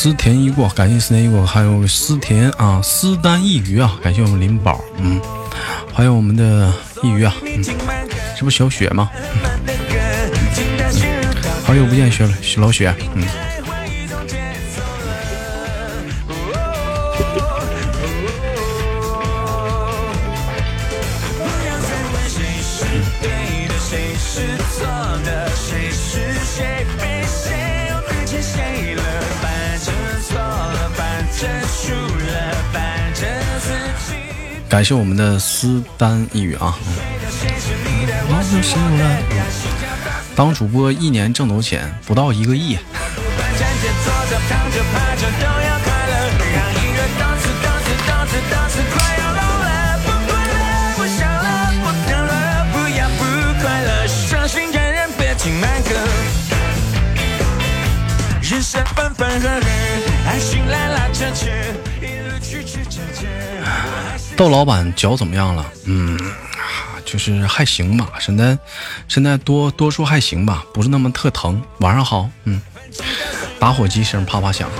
[0.00, 5.20] 思甜一过，感谢思甜一过，还有思甜啊，思丹一鱼啊，感谢我们林宝，嗯，
[5.92, 7.60] 还有我们的一鱼啊，嗯，
[8.38, 9.10] 这不小雪吗？
[9.12, 9.74] 嗯
[11.64, 12.28] 好久不见，雪
[12.60, 13.24] 老雪，嗯。
[34.68, 36.78] 感谢我们的思丹一语啊！
[40.36, 41.90] 当主播一年挣多少钱？
[42.04, 42.78] 不到一个亿。
[64.38, 65.66] 窦老板脚怎么样了？
[65.86, 66.16] 嗯，
[67.04, 68.12] 就是还行吧。
[68.20, 68.56] 现在
[69.08, 71.60] 现在多多数还行吧，不是那么特疼。
[71.78, 72.62] 晚上好，嗯，
[73.58, 74.70] 打火机声啪啪响。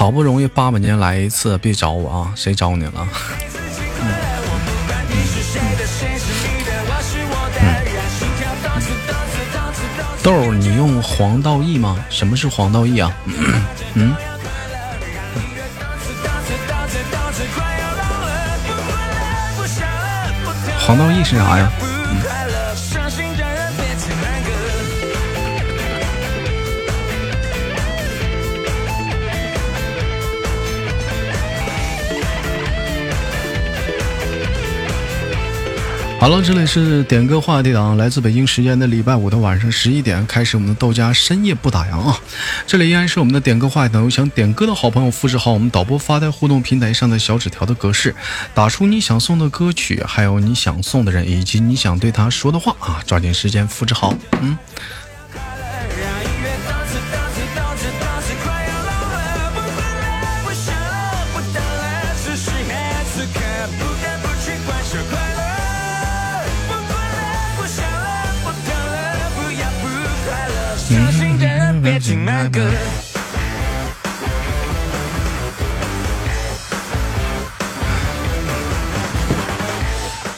[0.00, 2.32] 好不容易八百年来一次，别找我啊！
[2.34, 3.06] 谁找你了？
[10.22, 12.02] 豆儿，你用黄道益吗？
[12.08, 13.12] 什么是黄道益啊？
[13.92, 14.16] 嗯？
[20.78, 21.70] 黄道益是啥呀？
[36.20, 42.20] 好了，这里是点歌话题党，来自北京时间的礼拜五的晚上十一点开始，我们的豆家深夜不打烊啊！
[42.66, 48.14] 这里依然是我们的点歌话题档，有想点歌的好朋友复制好我们导播发在互动平台上的小纸条的格式，
[48.52, 54.58] 打出你想送的歌曲，还有你想送的人，以及你想对他说的话啊，抓紧时间复制好，嗯。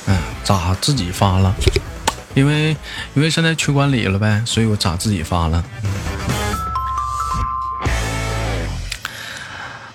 [0.06, 1.54] 嗯，咋自己发了？
[2.34, 2.74] 因为
[3.14, 5.62] 因为现在缺管理了呗，所以我咋自己发了？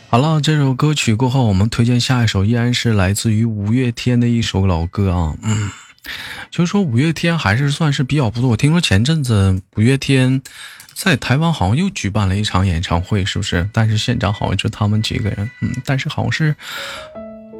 [0.09, 5.33] 好了，这首歌曲过后，我们推荐下一首，依然是来自于五月天的一首老歌啊。
[5.41, 5.71] 嗯，
[6.51, 8.49] 就是说五月天还是算是比较不错。
[8.49, 10.43] 我听说前阵子五月天。
[10.97, 13.69] 在台湾好像又举办了一场演唱会，是不是？
[13.71, 16.55] 但是现场好像就他们几个人，嗯，但是好像是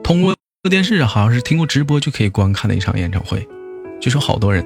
[0.04, 0.36] 通过
[0.68, 3.48] 电视，好像是听过直播就可以观看的一场演唱会，
[4.02, 4.66] 据说好多人。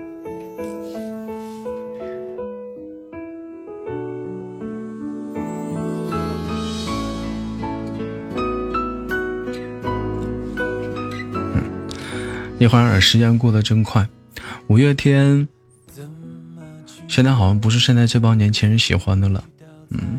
[11.54, 11.64] 嗯，
[12.58, 14.08] 一会儿时间过得真快，
[14.68, 15.50] 五月天。
[17.12, 19.44] 现在好像不是现在这帮年轻人喜欢的了，
[19.90, 20.18] 嗯，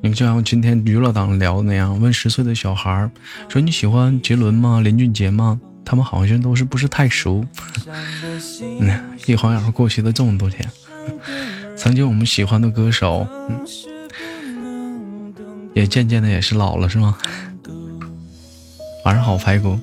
[0.00, 3.10] 你们就像今天娱乐党聊的那样，问十岁的小孩
[3.48, 4.80] 说你喜欢杰伦吗？
[4.80, 5.60] 林俊杰吗？
[5.84, 7.44] 他们好像都是不是太熟。
[8.78, 10.64] 嗯， 一晃眼过去了这么多天，
[11.76, 13.26] 曾经我们喜欢的歌手，
[14.46, 15.34] 嗯，
[15.74, 17.18] 也渐渐的也是老了，是吗？
[19.04, 19.76] 晚上好，排骨。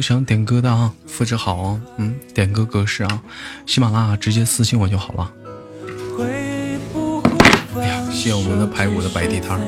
[0.00, 3.22] 想点歌的啊，复制好啊，嗯，点歌格式啊，
[3.66, 5.32] 喜马拉雅直接私信我就好了。
[7.76, 9.60] 哎呀，谢谢我们的排骨的摆地摊。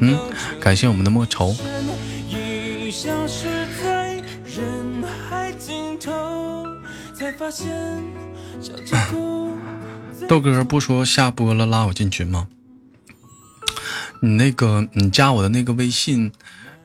[0.00, 0.18] 嗯，
[0.60, 1.54] 感谢我们的莫愁。
[10.28, 12.48] 豆哥不说下播了拉我进群吗？
[14.20, 16.30] 你那个你加我的那个微信，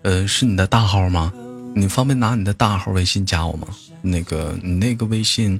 [0.01, 1.31] 呃，是你的大号吗？
[1.75, 3.67] 你方便拿你的大号微信加我吗？
[4.01, 5.59] 那个你那个微信，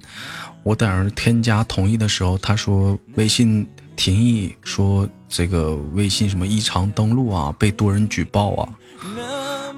[0.64, 8.70] 我等添加同意的时候，他说微信提议说这个微信什么异常登录啊，被多人举报啊，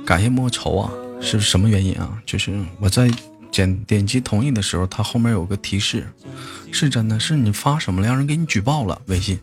[0.06, 2.18] 感谢莫愁啊，是什么原因啊？
[2.25, 3.12] 就是我在
[3.51, 6.07] 点点击同意的时候，它后面有个提示，
[6.72, 9.40] 是真的是你发什么了，让人给你举报了微信。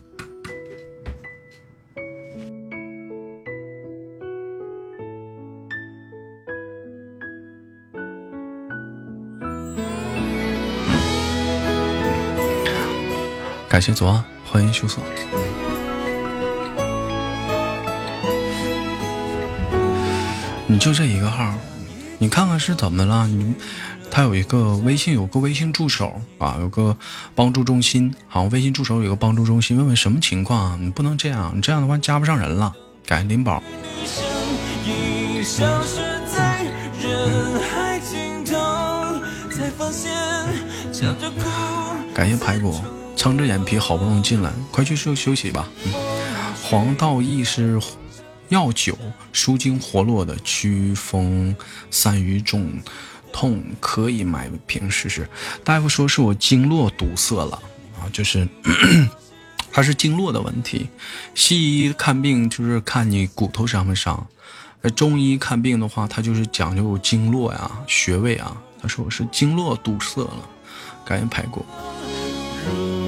[13.69, 14.99] 感谢左岸，欢迎羞涩。
[20.65, 21.53] 你就这一个号，
[22.17, 23.27] 你看看是怎么了？
[23.27, 23.53] 你
[24.17, 26.97] 他有一个微信，有个微信助手啊，有个
[27.35, 28.11] 帮助中心。
[28.27, 30.83] 好，微信助手有个帮助中心，问问什么情况？
[30.83, 32.73] 你不能这样，你这样的话加不上人了。
[33.05, 33.61] 感谢林宝。
[42.15, 42.81] 感谢排骨。
[43.15, 45.69] 撑着眼皮好不容易进来，快去休休息吧。
[46.63, 47.79] 黄道益是
[48.49, 48.97] 药酒，
[49.31, 51.55] 舒筋活络的，祛风
[51.91, 52.67] 散瘀重
[53.31, 55.27] 痛，可以买瓶试试。
[55.63, 57.61] 大夫说是我经络堵塞了
[57.99, 58.47] 啊，就是
[59.71, 60.89] 它是经络的问题。
[61.35, 64.27] 西医看病就是看你骨头伤没伤，
[64.81, 68.55] 而中医看病的话，他就是讲究经络呀、穴位啊。
[68.81, 70.49] 他说我是经络堵塞了，
[71.05, 71.65] 感谢排骨。
[72.69, 73.07] 嗯。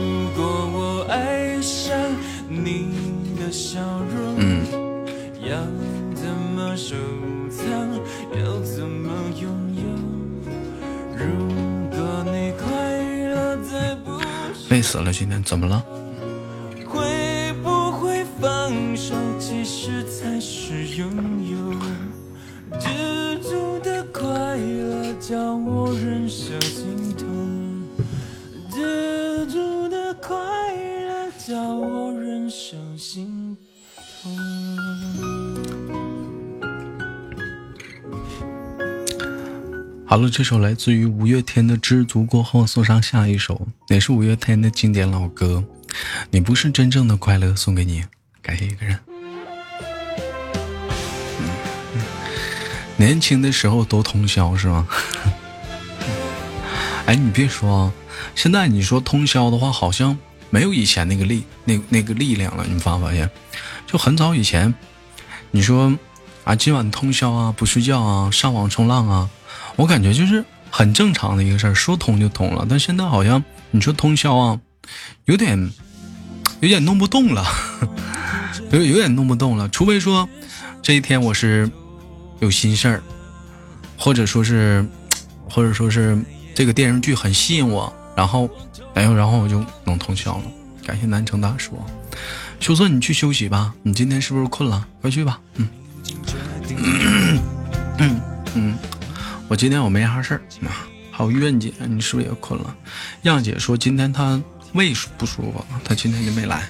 [14.70, 15.84] 累死了，今天怎么了？
[16.88, 21.10] 会不会放手，其实才是拥
[21.50, 21.58] 有。
[22.80, 24.28] 知足的快
[24.58, 26.54] 乐，叫我忍受
[40.10, 45.64] 好了，这首来自于五月天的《知足》过后，送上下一首，也是五月天的经典老歌。
[46.32, 48.04] 你不是真正的快乐，送给你，
[48.42, 49.00] 感谢一个人。
[52.98, 54.88] 年轻的时候都通宵是吗？
[57.06, 57.94] 哎，你别说，
[58.34, 60.18] 现在你说通宵的话，好像
[60.50, 62.66] 没有以前那个力，那那个力量了。
[62.68, 63.30] 你发没发现？
[63.86, 64.74] 就很早以前，
[65.52, 65.96] 你说
[66.46, 69.30] 啊，今晚通宵啊，不睡觉啊，上网冲浪啊，
[69.80, 72.68] 我感觉就是很正常的一个事儿，说通就通了。
[72.70, 73.42] 但现在好像
[73.72, 74.60] 你说通宵啊，
[75.24, 75.72] 有点
[76.60, 77.46] 有点弄不动了，
[78.72, 79.70] 有有点弄不动了。
[79.70, 80.28] 除非说
[80.82, 81.72] 这一天我是
[82.42, 83.02] 有心事儿，
[83.98, 84.86] 或者说是，
[85.50, 86.22] 或者说是
[86.54, 88.50] 这个电视剧很吸引我，然后，
[88.94, 90.44] 然后，然后我就能通宵了。
[90.86, 91.82] 感谢南城大叔。
[92.60, 93.74] 秀色，你去休息吧。
[93.84, 94.86] 你今天是不是困了？
[95.02, 95.40] 快去吧。
[95.56, 95.70] 嗯
[97.98, 98.22] 嗯
[98.56, 98.78] 嗯，
[99.50, 100.42] 我今天我没啥事儿。
[101.12, 102.76] 还有苑姐，你是不是也困了？
[103.24, 104.40] 样姐说今天她
[104.74, 106.70] 胃不舒服，她今天就没来。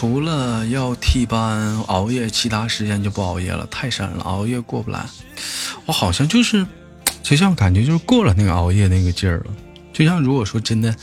[0.00, 3.68] 除了要替班熬夜，其他时间就不熬夜了。
[3.70, 5.04] 太深了，熬夜过不来。
[5.84, 6.66] 我好像就是，
[7.22, 9.52] 就像感觉就是过了那个熬夜那个劲儿了。
[9.92, 10.96] 就像如果说真的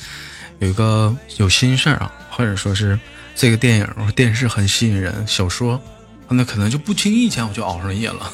[0.57, 2.99] 有一个有心事儿啊，或者说是
[3.35, 5.79] 这个电影或电视很吸引人，小说，
[6.27, 8.33] 那可能就不经意间我就熬上夜了。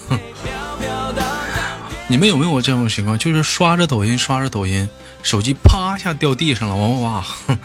[2.07, 3.19] 你们有没有这种情况？
[3.19, 4.87] 就是刷着抖音，刷着抖音。
[5.23, 7.57] 手机啪一下掉地上了，哇哇哇，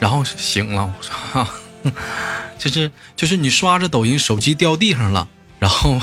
[0.00, 1.46] 然后醒了，我操，
[2.58, 6.00] 就是就是你刷着抖音，手机掉地上了，然后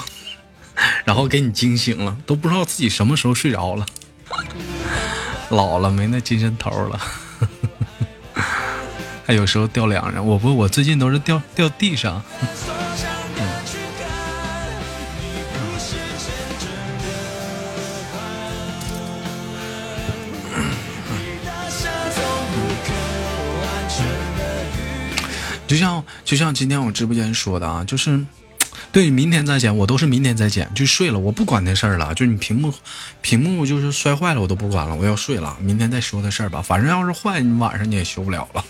[1.06, 3.86] 然后给你惊醒了，都不知道自己什么时候睡着了，
[5.50, 7.00] 老了没那精神头了。
[9.26, 10.26] 还有时候掉脸上。
[10.26, 12.24] 我不，我最近都是掉掉地上。
[25.68, 28.26] 就像就像今天我直播间说的啊，就是，
[28.92, 32.74] 对，明天再剪，我都是明天再剪，就睡了，我不管那事儿了，就你屏幕，
[33.22, 38.64] 屏幕就是摔坏了，我都不管了，我要睡了，明天再说的事儿吧，反正要是坏，你晚上你也修不了了。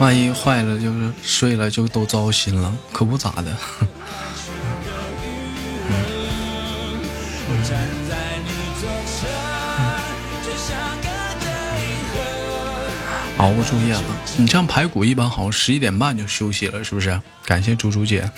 [0.00, 3.54] 万一坏了，就是睡了就都糟心了，可不咋的。
[13.36, 14.02] 熬不住夜了，
[14.38, 17.20] 你像排骨一般，好像十一点半就休息了，是不是？
[17.44, 18.30] 感谢猪猪姐。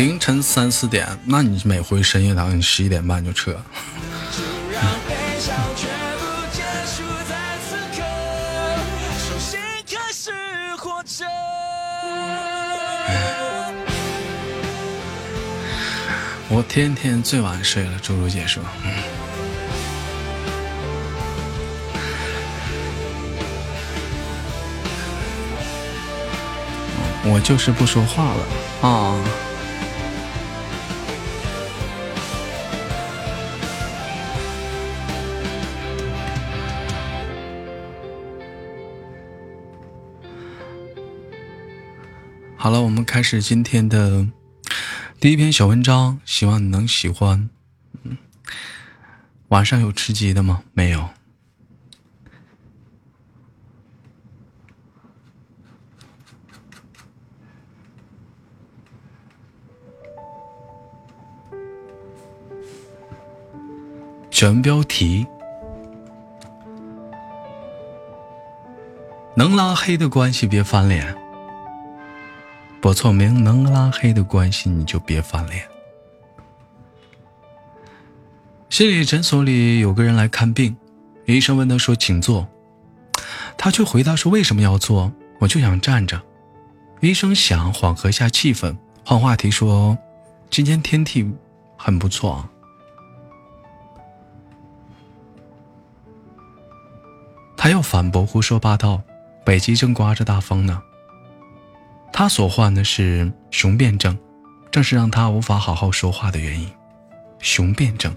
[0.00, 3.54] 凌晨三四点，那你每回深夜档，你十一点半就撤。
[16.48, 18.62] 我天天最晚睡了，猪猪姐说。
[27.22, 29.49] 我就是不说话了啊。
[42.82, 44.26] 我们开始今天的
[45.18, 47.50] 第一篇小文章，希望你能喜欢。
[48.02, 48.16] 嗯，
[49.48, 50.62] 晚上有吃鸡的吗？
[50.72, 51.08] 没有。
[64.30, 65.26] 选标题：
[69.36, 71.14] 能拉黑的关系别翻脸。
[72.80, 75.68] 不错，明能拉黑的关系你就别翻脸。
[78.70, 80.74] 心理诊所里有个人来看病，
[81.26, 82.48] 医生问他说：“请坐。”
[83.58, 85.12] 他却回答说：“为什么要坐？
[85.38, 86.20] 我就想站着。”
[87.00, 89.98] 医生想缓和一下气氛，换话题说
[90.48, 91.30] ：“今天天气
[91.76, 92.48] 很不错。”
[97.56, 99.02] 他又反驳：“胡说八道，
[99.44, 100.82] 北极正刮着大风呢。”
[102.12, 104.16] 他所患的是雄辩症，
[104.70, 106.70] 正是让他无法好好说话的原因。
[107.38, 108.14] 雄辩症。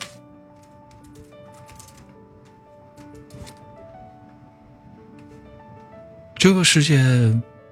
[6.35, 6.97] 这个世界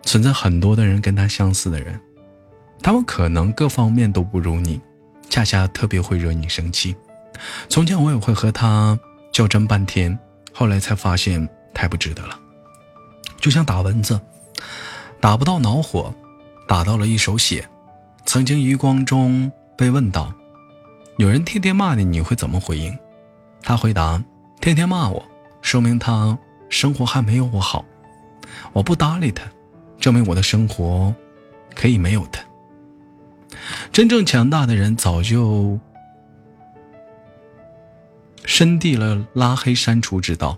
[0.04, 2.00] 存在很多的人跟他相似的人，
[2.82, 4.80] 他们可能各方面都不如你，
[5.30, 6.96] 恰恰特别会惹你生气。
[7.68, 8.98] 从前我也会和他
[9.34, 10.18] 较真半天，
[10.54, 12.40] 后来才发现太不值得了。
[13.42, 14.18] 就像打蚊子。
[15.22, 16.12] 打不到恼火，
[16.68, 17.64] 打到了一手血。
[18.26, 20.34] 曾经余光中被问到
[21.18, 22.98] ：“有人天天骂你，你会怎么回应？”
[23.62, 24.22] 他回答
[24.60, 25.24] ：“天天骂我，
[25.62, 26.36] 说明他
[26.70, 27.86] 生活还没有我好。
[28.74, 29.44] 我不搭理他，
[30.00, 31.14] 证明我的生活
[31.76, 32.44] 可以没有他。”
[33.94, 35.80] 真正强大的人早就
[38.44, 40.58] 深地了拉黑删除之道。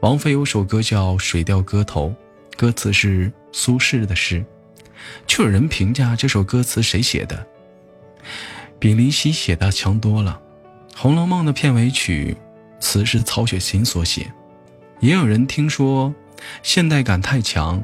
[0.00, 2.08] 王菲有首歌叫《水调歌头》，
[2.58, 3.32] 歌词是。
[3.52, 4.44] 苏轼的诗，
[5.26, 7.46] 却有人评价这首歌词谁写的，
[8.78, 10.40] 比林夕写的强多了。
[10.98, 12.36] 《红楼梦》的片尾曲
[12.80, 14.32] 词是曹雪芹所写，
[15.00, 16.14] 也有人听说
[16.62, 17.82] 现代感太强，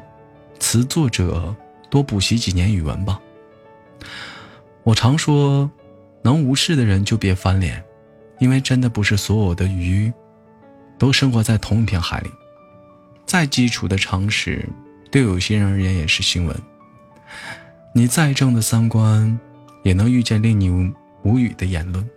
[0.59, 1.55] 词作者
[1.89, 3.19] 多补习几年语文吧。
[4.83, 5.69] 我常说，
[6.23, 7.83] 能无视的人就别翻脸，
[8.39, 10.11] 因为真的不是所有的鱼
[10.97, 12.29] 都生活在同一片海里。
[13.25, 14.67] 再基础的常识。
[15.11, 16.55] 对有些人而言也是新闻。
[17.93, 19.39] 你再正的三观，
[19.83, 20.69] 也能遇见令你
[21.23, 22.07] 无语的言论。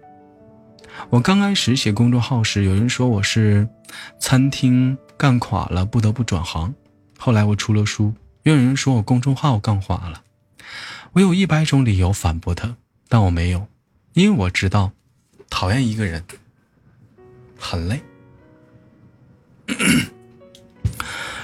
[1.09, 3.67] 我刚开始写公众号时，有人说我是
[4.19, 6.75] 餐厅干垮了，不得不转行。
[7.19, 10.23] 后来我出了书，又有人说我公众号干垮了。
[11.13, 12.77] 我有一百种理由反驳他，
[13.09, 13.67] 但我没有，
[14.13, 14.93] 因为我知道，
[15.49, 16.23] 讨厌一个人
[17.59, 18.01] 很累。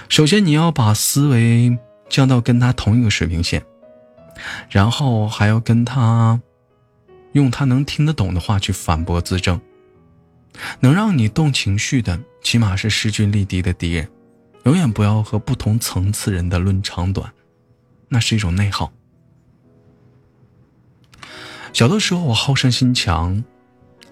[0.08, 3.64] 首先，你要把思维降到跟他同一个水平线，
[4.70, 6.40] 然后还要跟他。
[7.32, 9.60] 用他能听得懂的话去反驳自证，
[10.80, 14.08] 能让你动情绪的，起码是势均力敌的敌人。
[14.64, 17.30] 永远不要和不同层次人的论长短，
[18.08, 18.90] 那是一种内耗。
[21.74, 23.44] 小的时候我好胜心强，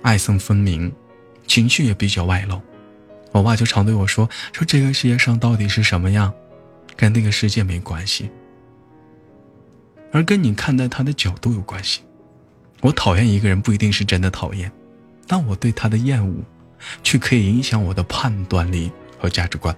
[0.03, 0.93] 爱憎分明，
[1.47, 2.61] 情绪也比较外露。
[3.33, 6.33] 我爸就常对我说：“说这个世界上到底是什么样，
[6.97, 8.31] 跟那个世界没关系，
[10.13, 12.01] 而跟你看待他的角度有关系。”
[12.83, 14.71] 我讨厌一个人不一定是真的讨厌，
[15.27, 16.35] 但我对他的厌恶，
[17.03, 19.75] 却可以影响我的判断力和价值观。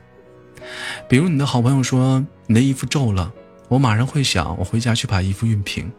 [1.08, 3.32] 比如你的好朋友说你的衣服皱了，
[3.68, 5.90] 我马上会想我回家去把衣服熨平。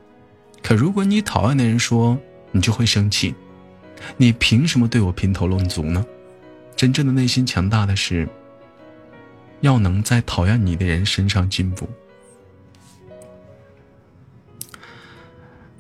[0.62, 2.20] 可如果你讨厌的人说，
[2.52, 3.34] 你就会生气，
[4.18, 6.06] 你凭什么对我评头论足呢？
[6.80, 8.26] 真正的内心强大的是，
[9.60, 11.90] 要能在讨厌你的人身上进步。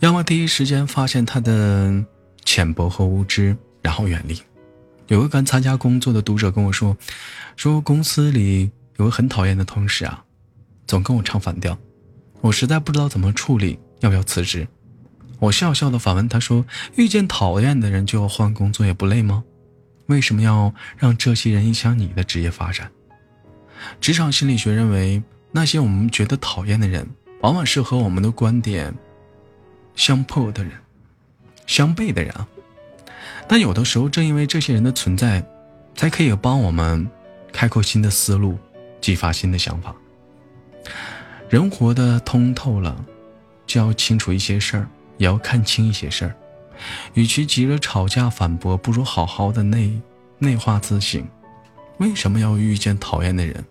[0.01, 2.03] 要么第一时间发现他的
[2.43, 4.37] 浅薄和无知，然后远离。
[5.07, 6.97] 有个刚参加工作的读者跟我说，
[7.55, 10.25] 说公司里有个很讨厌的同事啊，
[10.85, 11.77] 总跟我唱反调，
[12.41, 14.67] 我实在不知道怎么处理，要不要辞职？
[15.39, 16.65] 我笑笑的反问他说，
[16.97, 19.45] 遇见讨厌的人就要换工作也不累吗？
[20.09, 22.91] 为什么要让这些人影响你的职业发展？
[24.01, 27.07] 职场心理学认为，那些我们觉得讨厌的人，
[27.41, 28.93] 往往是和我们的观点。
[29.95, 30.73] 相破的人，
[31.67, 32.47] 相悖的人啊，
[33.47, 35.45] 但有的时候正因为这些人的存在，
[35.95, 37.07] 才可以帮我们
[37.51, 38.57] 开阔新的思路，
[39.01, 39.93] 激发新的想法。
[41.49, 43.05] 人活得通透了，
[43.67, 46.35] 就要清楚一些事儿，也要看清一些事儿。
[47.13, 49.99] 与其急着吵架反驳，不如好好的内
[50.37, 51.27] 内化自省。
[51.97, 53.65] 为什么要遇见讨厌的人？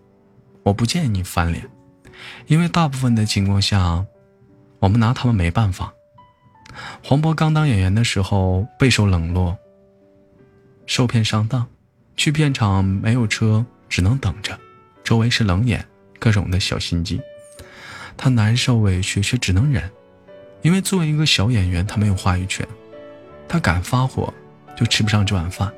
[0.62, 1.66] 我不建议你翻脸，
[2.47, 4.05] 因为大部分的情况下，
[4.81, 5.92] 我们拿他们没办法。
[7.03, 9.57] 黄渤刚当演员的时候备受冷落，
[10.85, 11.66] 受骗上当，
[12.16, 14.59] 去片场没有车，只能等着，
[15.03, 15.83] 周围是冷眼，
[16.18, 17.18] 各种的小心机，
[18.16, 19.90] 他难受委屈却只能忍，
[20.61, 22.68] 因为作为一个小演员，他没有话语权，
[23.48, 24.32] 他敢发火
[24.76, 25.72] 就吃不上这碗饭。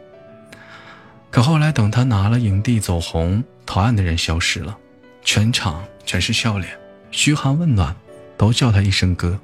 [1.31, 4.77] 可后来等他拿了影帝走红，讨厌的人消失了，
[5.23, 6.77] 全场全是笑脸，
[7.13, 7.95] 嘘寒问暖，
[8.37, 9.39] 都叫他一声哥。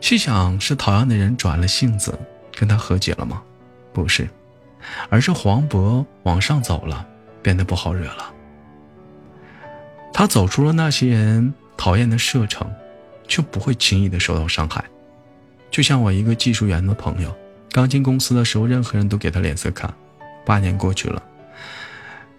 [0.00, 2.16] 细想，是讨厌的人转了性子，
[2.54, 3.42] 跟他和解了吗？
[3.92, 4.28] 不是，
[5.08, 7.04] 而是黄渤往上走了，
[7.42, 8.32] 变得不好惹了。
[10.12, 12.72] 他走出了那些人讨厌的射程，
[13.26, 14.84] 就不会轻易的受到伤害。
[15.70, 17.34] 就像我一个技术员的朋友，
[17.70, 19.92] 刚进公司的时候，任何人都给他脸色看。
[20.44, 21.22] 八年过去了，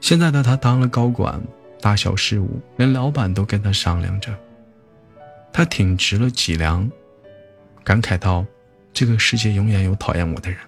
[0.02, 1.39] 现在的他当了高管，
[1.80, 4.36] 大小事务连老板都跟他商量着。
[5.54, 6.89] 他挺直了脊梁。
[7.84, 8.46] 感慨到，
[8.94, 10.60] 这个世界永远有讨厌我的人，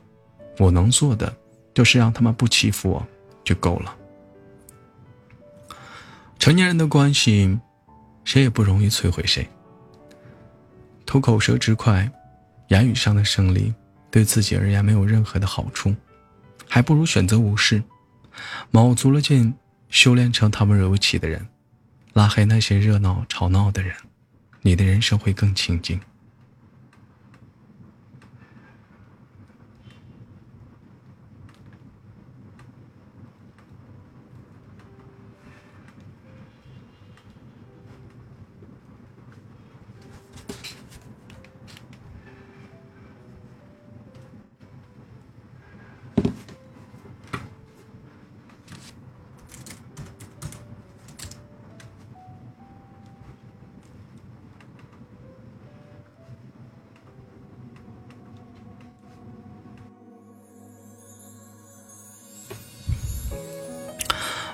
[0.57, 1.31] 我能做的
[1.73, 3.07] 就是让他们不欺负我
[3.43, 3.95] 就够了。
[6.39, 7.59] 成年人的关系，
[8.23, 9.47] 谁也不容易摧毁谁。
[11.05, 12.09] 图口舌之快，
[12.71, 13.73] 言语上的胜利，
[14.09, 15.93] 对自己而言没有任何的好处，
[16.69, 17.83] 还不如选择无视，
[18.71, 19.53] 卯足了劲
[19.89, 21.45] 修炼成他们惹不起的人，
[22.13, 23.93] 拉黑那些热闹吵闹的人，
[24.61, 25.99] 你的人生会更清静。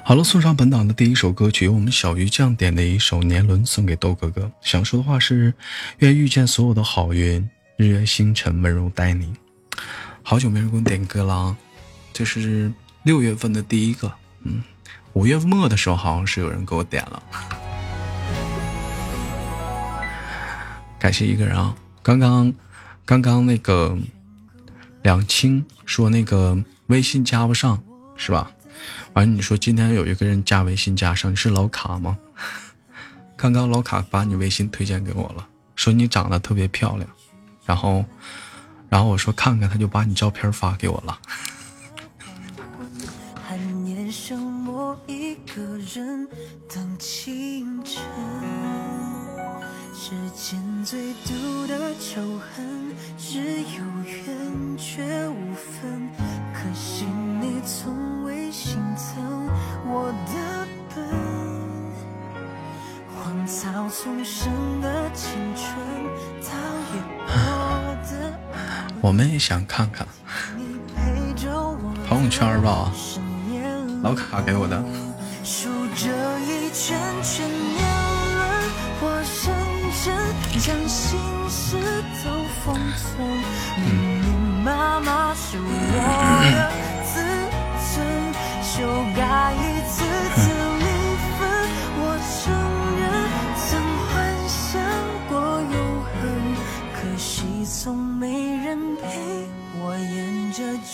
[0.07, 4.49] 好了，送上本档的第一首歌曲，由我们小鱼酱点的一首《年轮》，送给豆哥哥。
[4.61, 5.53] 想说的话是：
[5.97, 9.33] 愿遇见所有的好运，日月星辰温柔待你。
[10.23, 11.57] 好久没人给我点歌了啊，
[12.13, 12.71] 这是
[13.03, 14.09] 六月份的第一个。
[14.43, 14.63] 嗯，
[15.11, 17.23] 五月末的时候好像是有人给我点了，
[20.97, 21.75] 感谢一个人啊。
[22.01, 22.53] 刚刚
[23.03, 23.97] 刚刚那个
[25.01, 27.83] 两清说那个微信加不上
[28.15, 28.49] 是吧？
[29.17, 32.15] 完你说今天有一个人加微信加上，你是老卡吗？
[33.35, 37.09] 刚刚老卡把你微信推荐给我了，说你长得特别漂亮，
[37.65, 38.05] 然后
[38.89, 41.17] 然后我说看看，他就把你照片发给我了。
[69.01, 70.05] 我们也想看看
[72.07, 72.91] 朋友圈吧，
[74.03, 74.83] 老卡给我的。
[75.43, 75.69] 数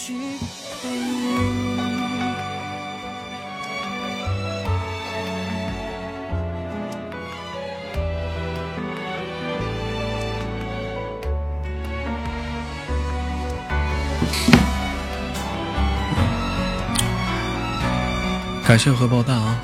[0.04, 0.13] 演这剧
[0.82, 1.94] 本。
[18.66, 19.60] 感谢荷包蛋啊！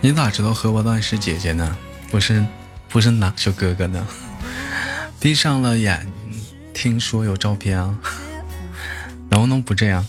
[0.00, 1.76] 你咋知道荷包蛋是姐姐呢？
[2.10, 2.44] 不是，
[2.88, 4.04] 不是哪小哥哥呢？
[5.20, 6.10] 闭上了眼，
[6.76, 7.98] 听说有照片啊？
[9.30, 10.04] 能不能不这样？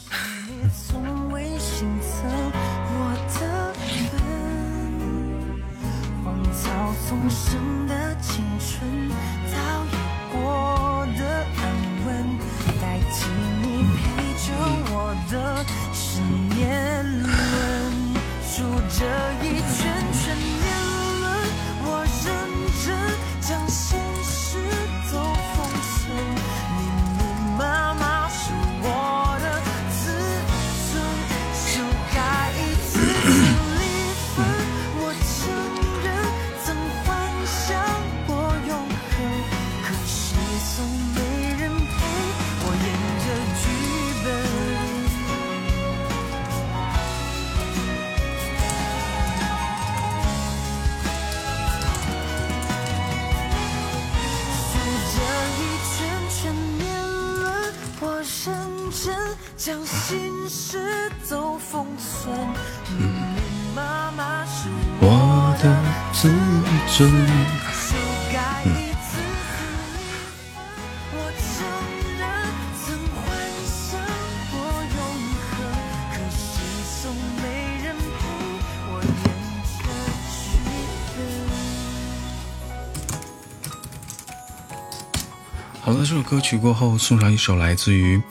[86.09, 88.21] 这首歌曲过后，送上一首来自于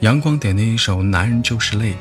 [0.00, 1.92] 阳光点的一首《男人就是累》。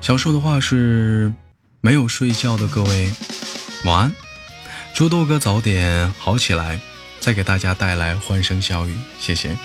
[0.00, 1.32] 想说的话是：
[1.80, 3.12] 没有睡觉的各位，
[3.84, 4.14] 晚安。
[4.94, 6.78] 祝豆哥早点好起来，
[7.18, 9.56] 再给大家带来欢声笑语，谢谢。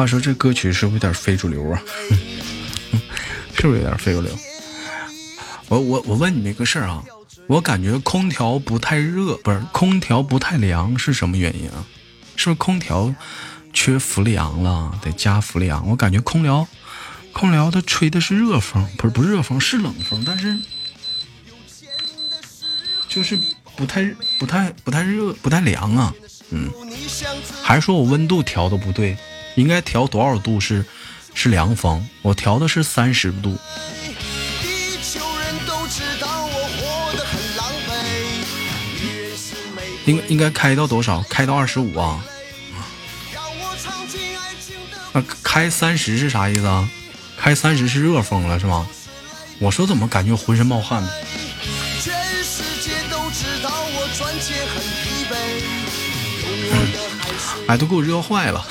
[0.00, 1.82] 话说这歌曲是不是有点非主流啊？
[3.54, 4.34] 是不是有点非主流？
[5.68, 7.04] 我我我问你们个事儿啊，
[7.46, 11.84] 我感觉空调不太热，不是空调不太凉是什么原因啊？
[12.34, 13.14] 是不是空调
[13.74, 14.98] 缺氟利昂了？
[15.02, 15.86] 得加氟利昂。
[15.90, 16.66] 我感觉空调
[17.34, 20.58] 空调它吹的是热风，不是不是热风是冷风，但是
[23.06, 23.38] 就是
[23.76, 24.02] 不太
[24.38, 26.14] 不太不太热不太凉啊。
[26.52, 26.70] 嗯，
[27.62, 29.14] 还是说我温度调的不对？
[29.60, 30.82] 应该调多少度是
[31.34, 32.08] 是凉风？
[32.22, 33.58] 我调的是三十度。
[40.06, 41.22] 应应该开到多少？
[41.28, 42.24] 开到二十五啊？
[45.12, 46.88] 那开三十是啥意思啊？
[47.36, 48.88] 开三十是热风了是吗？
[49.58, 51.10] 我说怎么感觉浑身冒汗呢？
[57.68, 58.66] 哎，都给我热坏了。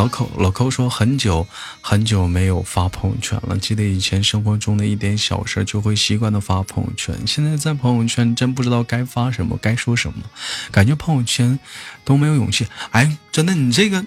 [0.00, 1.46] 老寇老寇说很久
[1.82, 10.22] 很久没有发朋友圈了，记得以前生活中的一点小事就会习惯的发朋友圈，现在在朋友圈真不知道该发什么，该说什么，
[10.72, 11.58] 感觉朋友圈
[12.02, 12.66] 都没有勇气。
[12.92, 14.02] 哎，真的，你这个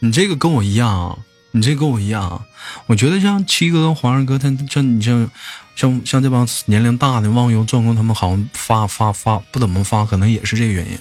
[0.00, 1.18] 你这个跟我一样，
[1.52, 2.44] 你这跟我一样，
[2.86, 5.30] 我觉得像七哥跟黄二哥，他像你像
[5.74, 10.98] 像像这帮年龄大的忘忧壮工，他们好像发发发不怎么发，可能也是这个原因，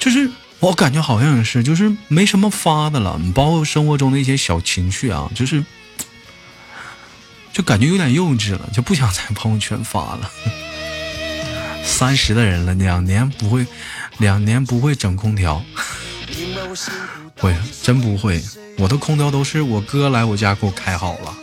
[0.00, 0.30] 就是。
[0.64, 3.20] 我感觉好像也是，就是没什么发的了。
[3.34, 5.62] 包括生活中的一些小情绪啊，就是，
[7.52, 10.30] 就感觉有点幼稚了，就不想在朋友圈发了。
[11.84, 13.66] 三十的人了，两年不会，
[14.16, 15.62] 两年不会整空调，
[17.36, 18.42] 会真不会。
[18.78, 21.36] 我的空调都是我哥来我家给我开好了。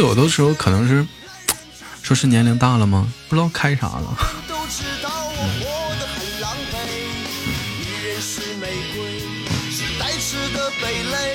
[0.00, 1.06] 有的时候可能是，
[2.02, 3.06] 说是年龄大了吗？
[3.28, 4.16] 不知道开啥了。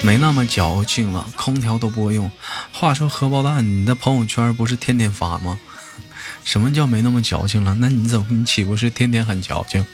[0.01, 2.31] 没那么矫情了，空调都不会用。
[2.71, 5.59] 话说荷包蛋，你的朋友圈不是天天发吗？
[6.43, 7.77] 什么叫没那么矫情了？
[7.79, 9.85] 那你怎么你岂不是天天很矫情？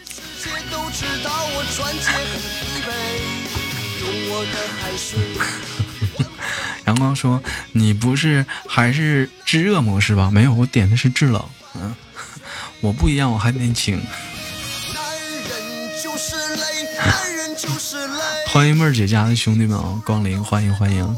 [6.92, 10.30] 阳光说：“你不是还是制热模式吧？
[10.30, 11.42] 没有，我点的是制冷。
[11.76, 11.96] 嗯，
[12.82, 14.02] 我不一样，我还年轻。
[18.48, 21.16] 欢迎妹儿姐家的兄弟们啊，光临，欢迎欢迎。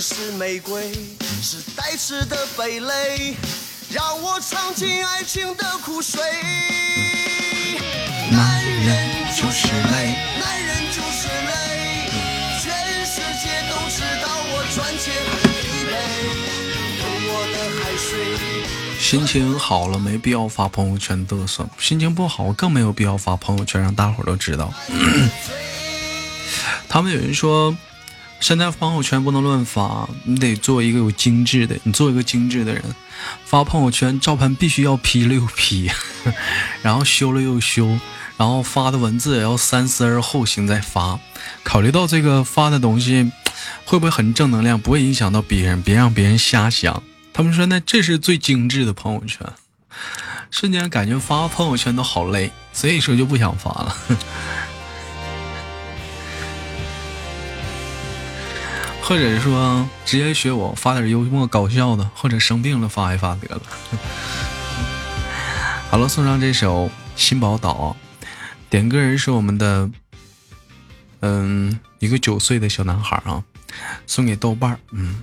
[0.00, 0.92] 是玫瑰，
[1.40, 3.36] 是带刺的蓓蕾，
[3.90, 6.20] 让我尝尽爱情的苦水
[8.30, 10.16] 男人就是累。”
[18.98, 24.72] 心情好了没必要发朋友圈嘚瑟，心情不好更没有必要发朋友圈让大伙都知道。
[26.88, 27.76] 他们有人说，
[28.40, 32.82] 现在朋友圈不能乱发，你得做一个有精致的，你做一个精致的人，
[33.44, 35.90] 发朋友圈照片必须要 P 了又 P，
[36.82, 37.86] 然后修了又修，
[38.36, 41.20] 然后发的文字也要三思而后行再发，
[41.62, 43.30] 考虑到这个发的东西。
[43.86, 44.78] 会不会很正能量？
[44.80, 47.02] 不会影响到别人，别让别人瞎想。
[47.34, 49.40] 他们说，那这是最精致的朋友圈。
[50.52, 53.96] 瞬间感觉发朋友圈都好累，所以说就不想发了。
[59.02, 63.60] 或者说，直接学我发点幽默搞笑的，或者生病了发一发得了。
[65.90, 67.96] 好了，送上这首《新宝岛》，
[68.70, 69.90] 点歌人是我们的，
[71.18, 73.42] 嗯，一个九岁的小男孩啊。
[74.06, 75.20] 送给豆瓣儿，嗯。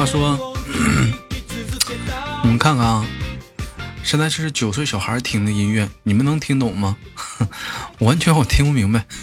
[0.00, 0.54] 话说，
[2.42, 3.04] 你们看看啊，
[4.02, 6.96] 现在是九岁小孩听的音乐，你们能听懂吗？
[8.00, 9.04] 完全我听不明白。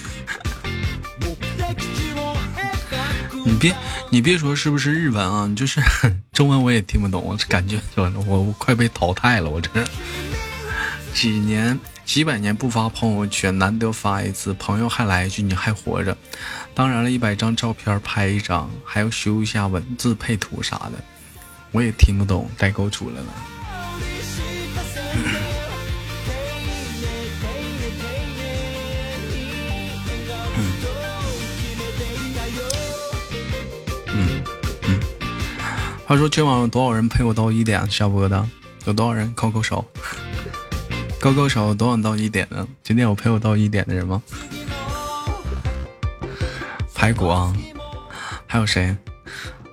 [3.43, 3.75] 你别。
[4.09, 5.51] 你别说是不是日文啊？
[5.55, 5.81] 就是
[6.31, 9.49] 中文我也听不懂，我感觉我我快被淘汰了。
[9.49, 9.83] 我这
[11.11, 16.17] 几年几百年不发朋友圈，难得发一次，朋友还来一句你还活着。
[16.73, 20.93] 当然了，一百张照片拍一张，还要修一下文字配图啥的，
[21.71, 23.25] 我也听不懂，代沟出来了。
[36.07, 38.49] 他说：“今晚有多少人陪我到一点下播的？
[38.85, 39.35] 有多少人？
[39.35, 39.85] 扣扣手，
[41.19, 42.67] 勾勾手，多晚到一点呢？
[42.83, 44.21] 今天有陪我到一点的人吗？
[46.93, 47.53] 排骨啊，
[48.45, 48.95] 还有谁？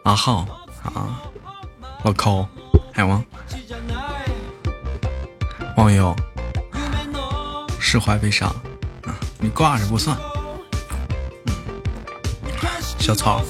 [0.04, 0.46] 阿浩
[0.82, 1.22] 啊，
[2.02, 2.46] 老抠，
[2.92, 3.24] 还有吗？
[5.76, 6.14] 网友
[7.78, 8.54] 释怀悲伤，
[9.38, 10.16] 你挂着不算。
[12.98, 13.42] 小草。”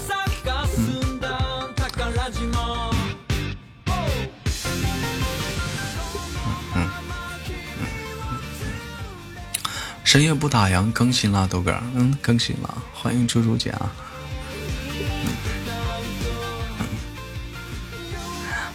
[10.14, 13.90] 深夜不打烊，更新了豆哥，嗯，更新了，欢迎猪猪姐啊。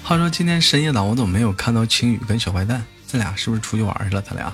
[0.04, 2.86] 话说今天深夜档，我怎么没有看到青雨跟小坏蛋？
[3.08, 4.21] 这俩是不是出去玩去了？
[4.21, 4.54] 他俩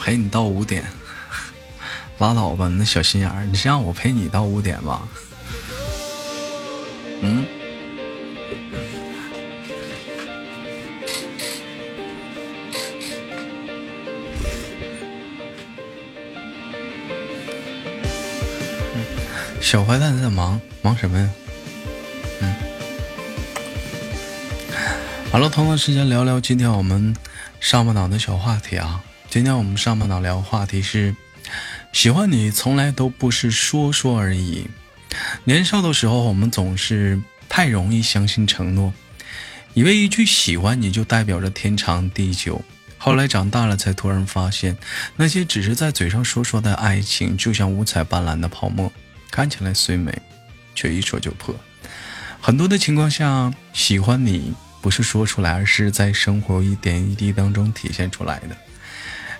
[0.00, 0.82] 陪你到五点，
[2.16, 5.06] 拉倒吧，那小心眼儿，你是让我陪你到五点吧？
[7.20, 7.44] 嗯。
[19.66, 21.28] 小坏蛋在忙忙什么呀？
[22.40, 22.54] 嗯，
[25.32, 27.12] 好了，同样时间聊聊今天我们
[27.58, 29.02] 上半档的小话题啊。
[29.28, 31.16] 今天我们上半档聊话题是：
[31.92, 34.68] 喜欢你从来都不是说说而已。
[35.42, 38.94] 年少的时候，我们总是太容易相信承诺，
[39.74, 42.62] 以为一句喜欢你就代表着天长地久。
[42.98, 44.78] 后来长大了，才突然发现，
[45.16, 48.92] 那些只是在嘴上说说的爱情，就像五彩斑斓的泡沫，
[49.30, 50.12] 看起来虽美，
[50.74, 51.54] 却一戳就破。
[52.40, 58.56] 很多的情况下，喜欢你不是说出来，而是在生活一点一滴当中体现出来的。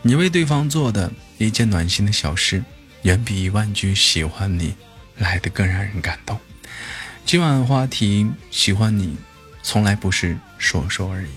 [0.02, 2.62] 你为对方做的一件暖心的小事，
[3.02, 4.74] 远比一万句喜欢你
[5.16, 6.38] 来的更让人感动。
[7.24, 9.16] 今晚话题：喜欢你，
[9.62, 11.30] 从来不是说说而已。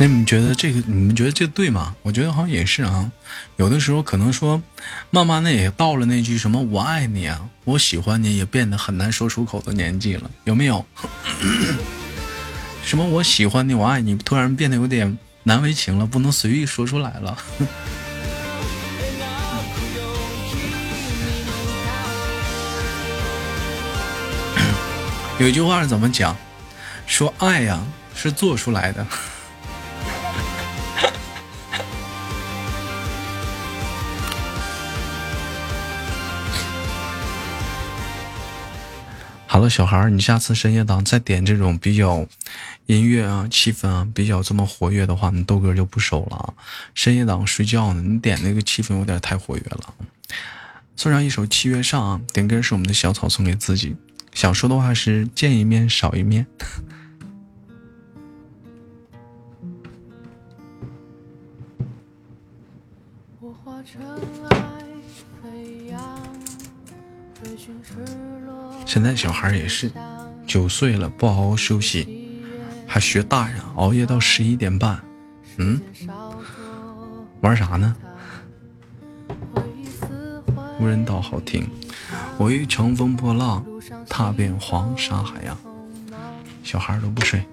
[0.00, 0.80] 那你们觉得这个？
[0.86, 1.96] 你们觉得这对吗？
[2.02, 3.10] 我觉得好像也是啊。
[3.56, 4.62] 有的时候可能说，
[5.10, 10.86] 慢慢的也到了那句什么“我爱你啊，我喜欢你”也变得很难说出口的年纪了，有没有？
[12.86, 17.36] 什么“我喜欢你，我爱你”突然变得有点难为情了，不能随意说出来了。
[25.40, 26.36] 有一句话是怎么讲？
[27.08, 27.84] 说爱呀
[28.14, 29.04] 是做出来的。
[39.58, 42.24] 好了，小孩儿，你下次深夜档再点这种比较
[42.86, 46.54] 音乐啊、气氛啊比较这么活跃的话，你豆哥就不收了啊。
[46.94, 49.92] 深夜档睡觉呢，你点那个气氛有点太活跃了。
[50.94, 53.96] 送上一首《七月上》，点歌是我们的小草送给自己。
[54.32, 56.46] 想说的话是见一面少一面。
[68.88, 69.92] 现在小孩也是
[70.46, 72.40] 九岁了，不好好休息，
[72.86, 74.98] 还学大人，熬夜到十一点半，
[75.58, 75.78] 嗯，
[77.42, 77.94] 玩啥呢？
[80.80, 81.68] 无人岛好听，
[82.38, 83.62] 我欲乘风破浪，
[84.08, 85.54] 踏遍黄沙海洋。
[86.64, 87.44] 小孩都不睡。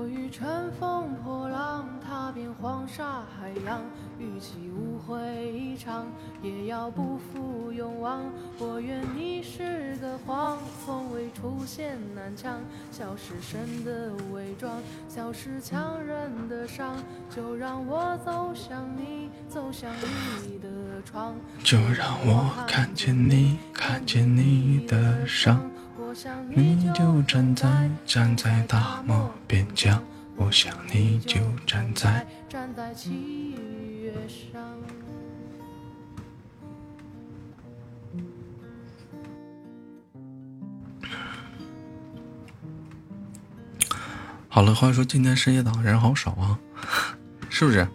[0.00, 3.82] 我欲乘风破浪，踏遍黄沙海洋，
[4.18, 6.06] 与其误会一场，
[6.40, 8.22] 也要不负勇往。
[8.58, 16.96] 我愿你是个谎，从未出现南墙，笑是神的伪装，笑是强忍的伤。
[17.28, 19.92] 就让我走向你，走向
[20.42, 25.60] 你的窗，就让我看见你，看见你的伤。
[26.10, 30.02] 我想你就站在站在大漠边疆，
[30.34, 33.52] 我想你就站在站在七
[34.02, 34.60] 月上。
[44.48, 46.58] 好了，话说今天深夜档人好少啊，
[47.48, 47.86] 是不是？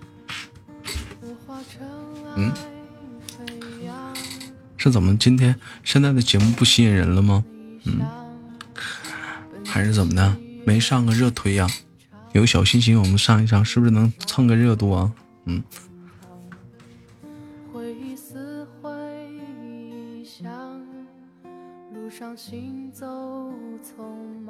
[2.38, 2.54] 嗯？
[4.78, 7.44] 是怎么今天现在的节目不吸引人了吗？
[7.86, 8.02] 嗯，
[9.66, 10.36] 还是怎么的？
[10.66, 11.68] 没上个热推呀？
[12.34, 15.12] 有小心心，我们上一上，是不是能蹭个热度啊？
[15.46, 15.64] 嗯。
[17.72, 18.66] 我欲乘
[23.96, 24.46] 风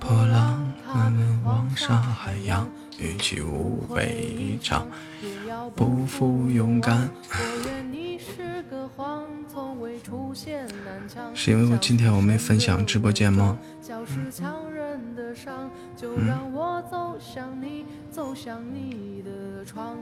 [0.00, 2.66] 破浪，踏遍黄沙海洋，
[2.98, 4.86] 与其无悔一场，
[5.22, 7.08] 也要不负勇敢。
[11.34, 13.58] 是因为我今天我没分享直播间吗？
[19.64, 19.96] 窗，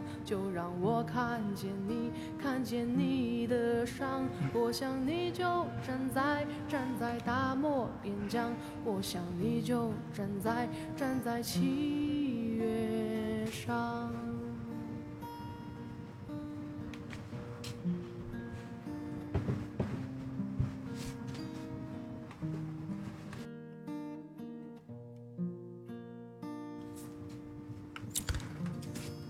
[12.62, 14.12] 月上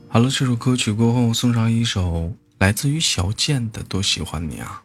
[0.08, 4.82] 好了，这首歌曲过后送上一首来自于小贱的《多喜欢你啊》。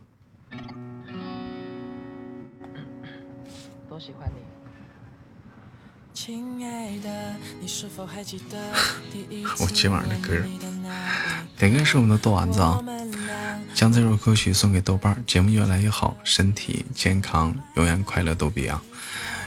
[9.59, 10.33] 我今晚的歌，
[11.57, 12.79] 点歌是我们的豆丸子啊！
[13.73, 18.81] 将这首歌曲送给豆瓣儿，节目越来越好，身体健康，永远快乐逗比啊！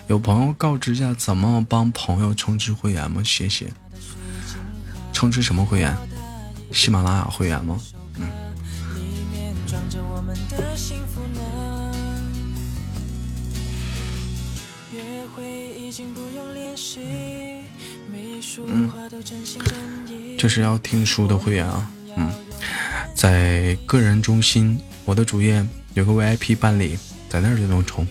[0.09, 3.22] 有朋友告知一下怎么帮朋友充值会员吗？
[3.24, 3.72] 谢谢。
[5.12, 5.96] 充值什么会员？
[6.72, 7.80] 喜马拉雅会员吗？
[8.16, 8.28] 嗯，
[18.66, 18.90] 嗯
[20.38, 21.90] 这是要听书的会员啊。
[22.16, 22.30] 嗯，
[23.14, 26.98] 在个人中心我的主页有个 VIP 办理，
[27.28, 28.06] 在那儿就能充。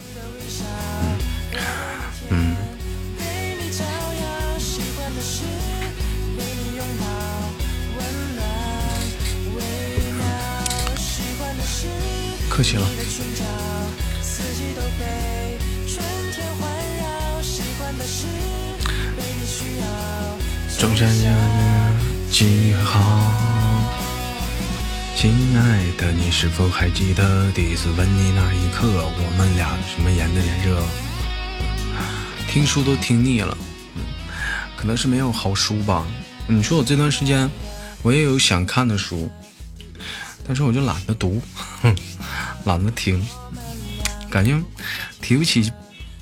[1.02, 1.18] 嗯
[2.30, 2.56] 嗯。
[12.50, 12.86] 客气了。
[20.80, 21.30] 中山街
[22.32, 23.34] 几号？
[25.14, 28.88] 亲爱的，你是否还记得第一次吻你那一刻？
[28.88, 30.82] 我们俩什么颜的脸热？
[32.48, 33.58] 听书都听腻了，
[34.78, 36.08] 可能是没有好书吧。
[36.48, 37.52] 你说我这段时间，
[38.02, 39.30] 我也有想看的书，
[40.48, 41.42] 但是我就懒得读。
[42.64, 43.22] 懒得听，
[44.30, 44.58] 感觉
[45.22, 45.74] 提不起，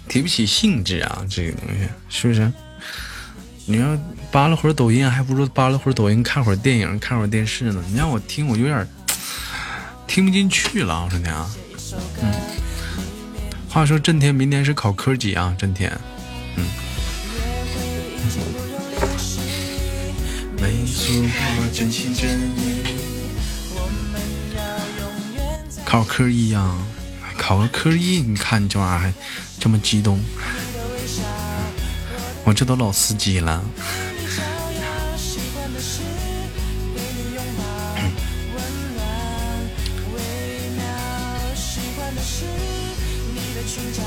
[0.10, 1.24] 提不起兴致啊！
[1.30, 2.52] 这个东西是不是？
[3.70, 3.98] 你要
[4.38, 7.84] 扒拉会儿抖音，还不如扒拉会儿抖音，看会儿电影，看会儿电视呢。
[7.90, 8.88] 你让我听，我有点
[10.06, 11.04] 听不进去了。
[11.04, 11.50] 我说你啊，
[12.22, 12.32] 嗯。
[13.68, 15.56] 话说震天明天是考科几啊？
[15.58, 15.92] 震天，
[16.56, 16.64] 嗯。
[20.62, 21.04] 没错
[21.74, 22.84] 真心真意
[25.84, 26.76] 考科一呀，
[27.40, 29.12] 考个科一，你看你这玩意儿还
[29.60, 30.24] 这么激动，
[32.44, 33.66] 我这都老司机了。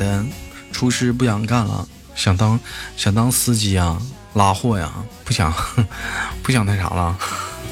[0.00, 0.24] 的？
[0.72, 1.86] 厨师不想干了，
[2.16, 2.58] 想当
[2.96, 4.00] 想当司机啊，
[4.34, 4.90] 拉货呀？
[5.24, 5.52] 不想
[6.42, 7.16] 不想那啥了？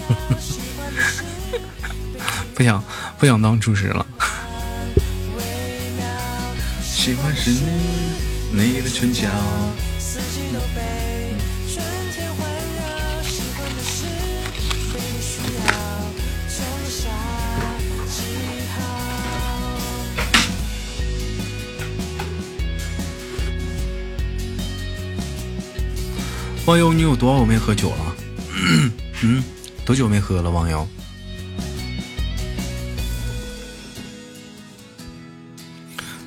[2.54, 2.82] 不想
[3.18, 4.06] 不想当厨师了？
[6.82, 7.50] 喜欢是
[8.52, 9.28] 你的唇角。
[26.68, 28.16] 网友，你有多久没喝酒了？
[29.24, 29.42] 嗯，
[29.86, 30.50] 多久没喝了？
[30.50, 30.86] 网友，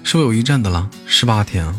[0.04, 0.90] 是不是有一阵子了？
[1.06, 1.72] 十八天。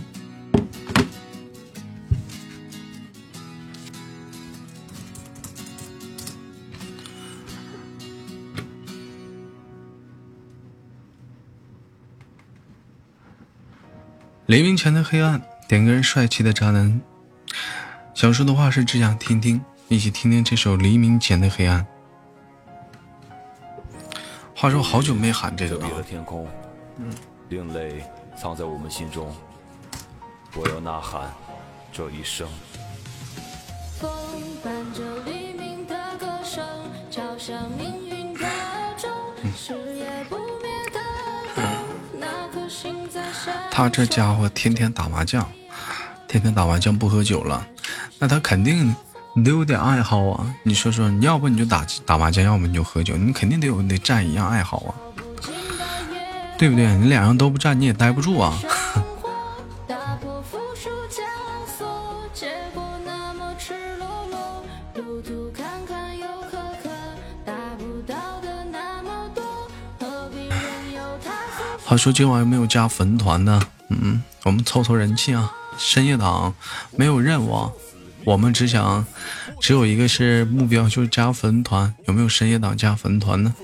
[14.46, 17.00] 黎明前的黑暗，点个人帅气的渣男。
[18.22, 21.84] 想说的话是只想听听，一起听听这首《黎明前的黑暗》。
[24.54, 26.00] 话说好久没喊这个了。
[26.08, 26.46] 天空，
[26.98, 27.12] 嗯，
[27.48, 28.00] 另类
[28.36, 29.34] 藏在我们心中，
[30.54, 31.34] 我要呐喊
[31.92, 32.46] 这一生。
[33.98, 34.08] 风
[34.62, 36.64] 伴着黎明的歌声，
[37.10, 38.46] 敲响命运的
[38.96, 39.10] 钟，
[39.56, 41.00] 是也不灭的
[41.56, 41.64] 灯，
[42.20, 43.52] 那颗心在闪。
[43.72, 45.44] 他这家伙天天打麻将，
[46.28, 47.66] 天天打麻将不喝酒了。
[48.18, 48.94] 那他肯定，
[49.34, 50.54] 你得有点爱好啊！
[50.62, 54.94] 你说说，你要不你就打打麻将，要么你就喝酒，你肯定得有得占一样爱好啊，
[56.58, 56.94] 对不对？
[56.96, 58.58] 你两样都不占，你也待不住啊。
[71.84, 73.60] 他说今晚有没有加粉团的？
[73.88, 75.52] 嗯，我们凑凑人气啊！
[75.76, 76.54] 深夜党
[76.96, 77.70] 没有任务。
[78.24, 79.04] 我们只想，
[79.60, 81.92] 只有一个是目标，就是加粉团。
[82.06, 83.54] 有没有深夜党加粉团呢？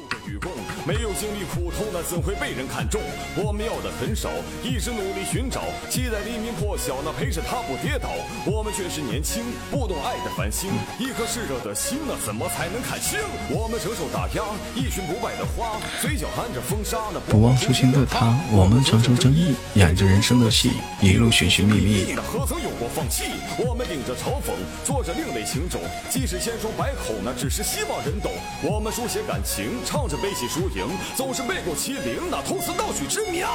[0.87, 1.68] 没有经历苦
[2.09, 3.03] 怎会被人看中？
[3.37, 4.31] 我们要的很少，
[4.65, 8.09] 一直努力寻找，期待黎明破晓，那陪着他不跌倒。
[8.47, 13.21] 我们却是年轻，不懂爱的繁星，一颗炽热的心，那怎么才能看清？
[13.51, 14.41] 我们承受打压，
[14.75, 18.35] 一群不败的花，嘴角含着风沙，那不忘初心的他。
[18.51, 22.17] 我们承受争议，演着人生的戏，一路寻寻觅觅。
[22.17, 23.25] 何曾有过放弃？
[23.59, 25.79] 我们顶着嘲讽，做着另类情种，
[26.09, 28.33] 即使千疮百孔，那只是希望人懂。
[28.65, 30.89] 我们书写感情，唱着悲喜输赢。
[31.15, 33.49] 总是背过欺凌，那偷词盗取之妙。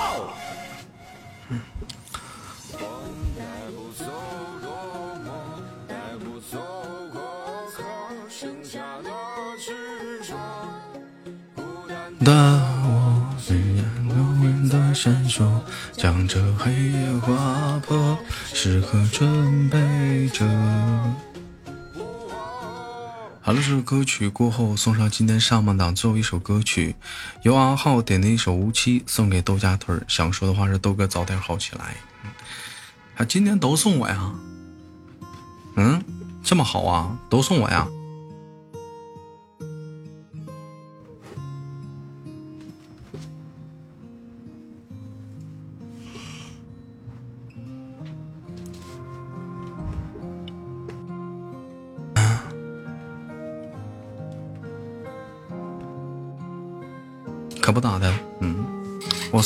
[12.24, 15.44] 的我，虽然流云的闪烁，
[15.98, 18.18] 将这黑夜划破，
[18.54, 20.46] 时刻准备着。
[23.46, 26.96] 好了，这首歌曲过后，送上今天上半档最后一首歌曲，
[27.42, 30.06] 由阿浩点的一首《无期》，送给豆家屯儿。
[30.08, 31.98] 想说的话是：豆哥早点好起来。
[33.18, 34.34] 啊今天都送我呀？
[35.76, 36.02] 嗯，
[36.42, 37.20] 这么好啊？
[37.30, 37.86] 都送我呀？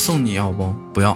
[0.08, 0.72] 送你要不？
[0.94, 1.14] 不要。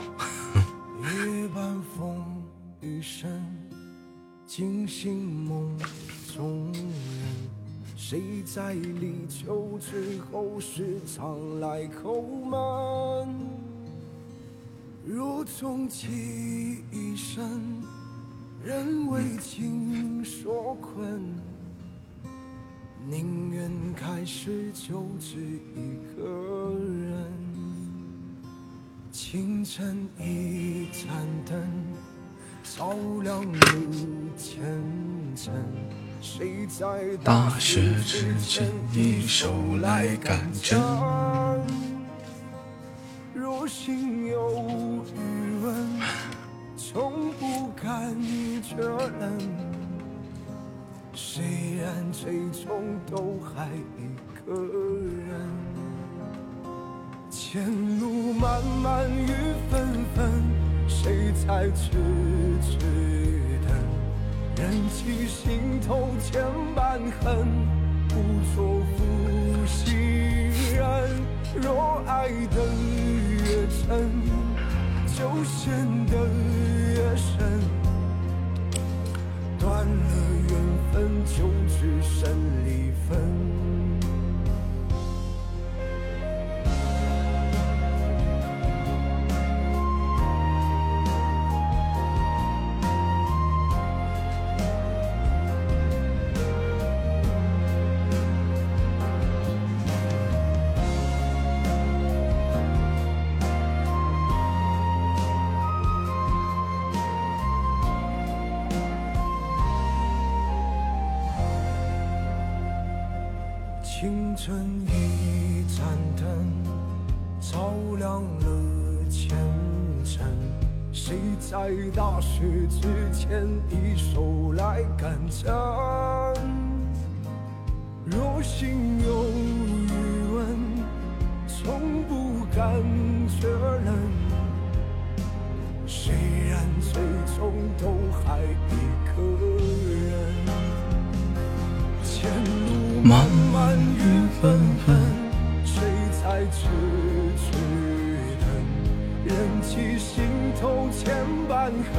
[151.62, 151.94] 千般恨。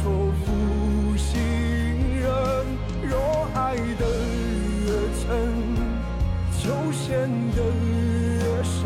[0.00, 0.04] 做
[0.44, 1.40] 负心
[2.20, 2.28] 人，
[3.02, 4.06] 若爱得
[4.86, 5.26] 越真，
[6.60, 6.62] 就
[6.92, 8.78] 陷得越深。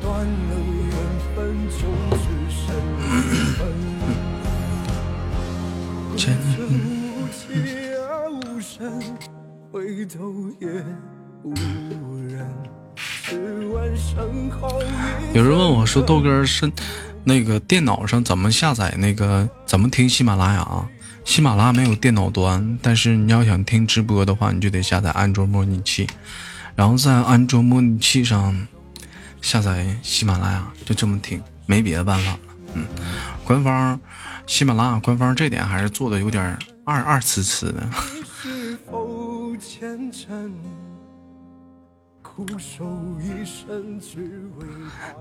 [0.00, 0.90] 断了缘
[1.34, 1.36] 分，
[1.68, 1.80] 就
[2.16, 2.64] 只剩
[3.02, 3.04] 离
[3.52, 3.58] 分。
[6.16, 6.24] 前
[6.58, 7.36] 无期
[8.08, 8.74] 而无声，
[9.70, 10.16] 回头
[10.58, 10.66] 也
[11.42, 11.52] 无
[12.28, 12.48] 人。
[12.94, 14.80] 试问身后
[15.34, 16.72] 有人问我说：“豆哥是？”
[17.28, 20.88] 那个电脑上怎么下载那个怎么听喜马拉雅？
[21.24, 26.06] 喜马拉雅没有电脑端，但是你要想听直播的话，你就得下载安卓模拟器，
[26.76, 28.56] 然后在安卓模拟器上
[29.42, 32.38] 下载喜马拉雅，就这么听，没别的办法了。
[32.74, 32.86] 嗯，
[33.44, 33.98] 官方
[34.46, 37.82] 喜马拉雅官方这点还是做的有点二二次次的。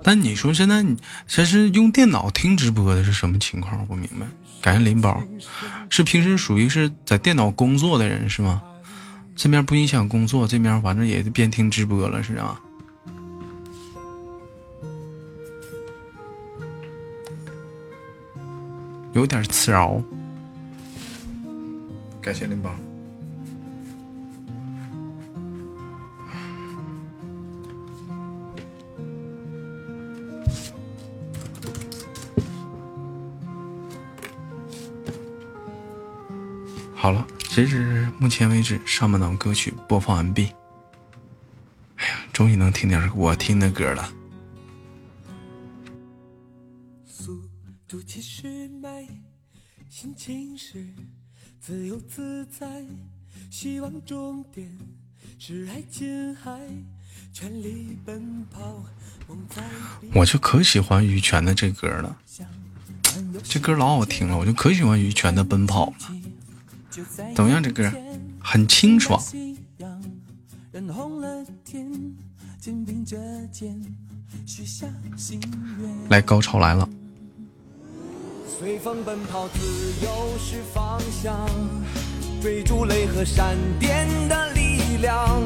[0.04, 3.80] 但你说现在你这是用电脑听直播的是什么情况？
[3.80, 4.26] 我不明白。
[4.62, 5.24] 感谢林宝，
[5.90, 8.62] 是平时属于是在电脑工作的人是吗？
[9.36, 12.60] 这边不影响工作，这边反正也边听直播了是啊？
[19.14, 20.02] 有点刺挠。
[22.22, 22.76] 感谢林宝。
[37.06, 40.52] 好了，截止目前为止，上半档歌曲播放完毕。
[41.98, 44.12] 哎呀，终于能听点我听的歌了。
[47.06, 47.40] 速
[47.88, 48.02] 度
[49.88, 50.84] 心情是
[51.62, 52.84] 自由自在，
[53.52, 54.76] 希望终点
[55.38, 56.60] 是爱琴海，
[57.32, 58.84] 全力奔跑。
[60.16, 62.18] 我就可喜欢羽泉的这歌了，
[63.44, 66.22] 这歌老好听了，我就可喜欢羽泉的《奔跑》了。
[67.36, 67.62] 怎么样？
[67.62, 67.92] 这歌
[68.40, 69.22] 很清爽。
[76.10, 76.88] 来，高潮来了。
[78.58, 79.60] 随风奔跑，自
[80.04, 81.48] 由是方向，
[82.42, 85.42] 追逐雷和闪电的力量，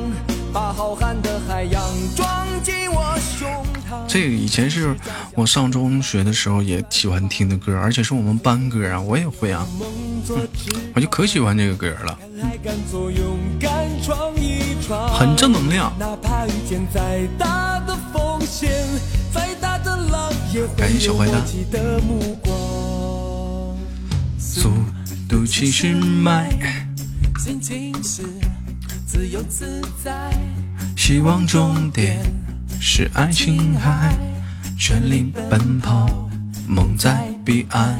[0.53, 1.81] 把浩瀚的海洋
[2.15, 3.68] 装进我胸。
[4.07, 4.95] 这个以前是
[5.35, 9.65] 我上中学的时候也喜欢听的歌，而且是我们班歌啊，我也会啊，
[10.93, 12.17] 我就可喜欢这个歌了，
[15.13, 15.93] 很正能量。
[20.75, 21.41] 感谢小坏蛋。
[24.37, 24.71] 速
[25.27, 26.49] 度七十迈，
[30.95, 32.48] 希望终点。
[32.79, 34.15] 是爱琴海，
[34.77, 36.29] 全力奔跑，
[36.67, 37.97] 梦在彼岸。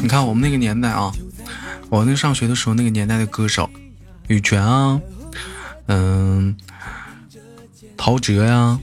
[0.00, 1.12] 你看我们那个年代啊，
[1.90, 3.68] 我那上学的时候那个年代的歌手，
[4.28, 5.00] 羽泉啊，
[5.86, 6.56] 嗯，
[7.96, 8.78] 陶喆呀，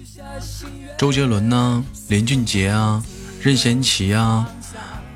[0.97, 3.03] 周杰伦呐，林俊杰啊，
[3.41, 4.47] 任贤齐啊，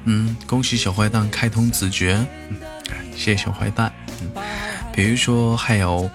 [0.05, 2.25] 嗯，恭喜小坏蛋开通子爵，
[3.15, 3.91] 谢谢小坏蛋。
[4.91, 6.09] 比如说还有，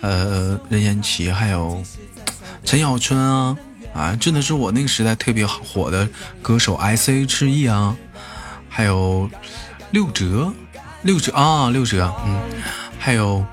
[0.00, 1.82] 呃，任贤齐，还有
[2.64, 3.56] 陈小春啊，
[3.92, 6.08] 啊，真的是我那个时代特别火的
[6.40, 7.96] 歌手 S.H.E 啊，
[8.68, 9.28] 还有
[9.90, 10.52] 六哲，
[11.02, 12.40] 六哲啊，六哲，嗯，
[12.98, 13.44] 还有，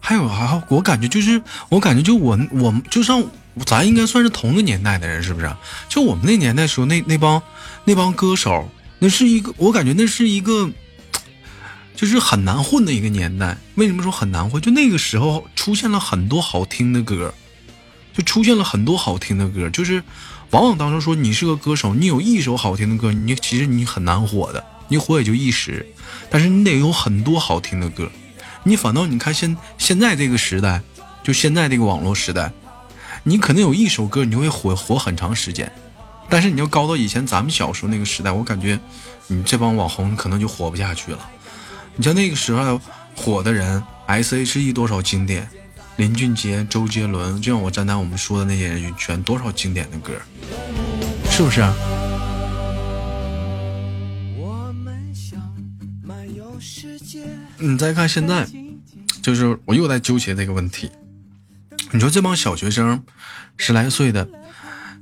[0.00, 3.22] 还有还我感觉就是我感觉就我我就像
[3.66, 5.54] 咱应该算是同个年代的人，是不是？
[5.88, 7.42] 就我们那年代时候那那帮
[7.84, 8.68] 那帮歌手，
[9.00, 10.70] 那是一个我感觉那是一个。
[11.96, 14.60] 就是很难混的一个年代，为什么说很难混？
[14.60, 17.32] 就那个时候出现了很多好听的歌，
[18.12, 19.70] 就出现了很多好听的歌。
[19.70, 20.02] 就是
[20.50, 25.86] 往往当中说你是个歌手，你有一首好听的歌，你其实你很难火的，你火也就一时。
[26.30, 28.10] 但是你得有很多好听的歌，
[28.64, 30.82] 你反倒你看现现在这个时代，
[31.22, 32.52] 就现在这个网络时代，
[33.22, 35.70] 你可能有一首歌你会火火很长时间，
[36.28, 38.78] 但是你要高到以前咱们小时候那个时代，我感觉
[39.28, 41.30] 你这帮网红可能就活不下去了。
[41.96, 42.80] 你像那个时候
[43.14, 45.48] 火的人，S.H.E 多少经典，
[45.96, 50.12] 林俊杰、周杰伦，就像我刚才我们说的那些人，全多少经典的歌，
[51.30, 51.62] 是不是？
[57.58, 58.46] 你再看现在，
[59.22, 60.90] 就是我又在纠结这个问题。
[61.92, 63.04] 你说这帮小学生，
[63.56, 64.28] 十来岁的，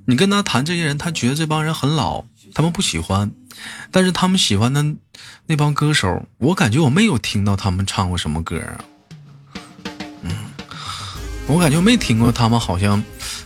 [0.06, 2.24] 你跟他谈这些人，他觉得这帮人很老，
[2.54, 3.30] 他们不喜欢。
[3.90, 4.84] 但是他们喜欢的
[5.46, 8.84] 那帮歌手，我感觉我没有听到他们唱过什么歌啊。
[10.22, 10.30] 嗯，
[11.46, 13.02] 我感觉没听过他们好像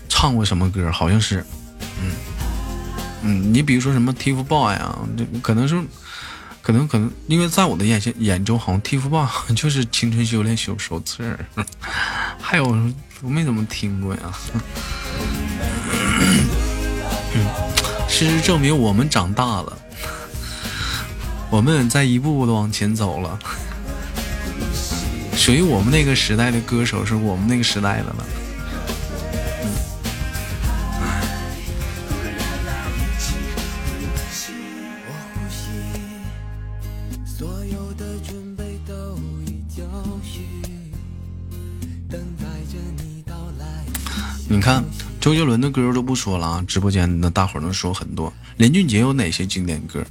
[0.08, 1.44] 唱过什么歌，好像是，
[2.00, 2.12] 嗯
[3.22, 5.82] 嗯，你比如说什么 TFBOY 啊，这可能是，
[6.62, 11.24] 可能可能，因为在我的眼眼中，好像 TFBOY 就是《青春修炼手手册》，
[12.40, 12.66] 还有
[13.22, 14.20] 我没怎么听过呀。
[18.08, 19.78] 事实证明，我们长大了。
[21.50, 23.38] 我们在一步步的往前走了，
[25.34, 28.26] 属于我们那个时代的歌手是我们那个时代的了。
[44.48, 44.82] 你看。
[45.26, 48.32] 周杰伦的歌都不说了啊，直播间的大伙能说很多。
[48.58, 50.06] 林俊杰有哪些经典歌？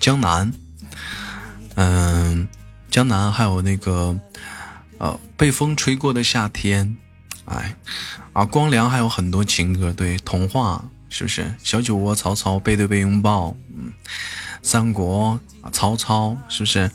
[0.00, 0.50] 江南，
[1.74, 2.48] 嗯，
[2.90, 4.18] 江南还有那个
[4.96, 6.96] 呃，被风吹过的夏天，
[7.44, 7.76] 哎，
[8.32, 11.54] 啊，光良还有很多情歌，对，童话是不是？
[11.62, 13.92] 小酒窝曹操背对背拥抱，嗯，
[14.66, 16.90] 三国啊，曹操是不是？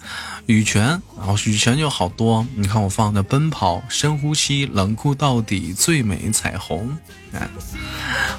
[0.45, 6.97] 羽泉，然后羽泉就好多，你看我放的奔跑，深呼吸，冷酷到底，最美彩虹，
[7.32, 7.47] 哎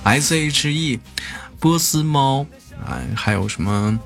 [0.04, 1.00] ，S H E，
[1.58, 2.44] 波斯猫，
[2.86, 3.98] 哎，还有什么？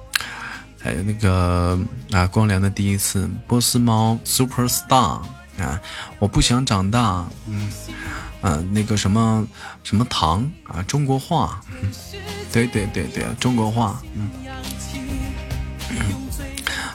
[0.80, 1.76] 还有那个
[2.12, 5.20] 啊，光良的第一次，波斯猫，Super Star，
[5.58, 5.80] 啊，
[6.20, 7.68] 我不想长大，嗯，
[8.42, 9.44] 嗯，那个什么
[9.82, 11.60] 什么糖啊，中国话，
[12.52, 14.30] 对对对对，中国话，嗯。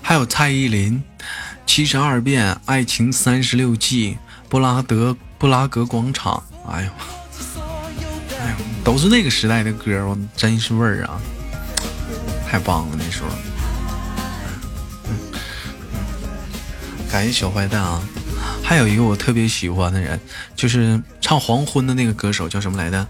[0.01, 1.01] 还有蔡依林，
[1.65, 4.11] 《七十二变》《爱情三十六计》
[4.49, 6.89] 《布拉德布拉格广场》，哎呦，
[8.39, 11.21] 哎呦，都是那个时代的歌，我真是味儿啊，
[12.49, 13.29] 太棒了那时候。
[17.09, 18.01] 感谢小坏蛋啊！
[18.63, 20.17] 还有一个我特别喜欢的人，
[20.55, 23.05] 就是唱《黄昏》的那个歌手，叫什么来着？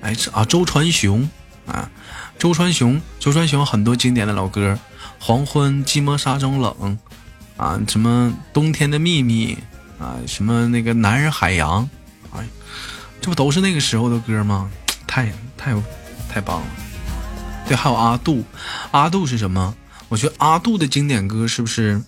[0.00, 1.28] 哎，啊，周传雄
[1.66, 1.90] 啊，
[2.40, 4.78] 周传雄，周传雄很多经典的老歌。
[5.18, 6.98] 黄昏，寂寞沙中冷，
[7.58, 9.58] 啊，什么冬天的秘密，
[9.98, 11.86] 啊，什么那个男人海洋，
[12.32, 12.42] 哎，
[13.20, 14.70] 这不都是那个时候的歌吗？
[15.06, 15.74] 太太
[16.30, 16.66] 太棒了。
[17.68, 18.42] 对，还有阿杜，
[18.92, 19.74] 阿杜是什么？
[20.08, 22.02] 我觉得阿杜的经典歌是不是？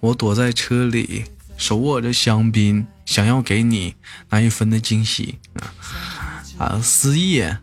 [0.00, 1.26] 我躲在车里，
[1.58, 3.94] 手握着香槟，想要给你
[4.30, 5.68] 那一分的惊喜啊！
[6.56, 7.58] 啊，思夜，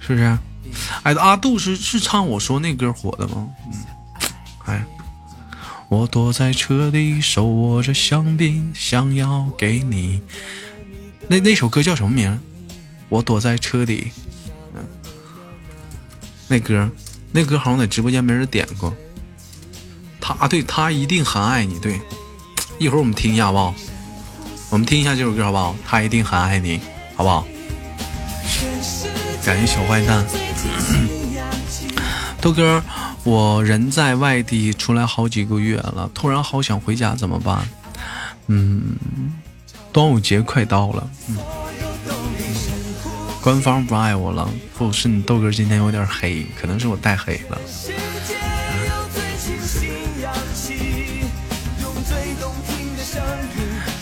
[0.00, 0.36] 是不是？
[1.02, 3.48] 哎，阿杜是是唱我说那歌火的吗？
[3.66, 3.72] 嗯。
[4.66, 4.84] 哎，
[5.88, 10.22] 我躲在车里，手握着香槟，想要给你。
[11.28, 12.40] 那那首歌叫什么名？
[13.08, 14.10] 我躲在车里。
[14.74, 14.82] 嗯，
[16.48, 16.90] 那歌，
[17.32, 18.94] 那歌好像在直播间没人点过。
[20.20, 21.78] 他对他一定很爱你。
[21.78, 22.00] 对，
[22.78, 23.74] 一会儿我们听一下好不好？
[24.70, 25.76] 我们听一下这首歌好不好？
[25.86, 26.80] 他一定很爱你，
[27.14, 27.46] 好不好？
[29.44, 30.24] 感谢小坏蛋，
[32.40, 32.82] 豆哥。
[33.24, 37.66] 我人在外地出来好几个月了，突然好想回家，怎么办？
[38.48, 38.82] 嗯，
[39.90, 41.38] 端午节快到了，嗯，
[43.40, 44.46] 官方不爱我了，
[44.76, 47.58] 不是你豆哥今天有点黑，可能是我带黑了。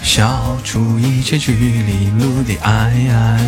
[0.03, 3.39] 消除一切距离，路的爱爱，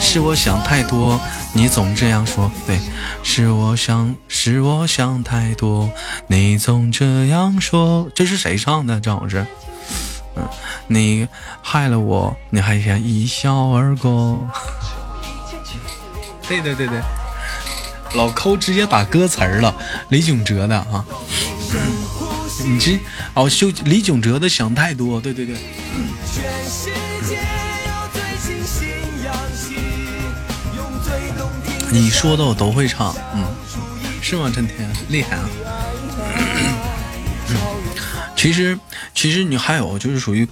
[0.00, 1.20] 是我想太多。
[1.52, 2.78] 你总这样说，对，
[3.22, 5.90] 是我想，是我想太多。
[6.26, 9.00] 你总这样说，这是谁唱的？
[9.00, 9.46] 张老师，
[10.36, 10.46] 嗯，
[10.86, 11.26] 你
[11.62, 14.46] 害了我，你还想一笑而过？
[16.46, 17.00] 对对对对，
[18.14, 19.74] 老抠直接打歌词儿了，
[20.10, 21.04] 李玖哲的啊。
[22.64, 22.98] 你这
[23.34, 25.56] 哦，修李玖哲的想太多，对对对。
[31.90, 33.44] 你说的我都会唱，嗯，
[34.20, 34.50] 是吗？
[34.52, 35.48] 陈天厉害啊！
[38.36, 38.78] 其实，
[39.14, 40.46] 其实你还有就是属于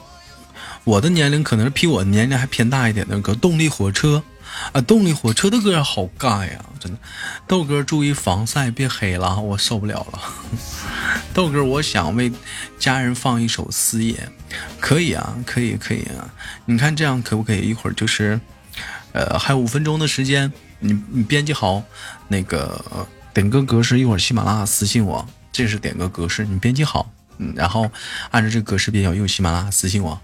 [0.85, 4.23] 我的年龄，可能是比我年龄还偏大一点的歌，动力火车
[4.73, 6.99] 啊，动力火车的歌好尬呀，真的。
[7.47, 10.21] 豆哥注意防晒，别黑了，我受不了了。
[11.35, 12.33] 豆哥，我想为
[12.79, 14.15] 家人放一首《思夜》，
[14.81, 16.33] 可以啊，可以，可以啊。
[16.65, 17.69] 你看这样可不可以？
[17.69, 18.41] 一会儿就是，
[19.13, 20.51] 呃，还有五分钟的时间。
[20.85, 21.83] 你你编辑好
[22.29, 27.91] 那个点歌格式，一会儿喜马拉雅私信我，这是点歌格式，你编辑好，嗯，然后
[28.31, 30.21] 按照这个格式编辑，用喜马拉雅私信我。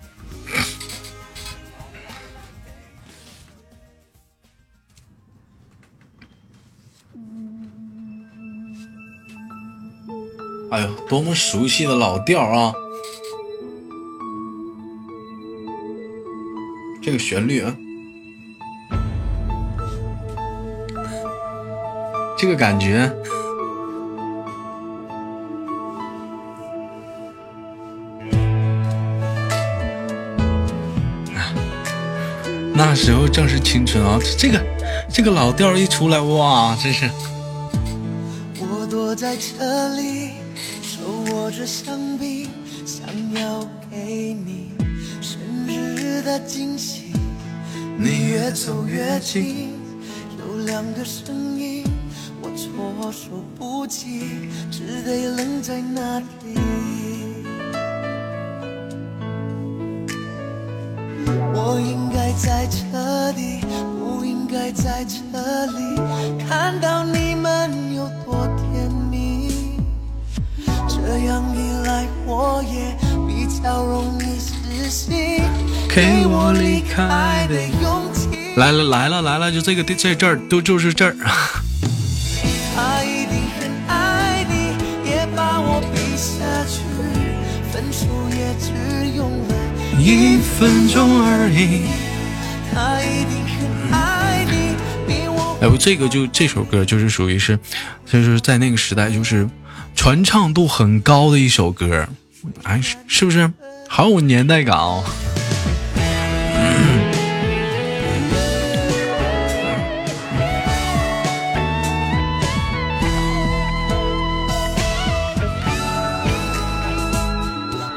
[10.71, 12.75] 哎呦，多么熟悉的老调啊！
[17.03, 17.75] 这个旋律啊。
[22.41, 23.13] 这个感觉，
[32.73, 34.19] 那时候正是青春啊！
[34.39, 34.59] 这个
[35.13, 37.11] 这个老调一出来，哇，真是。
[38.59, 40.31] 我躲在车里，
[40.81, 42.49] 手握着香槟，
[42.87, 43.61] 想要
[43.91, 44.71] 给你
[45.21, 45.39] 生
[45.95, 47.13] 日的惊喜。
[47.99, 49.75] 你越走越近，
[50.39, 51.85] 有两个声音。
[52.57, 53.29] 措手
[53.59, 56.25] 不及，只得愣在那里。
[61.53, 63.61] 我应该该在这里，
[63.99, 65.97] 不应该在这里
[66.49, 69.81] 看到你们有多甜蜜。
[70.89, 72.97] 这样一来，我也
[73.27, 74.55] 比较容易死
[74.89, 75.43] 心，
[75.89, 78.29] 给我离开的勇气。
[78.57, 81.17] 来了来了来了，就这个这这儿都就是这儿。
[90.01, 91.83] 一分钟而已。
[92.73, 94.75] 他一定很爱你，
[95.07, 97.59] 比我哎，我这个就这首歌就是属于是，
[98.07, 99.49] 就是在那个时代就是
[99.95, 102.09] 传唱度很高的一首歌，
[102.63, 103.53] 哎，是是不是？
[103.89, 105.05] 好有年代感哦。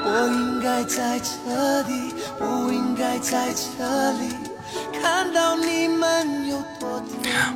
[0.06, 1.43] 我应该在这
[1.84, 4.30] 里，不应该在这里
[5.02, 7.04] 看到你们有多。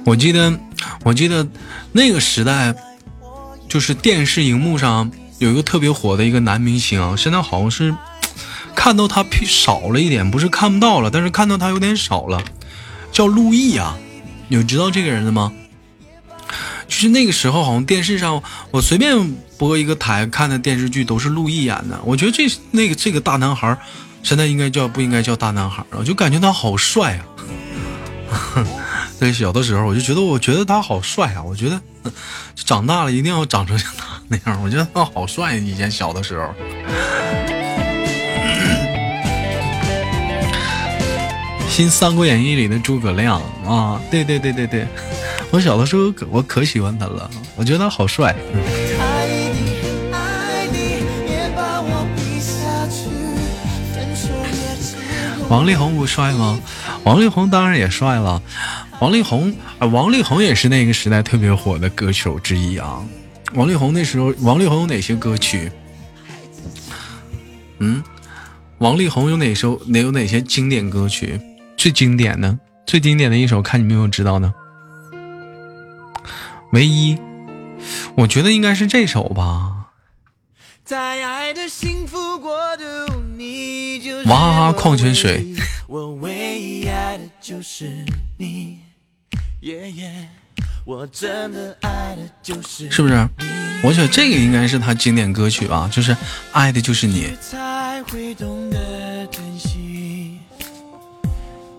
[0.06, 0.60] 我记得，
[1.04, 1.48] 我记得
[1.92, 2.76] 那个时代，
[3.68, 7.96] 就是电视荧幕上有一个特别火的一个男明星啊，现在好像是
[8.76, 12.44] 看到他少了一点，不是看不到了，但是看到他有点少了，
[13.12, 13.98] 叫陆毅啊，
[14.50, 15.52] 有知道这个人的吗？
[16.88, 18.42] 就是那个时候，好像电视上
[18.72, 22.00] 我随便播一个台看的电视剧都是陆毅演的。
[22.04, 23.78] 我觉得这那个这个大男孩，
[24.24, 25.98] 现在应该叫不应该叫大男孩了？
[26.00, 27.26] 我就感觉他好帅啊！
[29.20, 31.42] 对，小的时候我就觉得，我觉得他好帅啊！
[31.42, 31.82] 我觉得
[32.56, 34.62] 长大了一定要长成像他那样。
[34.62, 36.54] 我觉得他好帅，以前小的时候。
[41.70, 44.88] 新《三国演义》里的诸葛亮啊，对对对对对，
[45.52, 48.36] 我小的时候可我可喜欢他了，我觉得他好帅。
[48.54, 48.62] 嗯
[55.50, 56.60] 王力宏不帅吗？
[57.04, 58.42] 王力宏当然也帅了。
[59.00, 63.02] 王力宏啊，王力宏也是那个时代特别火的歌手之一啊。
[63.54, 65.72] 王力宏那时候，王力宏有哪些歌曲？
[67.80, 68.04] 嗯，
[68.80, 71.40] 王力宏有哪首哪有哪些经典歌曲？
[71.78, 74.54] 最经典的，最经典的一首，看你们有没有知道呢？
[76.74, 77.18] 唯一，
[78.16, 79.92] 我觉得应该是这首吧。
[80.84, 82.84] 在爱的幸福国度，
[84.26, 85.46] 娃哈哈我矿泉水
[85.88, 87.92] 我唯一爱的就是
[88.38, 88.80] 你，
[89.62, 90.28] 耶耶，
[90.86, 93.30] 我真的爱的就是是不是？
[93.84, 96.14] 我觉得这个应该是他经典歌曲吧，就是
[96.52, 97.26] 《爱的就是你》。
[97.40, 100.40] 才会懂得珍惜，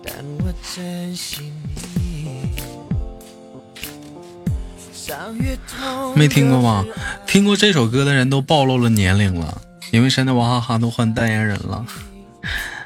[0.03, 1.51] 但我珍惜
[1.85, 2.39] 你。
[6.15, 6.85] 没听过吗？
[7.25, 9.61] 听过这首歌的人都暴露了年龄了，
[9.91, 11.85] 因为现在娃哈哈都换代言人了。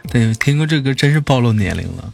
[0.10, 2.14] 对，听过这歌真是暴露年龄了，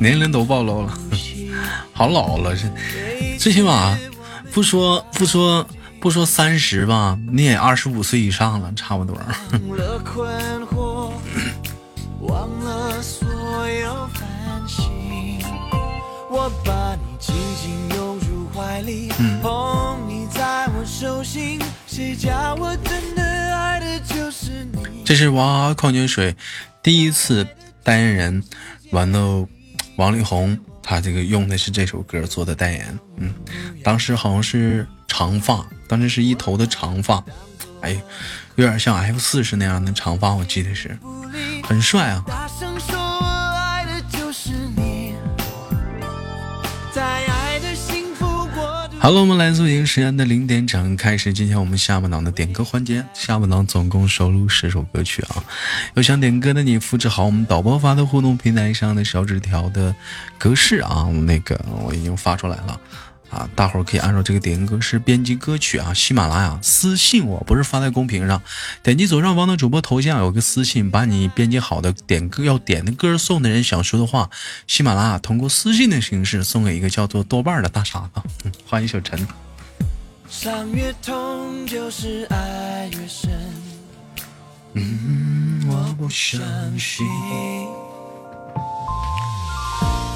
[0.00, 0.98] 年龄都暴露了，
[1.94, 2.68] 好老了这，
[3.38, 3.96] 最起码
[4.52, 5.66] 不说不说
[6.00, 9.16] 不说三十吧，你也二十五岁以上了，差不多。
[16.32, 18.09] 我把你紧紧拥
[18.60, 19.08] 怀里，
[19.40, 21.58] 捧你在我手心。
[21.86, 23.22] 谁叫我真的
[23.56, 25.02] 爱的就是你？
[25.02, 26.36] 这是娃哈哈矿泉水
[26.82, 27.46] 第一次
[27.82, 28.44] 代言人，
[28.90, 29.48] 完了，
[29.96, 33.32] 王力宏他这个用的是这首歌做的代言，嗯，
[33.82, 37.24] 当时好像是长发，当时是一头的长发，
[37.80, 37.98] 哎，
[38.56, 40.98] 有点像 F 四是那样的长发，我记得是，
[41.64, 42.22] 很帅啊。
[49.02, 53.02] 好了，我们来自北京时间的零点整开始，今天我们下半档的点歌环节。
[53.14, 55.42] 下半档总共收录十首歌曲啊，
[55.94, 59.94] 有想点歌的你复制好我们导播发的互动平台上的小纸条的
[60.36, 62.78] 格式啊，那个我已经发出来了。
[63.30, 68.42] 啊，大伙儿可以按照这个点歌格式编辑歌曲啊，喜马拉雅私信我，不是发在公屏上，
[68.82, 74.28] 点击左上方的主播头像有个私信，把你编辑好的点歌要点的歌送的人想说的话，
[74.66, 78.22] 喜马拉雅通过私信的形式送给一个叫做豆瓣儿的大傻子。
[78.44, 79.26] 嗯 欢迎小陈。
[80.28, 83.30] 伤越痛，就是爱越深。
[84.74, 86.40] 嗯，我不相
[86.78, 87.04] 信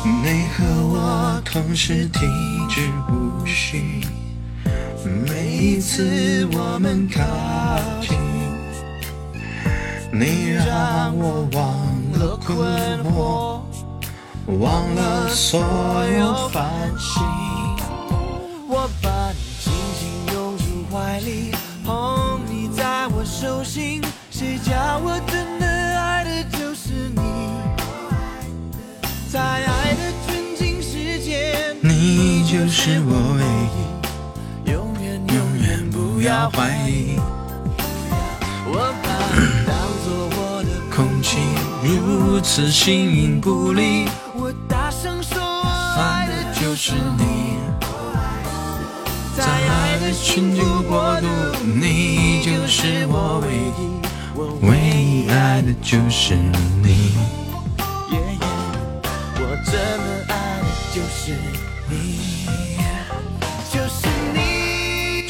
[0.07, 2.29] 你和我同时停
[2.69, 4.03] 止呼吸，
[5.27, 7.23] 每一次我们靠
[8.03, 8.19] 近，
[10.13, 13.63] 你让我忘了困惑，
[14.61, 15.59] 忘了所
[16.19, 17.23] 有烦心。
[18.69, 21.51] 我把你紧紧拥入怀里，
[21.83, 24.03] 捧你在我手心。
[24.31, 27.23] 谁叫我真的爱的就是你？
[29.33, 29.64] 在
[32.55, 33.43] 就是我唯
[33.75, 37.19] 一，永远永远不要怀疑。
[38.65, 39.75] 我把你当
[40.05, 41.39] 作我的空气
[41.83, 47.59] 如此形影不离，我大声说，我爱的就是你。
[49.37, 51.27] 在爱的群酒国度，
[51.65, 53.49] 你就是我唯
[53.81, 53.99] 一，
[54.33, 57.17] 我唯一爱的就是你。
[59.41, 61.35] 我真的爱的就是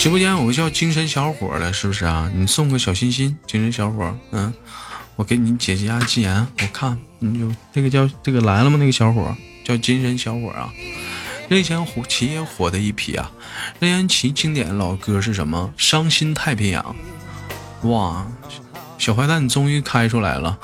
[0.04, 2.30] 直播间有个叫精神小伙的，是不是啊？
[2.34, 4.52] 你送个小心心，精神小伙，嗯，
[5.16, 8.76] 我给你姐姐家禁言，我看你就那个叫这个来了吗？
[8.78, 9.34] 那个小伙
[9.64, 10.70] 叫精神小伙啊。
[11.48, 13.32] 任贤齐也火的一批啊。
[13.80, 15.72] 任贤齐经典老歌是什么？
[15.78, 16.94] 伤心太平洋。
[17.84, 18.26] 哇，
[18.98, 20.58] 小坏蛋你终于开出来了。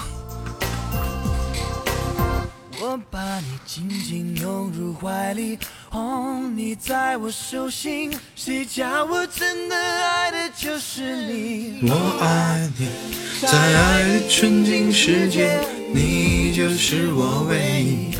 [3.72, 5.56] 紧紧拥入怀里，
[5.90, 11.88] 哄你在我手心，谁叫我真的爱的就是你。
[11.88, 12.88] 我爱你，
[13.40, 15.60] 在爱的纯净世界，
[15.94, 18.10] 你就是我唯一。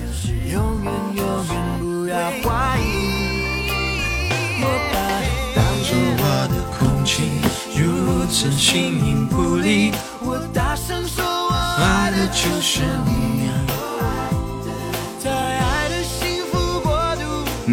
[0.52, 2.86] 永远永远不要怀疑，
[4.62, 5.26] 我把你
[5.56, 5.90] 当做
[6.20, 7.24] 我的空气，
[7.76, 9.90] 如此形影不离，
[10.20, 13.50] 我大声说，我爱的就是你，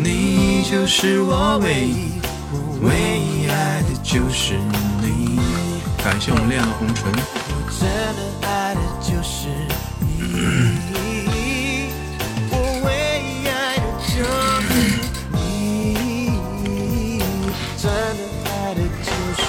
[0.04, 2.20] 你就是我唯一，
[2.82, 4.54] 唯一爱的就是
[5.02, 5.40] 你。
[6.04, 7.12] 感谢我们恋了红唇。
[7.12, 9.50] 我真的爱的就是
[10.00, 11.90] 你，
[12.52, 12.54] 我
[12.86, 12.88] 唯
[13.24, 14.16] 一爱的就
[14.62, 14.68] 是
[15.34, 15.36] 你，
[17.78, 19.42] 真的爱的就是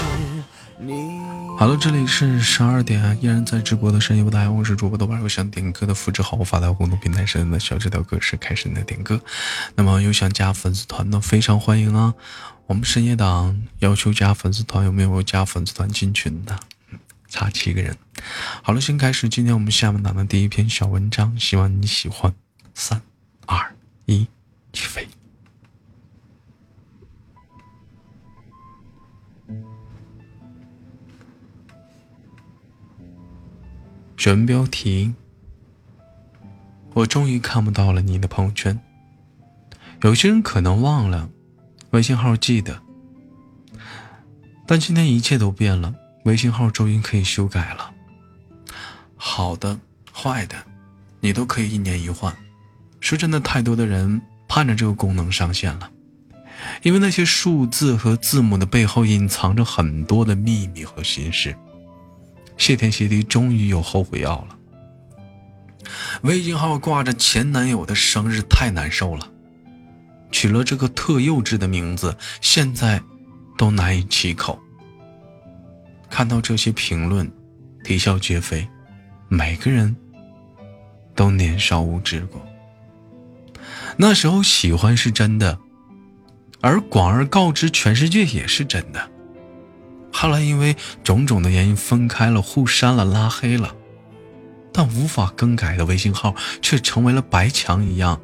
[0.79, 1.18] 你。
[1.59, 9.21] 哈喽，这里是十二点，依然在直播的深夜不打烊，我是主播豆瓣，有想点歌的复制好我发到互动平台上的小纸条格式开始你的点歌。
[9.75, 12.15] 那么有想加粉丝团的，非常欢迎啊！
[12.67, 16.57] 我们深夜党要求加粉丝团，有没有加粉丝团进群的？
[17.29, 17.97] 差七个人。
[18.63, 22.33] 好了，先开始今天我们下半档的第一篇小文章，希望你喜欢。
[22.73, 23.03] 三、
[23.47, 23.75] 二、
[24.07, 24.29] 一，
[24.73, 25.09] 起飞！
[34.19, 35.15] 选标题：
[36.93, 38.77] 我终于看不到了你的朋友圈。
[40.03, 41.31] 有些人可能忘了，
[41.91, 42.83] 微信号记得，
[44.67, 45.95] 但今天一切都变了，
[46.25, 47.93] 微信号终于可以修改了。
[49.15, 49.79] 好的、
[50.13, 50.57] 坏的，
[51.21, 52.37] 你都可以一年一换。
[52.99, 55.89] 说真的，太多的人盼着这个功能上线了，
[56.83, 61.57] 因为那些数字和字母的背后隐藏着很多的秘密和心事。
[62.59, 64.59] 谢天谢地，终于有后悔药了。
[66.23, 69.27] 微信号挂着前男友的生日，太难受了。
[70.31, 73.01] 取了这个特幼稚的名字，现在
[73.57, 74.59] 都难以启口。
[76.11, 77.31] 看到这些评论，
[77.85, 78.69] 啼笑皆非。
[79.29, 79.95] 每个人
[81.15, 82.45] 都年少无知过。
[83.97, 85.59] 那时候喜欢是真的，
[86.61, 89.11] 而广而告之全世界也是真的。
[90.11, 93.75] 后来因为种种的原因分开了，互删了，拉黑了，
[94.73, 98.21] 但无法更改的微信号却成为了白墙一样，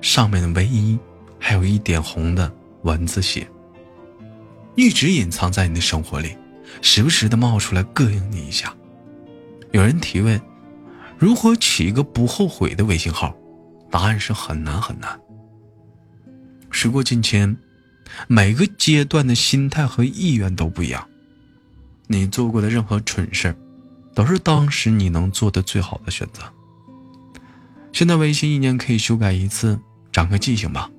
[0.00, 0.98] 上面的唯一
[1.40, 2.52] 还有一点红的
[2.82, 3.48] 文字写，
[4.76, 6.36] 一直隐藏在你的生活里，
[6.82, 8.72] 时不时的冒出来膈应你一下。
[9.72, 10.40] 有人提问：
[11.18, 13.34] 如何起一个不后悔的微信号？
[13.90, 15.18] 答案是很难很难。
[16.70, 17.56] 时过境迁。
[18.26, 21.08] 每个阶段的心态和意愿都不一样，
[22.06, 23.54] 你做过的任何蠢事
[24.14, 26.42] 都是当时你能做的最好的选择。
[27.92, 29.78] 现在微信一年可以修改一次，
[30.12, 30.90] 长个记性吧。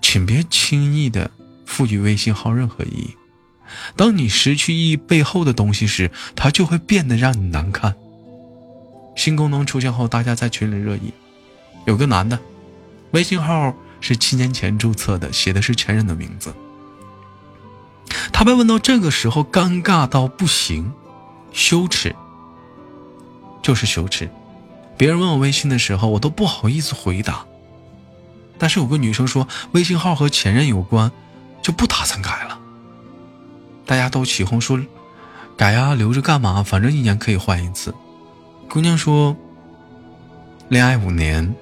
[0.00, 1.30] 请别轻易的
[1.64, 3.16] 赋予微信号任何意义。
[3.96, 7.94] 当你失去意义背后的东西时，它就会变得让你难看。
[9.16, 11.12] 新功能出现后，大家在群里热议，
[11.86, 12.38] 有个男的，
[13.10, 13.74] 微信号。
[14.00, 16.54] 是七年前注册的，写的是前任的名字。
[18.32, 20.92] 他被问到这个时候，尴尬到不行，
[21.52, 22.14] 羞耻，
[23.62, 24.30] 就是羞耻。
[24.96, 27.44] 别人问我微信的时候，我都不好意思回答。
[28.58, 31.10] 但是有个女生说微信号和前任有关，
[31.62, 32.58] 就不打算改了。
[33.84, 34.80] 大家都起哄说，
[35.56, 36.62] 改呀，留着干嘛？
[36.62, 37.94] 反正一年可以换一次。
[38.68, 39.36] 姑娘说，
[40.68, 41.54] 恋爱五年，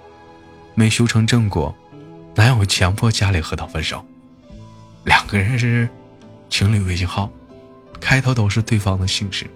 [0.74, 1.74] 没修成正果。
[2.35, 4.05] 男友强迫家里和他分手，
[5.05, 5.89] 两个人是
[6.51, 7.30] 情侣微信号，
[8.01, 9.49] 开头都是对方的姓氏。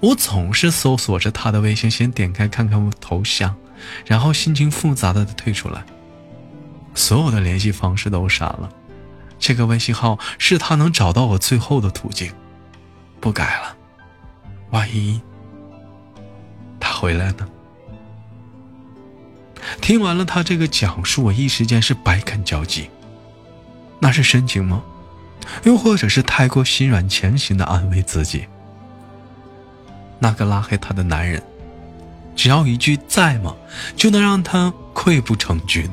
[0.00, 3.54] 我总是搜索着他的微信，先点开看看我头像，
[4.04, 5.82] 然后心情复杂的退出来。
[6.94, 8.70] 所有的联系方式都删了。
[9.38, 12.32] 这个微信号是他能找到我最后的途径，
[13.18, 13.76] 不改了。
[14.70, 15.20] 万一
[16.78, 17.48] 他回来呢？
[19.80, 22.90] 听完了他这个讲述，我一时间是百感交集。
[24.00, 24.82] 那是深情吗？
[25.64, 28.46] 又或者是太过心软前行的安慰自己？
[30.18, 31.42] 那个拉黑他的男人，
[32.36, 33.54] 只要一句在吗，
[33.96, 35.90] 就能让他溃不成军。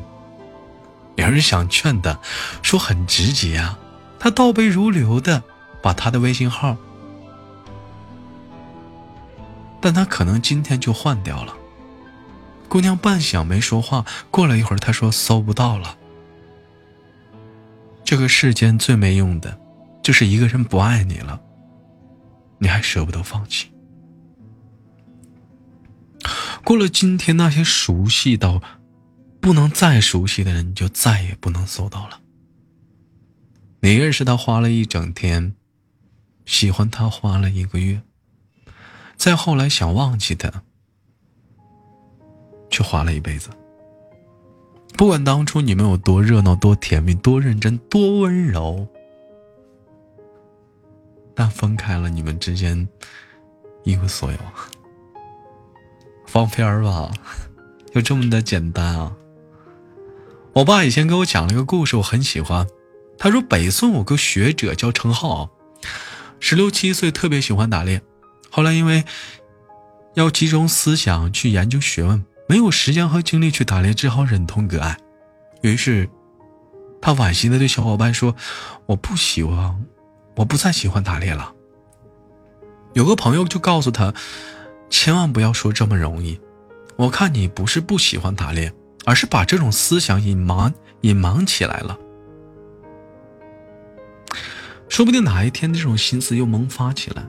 [1.15, 2.19] 有人想劝他，
[2.61, 3.77] 说很直接啊，
[4.19, 5.43] 他倒背如流的
[5.81, 6.77] 把他的微信号，
[9.81, 11.53] 但他可能今天就换掉了。
[12.69, 15.97] 姑娘半晌没说话，过了一会儿，她说搜不到了。
[18.05, 19.59] 这个世间最没用的，
[20.03, 21.41] 就是一个人不爱你了，
[22.59, 23.71] 你还舍不得放弃。
[26.63, 28.61] 过了今天，那些熟悉到
[29.41, 32.19] 不能再熟悉的人，就再也不能搜到了。
[33.81, 35.55] 你认识他花了一整天，
[36.45, 38.01] 喜欢他花了一个月，
[39.15, 40.63] 再后来想忘记他。
[42.69, 43.49] 却花了一辈子。
[44.97, 48.85] 不管当初你们有多热闹、多甜蜜、多认真、多温柔，
[51.33, 52.87] 但分开了，你们之间
[53.83, 54.37] 一无所有。
[56.25, 57.11] 放片儿吧，
[57.93, 59.15] 就这么的简单啊！
[60.53, 62.67] 我爸以前给我讲了一个故事，我很喜欢。
[63.17, 65.49] 他说北宋有个学者叫程颢，
[66.39, 68.01] 十六七岁特别喜欢打猎，
[68.49, 69.05] 后来因为
[70.15, 72.25] 要集中思想去研究学问。
[72.49, 74.97] 没有时间和精力去打猎，只好忍痛割爱。
[75.61, 76.09] 于是，
[76.99, 78.35] 他惋惜的对小伙伴说
[78.87, 79.85] ：“我不喜欢，
[80.35, 81.53] 我不再喜欢打猎了。”
[82.93, 84.15] 有个朋友就告诉他
[84.89, 86.41] ：“千万不要说这么容易，
[86.95, 88.73] 我看你不是不喜欢打猎，
[89.05, 91.99] 而是把这种思想隐瞒隐瞒起来了。
[94.87, 97.27] 说不定哪一天这种心思又萌发起来，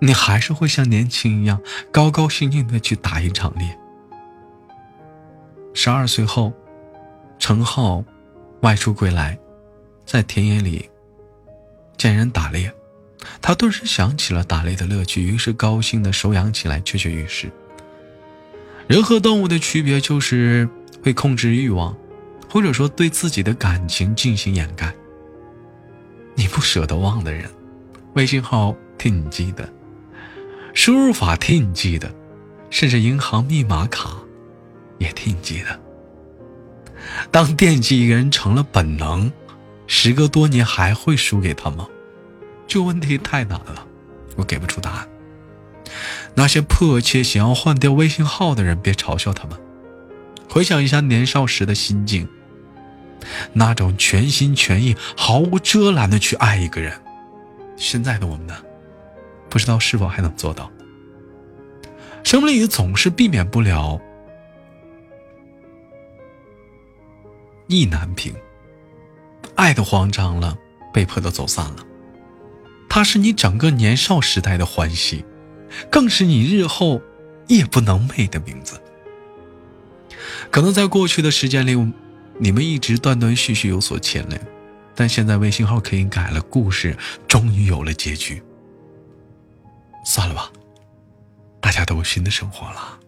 [0.00, 1.60] 你还是会像年轻一样
[1.92, 3.74] 高高兴兴的去打一场猎。”
[5.72, 6.52] 十二岁后，
[7.38, 8.04] 程浩
[8.62, 9.38] 外出归来，
[10.04, 10.88] 在田野里
[11.96, 12.72] 见人打猎，
[13.40, 17.50] 他顿时想起了打猎的乐趣，于是高兴的手痒起来，雀跃欲试。
[18.88, 20.68] 人和动物的区别就是
[21.02, 21.96] 会控制欲望，
[22.50, 24.92] 或者说对自己的感情进行掩盖。
[26.34, 27.48] 你不舍得忘的人，
[28.14, 29.72] 微信号替你记得，
[30.74, 32.12] 输入法替你记得，
[32.68, 34.16] 甚至银行密码卡。
[35.00, 35.80] 也替你记得。
[37.32, 39.32] 当惦记一个人成了本能，
[39.88, 41.88] 时隔多年还会输给他吗？
[42.68, 43.84] 这问题太难了，
[44.36, 45.08] 我给不出答案。
[46.34, 49.58] 那些迫切想要换掉微信号的人，别嘲笑他们。
[50.48, 52.28] 回想一下年少时的心境，
[53.52, 56.92] 那种全心全意、毫无遮拦的去爱一个人，
[57.76, 58.54] 现在的我们呢？
[59.48, 60.70] 不知道是否还能做到？
[62.22, 64.00] 生命里总是避免不了。
[67.70, 68.34] 意难平，
[69.54, 70.58] 爱的慌张了，
[70.92, 71.86] 被迫的走散了。
[72.88, 75.24] 它是你整个年少时代的欢喜，
[75.88, 77.00] 更是你日后
[77.46, 78.82] 夜不能寐的名字。
[80.50, 81.76] 可能在过去的时间里，
[82.40, 84.44] 你们一直断断续续有所牵连，
[84.96, 86.96] 但现在微信号可以改了，故事
[87.28, 88.42] 终于有了结局。
[90.04, 90.50] 算了吧，
[91.60, 92.99] 大家都有新的生活了。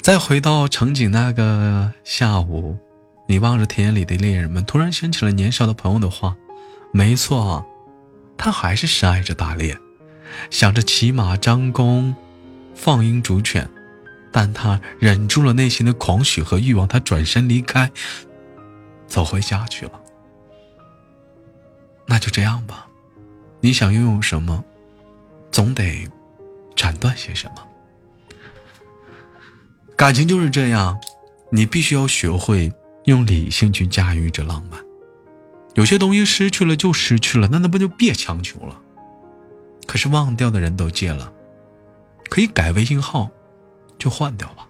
[0.00, 2.78] 再回到城景那个下午，
[3.26, 6.36] 你望着田野里的猎人们，突然想起了年少的朋友的话。
[6.90, 7.66] 没错，
[8.38, 9.76] 他还是深爱着打猎，
[10.50, 12.16] 想着骑马张弓，
[12.74, 13.68] 放鹰逐犬，
[14.32, 17.90] 但他忍住了内心的狂喜和欲望，他转身离开，
[19.06, 20.00] 走回家去了。
[22.06, 22.86] 那就这样吧，
[23.60, 24.64] 你想拥有什么，
[25.52, 26.08] 总得
[26.74, 27.67] 斩断些什么。
[29.98, 30.96] 感情就是这样，
[31.50, 32.72] 你必须要学会
[33.06, 34.80] 用理性去驾驭着浪漫。
[35.74, 38.80] 有些东西失去了就失去了，那那不就别强求了。
[39.88, 41.32] 可是忘掉的人都戒了，
[42.30, 43.28] 可以改微信号，
[43.98, 44.68] 就换掉吧。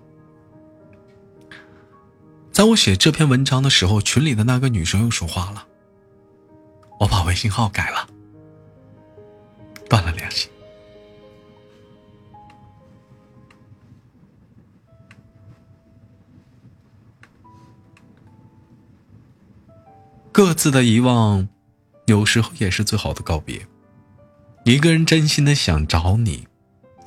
[2.50, 5.66] 在我写这篇文章的时候，群里的那个女生又说话了，
[7.00, 8.08] 我把微信号改了，
[9.90, 10.48] 断了联系。
[20.38, 21.48] 各自的遗忘，
[22.06, 23.66] 有时候也是最好的告别。
[24.62, 26.46] 一个人真心的想找你，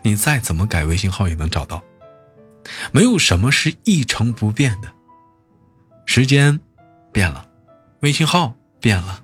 [0.02, 1.82] 你再怎么改微信号也能找到。
[2.91, 4.91] 没有什么是一成不变的。
[6.06, 6.60] 时间
[7.14, 7.48] 变了，
[8.02, 9.24] 微信号变了，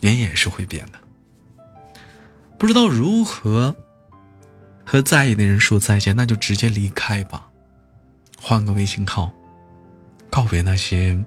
[0.00, 0.92] 人也是会变的。
[2.56, 3.76] 不知道如何
[4.82, 7.50] 和在意的人说再见，那就直接离开吧，
[8.40, 9.30] 换个微信号，
[10.30, 11.22] 告别那些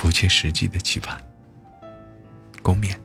[0.00, 1.20] 不切实际的期盼，
[2.62, 2.96] 共勉。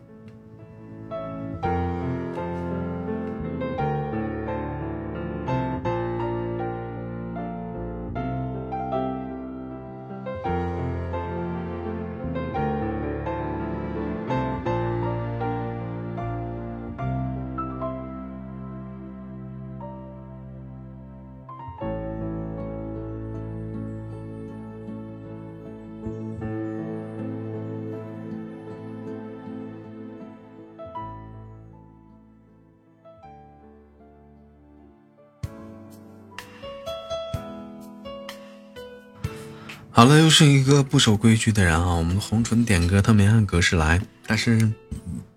[40.04, 41.94] 好了，又是一个不守规矩的人啊！
[41.94, 44.70] 我们的红唇点歌，他没按格式来，但是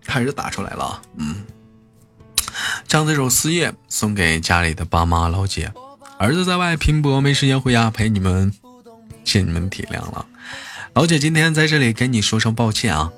[0.05, 1.01] 还是打出来了。
[1.19, 1.45] 嗯，
[2.89, 5.73] 将这首《四叶》送给家里的爸妈、老姐。
[6.19, 8.53] 儿子在外拼搏，没时间回家陪你们，
[9.25, 10.27] 请你们体谅了。
[10.95, 13.13] 老姐今天在这里跟你说声抱歉啊，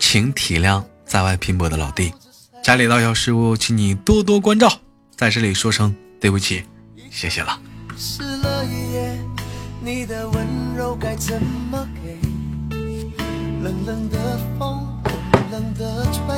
[0.00, 2.12] 请体谅在外拼搏的老弟。
[2.64, 4.80] 家里大小事务，请你多多关照。
[5.16, 6.64] 在这里说声对不起，
[7.08, 7.56] 谢谢了。
[9.86, 12.18] 你的温柔该怎么给？
[13.62, 16.36] 冷冷的风，冷冷的吹，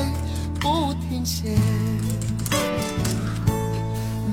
[0.61, 1.57] 不停歇。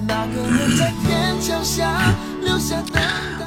[0.06, 3.02] 那个人在天桥下留下等。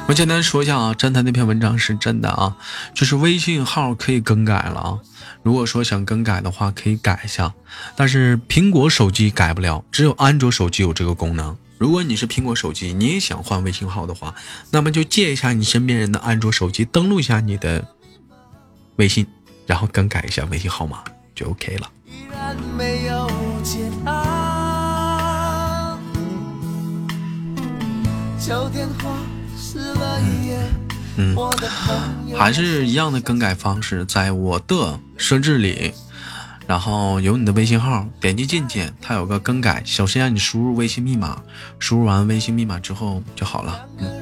[0.07, 2.57] 我简单说一下啊，站台那篇文章是真的啊，
[2.95, 4.99] 就是微信号可以更改了啊。
[5.43, 7.53] 如果说想更改的话，可以改一下，
[7.95, 11.55] 但是苹果手机改不了，只有安卓手机有这个功能。
[11.79, 14.35] 如果你是苹果手机，你也想换微信号的话，
[14.69, 17.87] 那么就借一下你身边人的安卓手机，登录一下你的
[18.97, 19.25] 微信，
[19.65, 21.01] 然后更改一下微信号码
[21.33, 21.89] 就 OK 了。
[31.15, 31.37] 嗯，
[32.37, 35.93] 还是一样的更改方式，在我的设置里。
[36.69, 41.41] 然后有你的微信号，点击进去，它有个更改，首先让你输入微信密码，
[41.79, 43.87] 输入完微信密码之后就好了。
[43.97, 44.21] 嗯，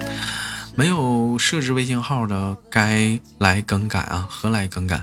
[0.74, 5.02] 没有设置微信号的该来更改啊，何来更改？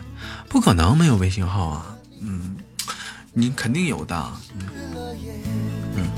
[0.48, 2.56] 不可能没有微信号啊，嗯，
[3.34, 4.26] 你肯定有的，
[5.96, 6.08] 嗯，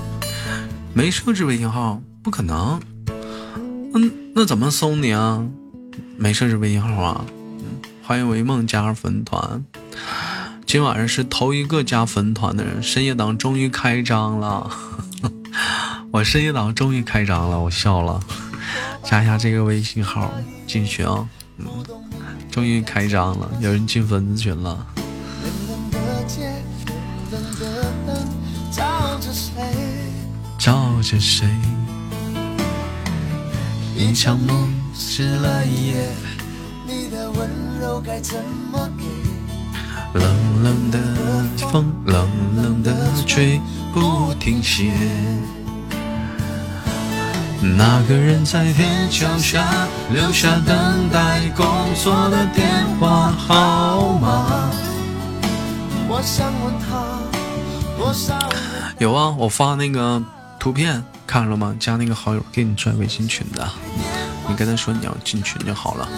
[0.94, 2.81] 没设置微信号不可能，
[3.94, 5.44] 嗯，那怎么搜你啊？
[6.16, 7.27] 没设置微信号啊？
[8.05, 9.65] 欢迎为梦加入粉团。
[10.66, 14.68] 今晚上是头一个加粉团的人，深夜党终于开张了，
[16.10, 18.20] 我深夜党终于开张了，我笑了，
[19.05, 20.28] 加一下这个微信号
[20.66, 21.28] 进群啊，
[21.59, 21.66] 嗯，
[22.51, 24.84] 终于开张了，有人进粉丝群了。
[30.59, 31.47] 照着谁？
[33.97, 36.09] 一场梦湿了一夜，
[36.84, 37.48] 你的温
[37.80, 39.26] 柔该怎么给？
[40.14, 40.98] 冷冷的
[41.72, 42.94] 风，冷冷的
[43.26, 43.60] 吹，
[43.92, 44.92] 不停歇。
[47.60, 49.66] 那个人在天桥下
[50.12, 54.70] 留下等待工作的电话号码。
[56.08, 57.18] 我想问他
[57.98, 58.38] 多少？
[58.98, 60.22] 有啊，我发那个
[60.58, 61.74] 图片看了吗？
[61.80, 63.68] 加那个好友给你转微信群的，
[64.48, 66.08] 你跟他说你要进群就好了。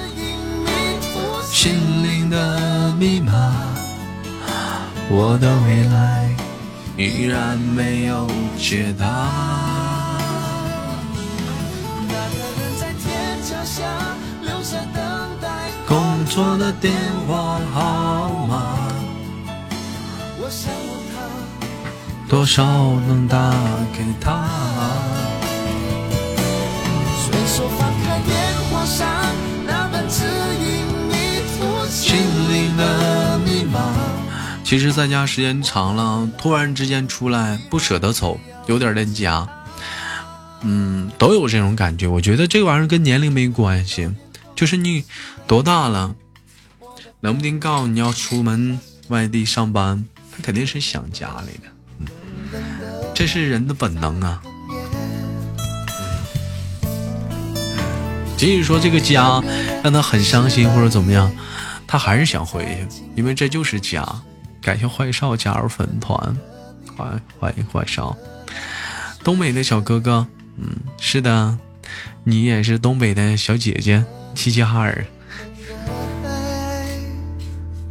[1.51, 3.33] 心灵的密码。
[5.09, 6.29] 我的未来
[6.97, 8.27] 依然没有
[8.59, 9.07] 解答。
[12.09, 13.07] 那个人在天
[13.45, 13.85] 桥下
[14.43, 15.01] 留下等
[15.41, 15.49] 待
[15.87, 16.93] 工作的电
[17.29, 18.53] 话号码。
[20.41, 21.17] 我想问他，
[22.29, 22.65] 多少
[23.07, 23.39] 能打
[23.97, 24.27] 给他？
[27.25, 28.35] 随手翻开电
[28.71, 29.07] 话上
[29.67, 30.25] 那本指
[30.59, 30.67] 引
[31.09, 31.13] 迷
[31.55, 31.59] 途
[31.89, 32.07] 心
[32.48, 32.48] 灵
[32.79, 33.93] 的密码。
[34.65, 39.49] 其实在家时间长了，突然之间出来不舍得走，有点恋家，
[40.63, 42.07] 嗯，都有这种感觉。
[42.07, 44.11] 我觉得这玩意儿跟年龄没关系，
[44.55, 45.05] 就是你
[45.47, 46.15] 多大了，
[47.21, 48.79] 冷不丁告诉你要出门
[49.09, 52.61] 外地上班，他肯定是想家里的，
[53.15, 54.41] 这是人的本能啊。
[58.37, 59.43] 即使说这个家
[59.83, 61.29] 让他很伤心或者怎么样，
[61.89, 64.07] 他还是想回去，因为这就是家。
[64.61, 66.37] 感谢坏少加入粉团，
[66.95, 68.15] 欢欢迎坏少。
[69.25, 70.27] 东北的小哥哥，
[70.59, 70.69] 嗯，
[71.01, 71.57] 是的，
[72.25, 74.05] 你也是东北的小姐姐，
[74.35, 75.07] 齐齐哈尔。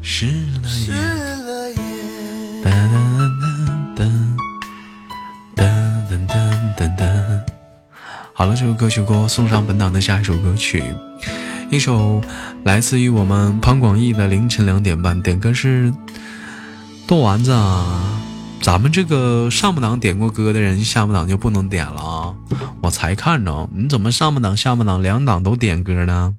[0.03, 0.27] 湿
[0.61, 0.93] 了眼，
[2.63, 4.05] 哒哒哒
[5.55, 5.63] 哒
[6.27, 6.35] 哒
[6.77, 7.05] 哒哒。
[8.33, 10.83] 好了，这首歌曲给我送上本档的下一首歌曲，
[11.69, 12.23] 一首
[12.63, 15.93] 来自于我们潘广义的凌晨两点半点歌是
[17.05, 18.13] 豆丸子啊。
[18.61, 22.35] 咱们这个上不档点过歌的人，下不档就不能点了啊！
[22.81, 26.35] 我才看着，你怎么上不档下不档两档都点歌呢？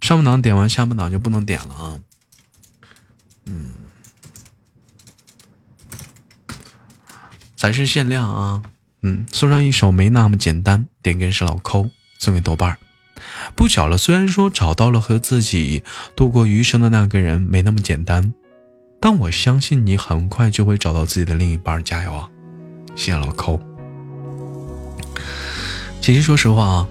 [0.00, 1.98] 上不档点完下不档就不能点了啊！
[3.44, 3.70] 嗯，
[7.54, 8.62] 咱是限量啊！
[9.02, 11.88] 嗯，送上一首没那么简单，点歌是老抠，
[12.18, 12.78] 送给豆瓣儿。
[13.54, 15.82] 不巧了，虽然说找到了和自己
[16.14, 18.34] 度过余生的那个人，没那么简单，
[19.00, 22.30] 但我相信你很快就会找到自己的另一半，加油啊！
[22.94, 23.60] 谢谢老抠。
[26.00, 26.88] 其实说实话啊。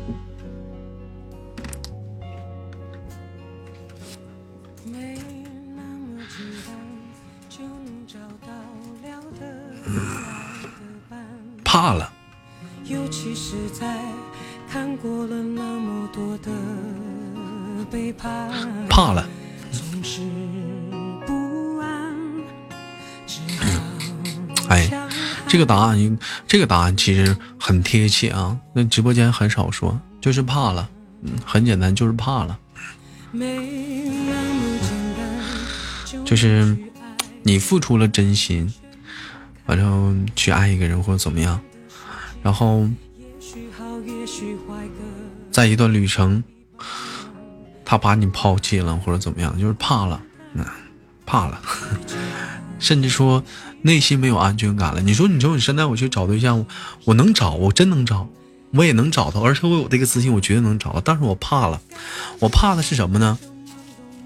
[11.64, 12.12] 怕了。
[18.90, 19.28] 怕了。
[24.70, 24.90] 哎，
[25.48, 28.58] 这个答案，这个答案其实很贴切啊。
[28.74, 30.90] 那直播间很少说，就是怕了。
[31.22, 32.60] 嗯，很简单，就是怕了。
[36.26, 36.78] 就是
[37.44, 38.72] 你付出了真心。
[39.66, 41.60] 反正去爱一个人或者怎么样，
[42.42, 42.88] 然后
[45.52, 46.44] 在一段旅程，
[47.84, 50.22] 他把你抛弃了或者怎么样，就是怕了，
[50.54, 50.66] 嗯，
[51.26, 51.60] 怕了，
[52.80, 53.44] 甚至说
[53.82, 55.02] 内心没有安全感了。
[55.02, 56.66] 你说，你说你现在我去找对象，
[57.06, 58.28] 我能找，我真能找，
[58.74, 61.02] 我也能找到，而且我有这个自信，我绝对能找到。
[61.02, 61.82] 但是我怕了，
[62.40, 63.40] 我怕的是什么呢？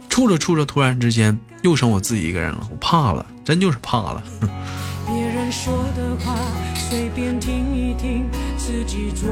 [0.09, 4.23] 处着处着，突然之间又剩我自己一个人了，我怕了，真就是怕了。
[5.51, 6.37] 说的话
[6.73, 8.25] 随便听一听，
[8.57, 9.29] 自己做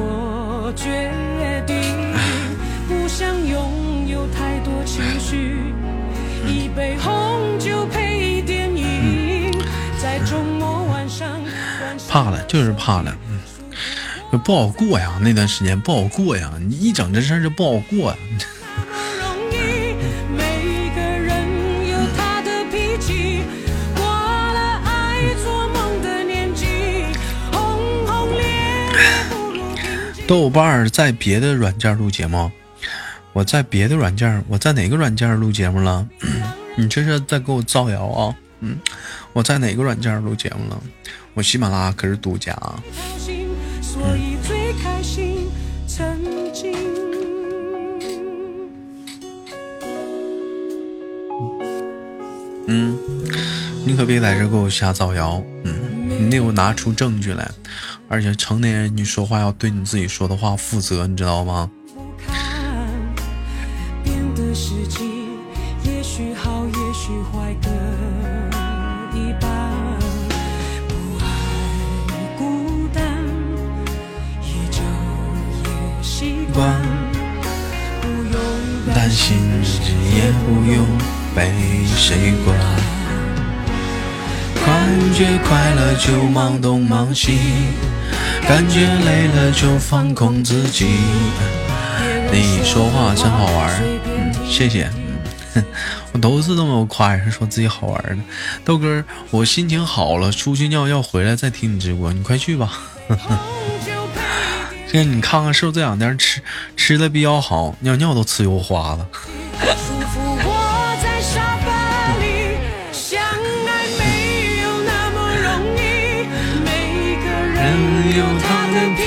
[0.73, 1.75] 决定。
[2.87, 5.61] 不想拥有太多情绪，
[6.47, 9.51] 一杯红酒配电影，
[10.01, 11.27] 在周末晚上。
[12.07, 13.15] 怕了，就是怕了，
[14.31, 18.15] 嗯，不好过呀，那段时间不好过呀，你一整这事儿就不好过。
[30.30, 32.51] 豆瓣儿在别的软件录节目，
[33.34, 36.07] 我在别的软件，我在哪个软件录节目了？
[36.77, 38.35] 你这是在给我造谣啊？
[38.60, 38.77] 嗯，
[39.34, 40.80] 我在哪个软件录节目了？
[41.34, 42.56] 我喜马拉雅可是独家。
[52.68, 52.99] 嗯，
[53.84, 55.41] 你可别在这给我瞎造谣。
[55.64, 55.73] 嗯，
[56.19, 57.49] 你得给我拿出证据来。
[58.07, 61.71] 而且成年人，你说话要对你自己说的话负责，你知道吗？
[78.93, 79.37] 担心
[80.13, 80.85] 也不用
[81.33, 81.51] 被
[81.95, 82.57] 谁管，
[84.90, 87.38] 感觉快乐就忙东忙西。
[88.48, 90.88] 感觉累了就放空自己。
[92.32, 94.90] 你说话真好玩，嗯，谢谢。
[96.11, 98.18] 我都是这么夸人，说自己好玩的。
[98.66, 102.72] 豆哥，我心情好了，出去尿尿回来再听你直播，你快去吧。
[104.91, 106.41] 现在你看看，是不是这两天吃
[106.76, 109.07] 吃的比较好，尿尿都吃油花了。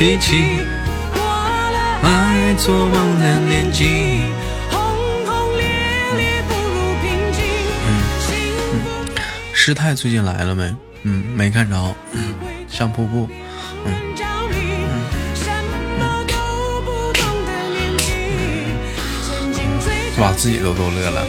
[0.03, 0.57] 脾气，
[1.15, 4.23] 过了爱做梦的年纪，
[4.69, 4.81] 轰
[5.25, 5.65] 轰烈
[6.17, 7.41] 烈不如平静。
[7.87, 7.89] 嗯，
[9.55, 10.75] 师太最近来了没？
[11.05, 11.77] 嗯，没看着。
[12.11, 12.35] 嗯，
[12.69, 13.29] 上瀑布。
[13.85, 13.93] 嗯。
[20.17, 21.25] 就把自己都逗乐了。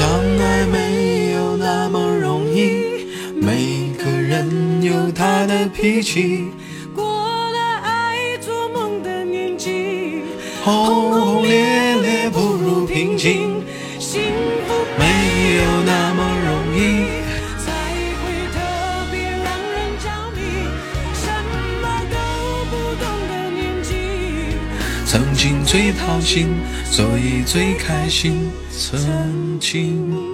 [0.00, 0.08] 相
[0.38, 3.04] 爱没有那么容易
[3.34, 6.52] 每个人有他的脾气。
[6.96, 10.22] 过了爱做梦的年纪
[10.64, 13.62] 轰轰烈烈不如平静。
[13.98, 14.22] 幸
[14.66, 15.04] 福没
[15.56, 17.04] 有那么容易
[17.62, 17.70] 才
[18.22, 18.58] 会特
[19.12, 20.40] 别让人着迷。
[21.12, 21.28] 什
[21.82, 22.16] 么都
[22.70, 23.92] 不懂的年纪
[25.04, 26.48] 曾经最掏心
[26.86, 28.50] 所以最开心。
[28.80, 30.29] 曾经，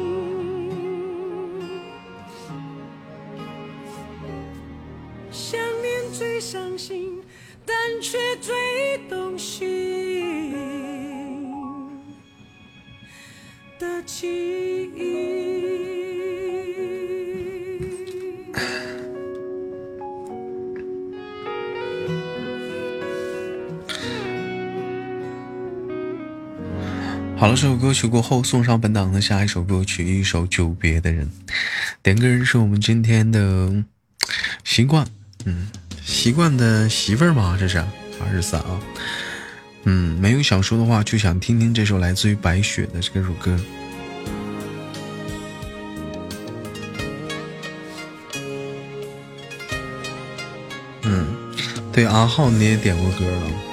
[27.46, 31.24] 好了，这首歌曲过后，送上本档的下一首歌曲，一首《久别的人》。
[32.02, 33.84] 点歌人是我们今天的
[34.64, 35.06] 习惯，
[35.44, 35.68] 嗯，
[36.04, 37.56] 习惯的媳妇儿吗？
[37.56, 38.80] 这是二十三啊。
[39.84, 43.56] 嗯，没有想说的话，就想听听这首来自于白雪的这首歌。
[51.02, 51.28] 嗯，
[51.92, 53.65] 对，阿浩你也点过歌了。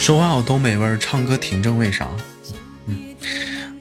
[0.00, 2.08] 说话有东北味儿，唱歌挺正，为啥？
[2.86, 3.14] 嗯，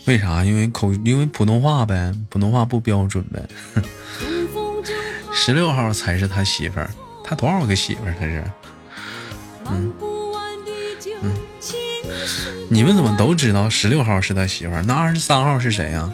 [0.06, 0.44] 为啥？
[0.44, 3.42] 因为口，因为普通话呗，普通话不标准呗。
[5.34, 6.90] 十六号才是他媳妇儿，
[7.24, 8.14] 他多少个媳妇儿？
[8.20, 8.44] 他是？
[9.72, 9.94] 嗯
[11.22, 11.34] 嗯，
[12.70, 14.84] 你们怎么都知道十六号是他媳妇儿？
[14.84, 16.12] 那二十三号是谁呀？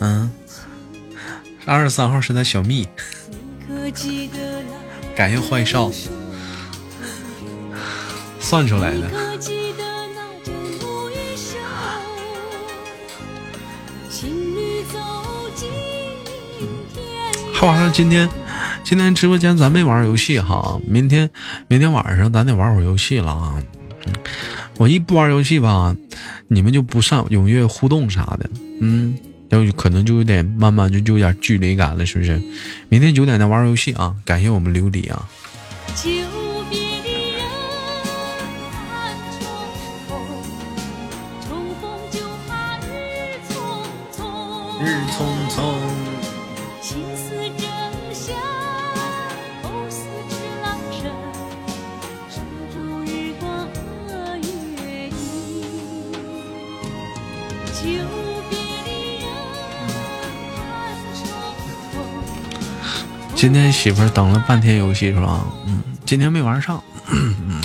[0.00, 0.30] 嗯，
[1.66, 2.88] 二十三号是他小蜜。
[5.14, 5.92] 感谢坏少。
[8.46, 9.10] 算出来的。
[17.52, 18.30] 还晚上今天，
[18.84, 21.28] 今天直播间咱没玩游戏哈，明天
[21.66, 23.60] 明天晚上咱得玩会儿游戏了啊。
[24.76, 25.96] 我一不玩游戏吧，
[26.46, 28.48] 你们就不上踊跃互动啥的，
[28.80, 29.18] 嗯，
[29.48, 32.40] 要可能就有点慢慢就就有点距离感了，是不是？
[32.88, 34.14] 明天九点再玩游戏啊！
[34.24, 35.28] 感谢我们琉璃啊。
[63.46, 65.46] 今天媳妇儿等了半天游戏是吧？
[65.68, 66.82] 嗯，今天没玩上，
[67.12, 67.62] 嗯，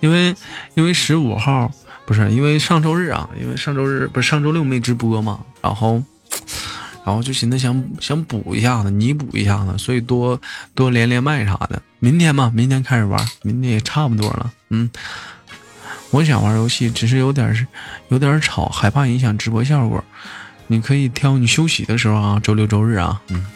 [0.00, 0.36] 因为
[0.74, 1.72] 因为十五号
[2.04, 6.02] 不是因为上周日啊，因为上周日不是上周六没直播嘛，然后。
[7.02, 10.38] 然后就寻思想想补一下子，弥补一下子，所以多
[10.74, 11.80] 多连连麦啥的。
[11.98, 14.52] 明天吧，明天开始玩，明天也差不多了。
[14.68, 14.90] 嗯，
[16.10, 17.66] 我想玩游戏，只是有点是
[18.08, 20.04] 有点吵，害怕影响直播效果。
[20.66, 23.22] 你可以挑你休息的时候啊，周六周日啊。
[23.28, 23.46] 嗯。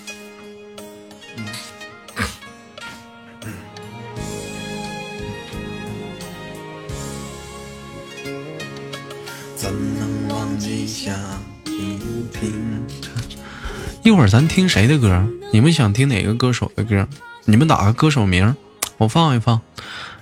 [14.21, 15.27] 会儿咱听谁的歌？
[15.51, 17.09] 你们想听哪个歌手的歌？
[17.47, 18.55] 你们打个歌手名，
[18.99, 19.63] 我放一放。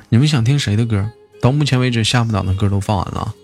[0.09, 1.11] 你们想听谁的歌？
[1.43, 3.35] 到目前为止下不档的歌都放完了。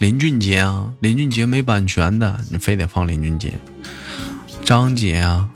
[0.00, 3.54] 林俊杰啊，林俊杰没版权的，你非得放林俊杰。
[4.64, 5.50] 张杰啊，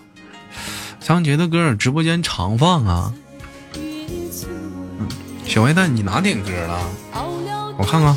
[1.00, 3.12] 张杰的歌直播间常放啊。
[5.44, 6.78] 小坏蛋，你哪点歌了？
[7.78, 8.16] 我看看。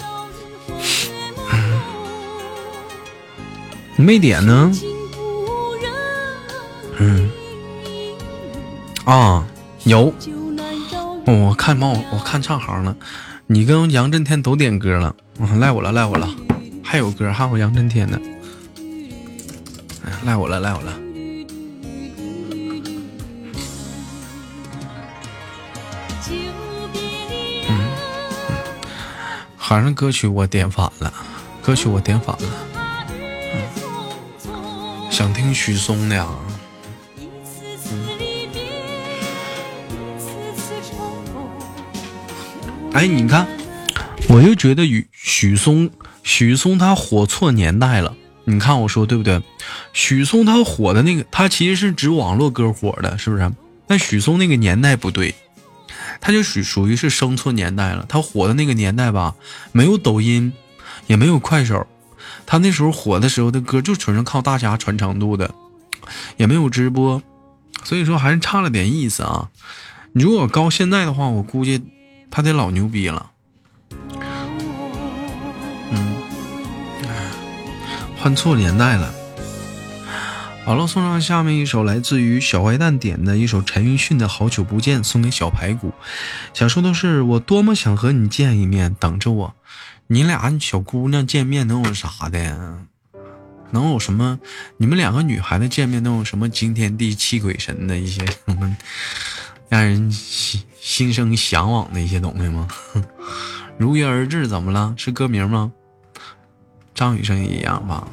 [3.95, 4.72] 你没点呢？
[7.02, 7.30] 嗯，
[9.06, 9.48] 啊，
[9.86, 10.14] 有，
[11.26, 12.94] 我看帮我看唱行了，
[13.48, 15.16] 你跟杨震天都点歌了，
[15.60, 16.28] 赖我了赖我了，
[16.84, 18.20] 还有歌还有杨震天的，
[20.04, 20.94] 哎，赖我了赖我了，
[27.70, 27.88] 嗯，
[29.56, 31.14] 好像歌曲我点反了，
[31.62, 32.50] 歌曲我点反了，
[35.10, 36.28] 想听许嵩的呀。
[42.91, 43.48] 哎，你看，
[44.28, 45.90] 我就觉得许许嵩，
[46.24, 48.16] 许嵩他火错年代了。
[48.45, 49.41] 你看我说对不对？
[49.94, 53.52] 许嵩他火的那个，他其实是指网络歌火的，是不是？
[53.88, 55.36] 但许嵩那个年代不对，
[56.20, 58.06] 他就属属于是生错年代了。
[58.10, 59.36] 他火的那个年代吧，
[59.72, 60.52] 没有抖音，
[61.06, 61.86] 也没有快手，
[62.48, 65.53] 他那时候火的时候的歌就纯是靠大家传承度的，
[66.38, 67.22] 也没有直播，
[67.84, 69.49] 所以说还是差了点意思啊。
[70.11, 71.84] 如果高现在的话，我估计。
[72.31, 73.31] 他得老牛逼了，
[75.91, 76.15] 嗯，
[78.18, 79.14] 换错年代了。
[80.65, 85.93] 好了，送上下面一首来自于小坏蛋点的一首陈奕迅的《好久不见》，送给小排骨。
[86.53, 89.56] 想说的是，我多么想和你见一面，等着我。
[90.07, 92.80] 你俩小姑娘见面能有啥的？
[93.72, 94.39] 能有什么？
[94.77, 98.77] 你们两个女孩子见面能有什么惊天地泣鬼神的一些什么
[99.70, 102.68] 让人心心生向往的一些东西吗？
[103.78, 104.94] 如约而至，怎么了？
[104.98, 105.72] 是歌名吗？
[106.94, 108.08] 张雨生也一样吧。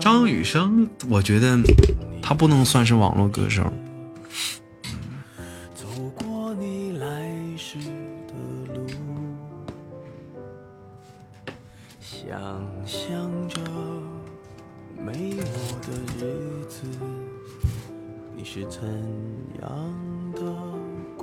[0.00, 1.58] 张雨生，我觉得
[2.20, 3.62] 他不能算是网络歌手。
[5.74, 5.86] 走
[6.16, 7.06] 过你来
[7.56, 8.86] 时的路，
[12.00, 12.40] 想
[12.84, 13.29] 象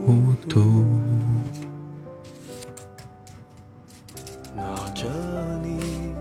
[0.08, 0.86] 孤独？
[4.56, 4.64] 拿
[4.96, 5.04] 着
[5.62, 6.14] 你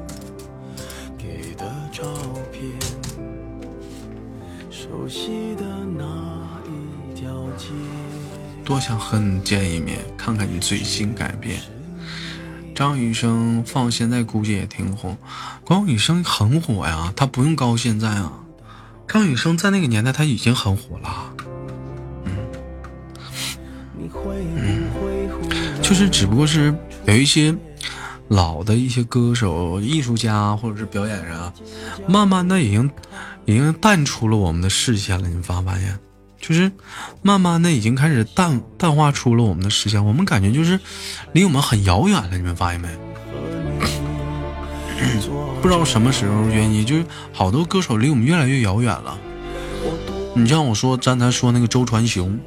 [1.17, 2.03] 给的照
[2.51, 2.69] 片，
[4.73, 5.65] 熟悉的
[5.97, 6.05] 那
[6.67, 7.69] 一条街。
[8.65, 11.61] 多想和你见一面，看看你最新改变。
[12.75, 15.17] 张雨生放现在估计也挺火，
[15.65, 18.33] 张雨生很火呀，他不用高现在啊。
[19.07, 21.33] 张雨生在那个年代他已经很火了，
[24.15, 24.83] 嗯
[25.83, 26.75] 就是只不过是
[27.07, 27.55] 有一些
[28.29, 31.53] 老的一些歌手、艺术家或者是表演人啊，
[32.09, 32.91] 慢慢的已经
[33.45, 35.29] 已经淡出了我们的视线了。
[35.29, 35.99] 你发没发现？
[36.39, 36.71] 就是
[37.23, 40.79] 慢慢的已经开始淡淡化出了我们的视线，我们感觉就是
[41.33, 42.37] 离我们很遥远了。
[42.37, 42.89] 你们发现没？
[45.63, 49.19] 不知道什么时候原因，就是好多歌手离我们越来越遥远了。
[50.35, 52.39] 你像我说刚才说那个周传雄，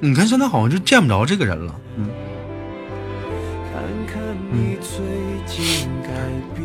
[0.00, 1.74] 你看现在好像就见不着这个人了。
[1.96, 2.08] 嗯，
[3.72, 4.98] 看看你最
[5.46, 6.10] 近改
[6.54, 6.64] 变，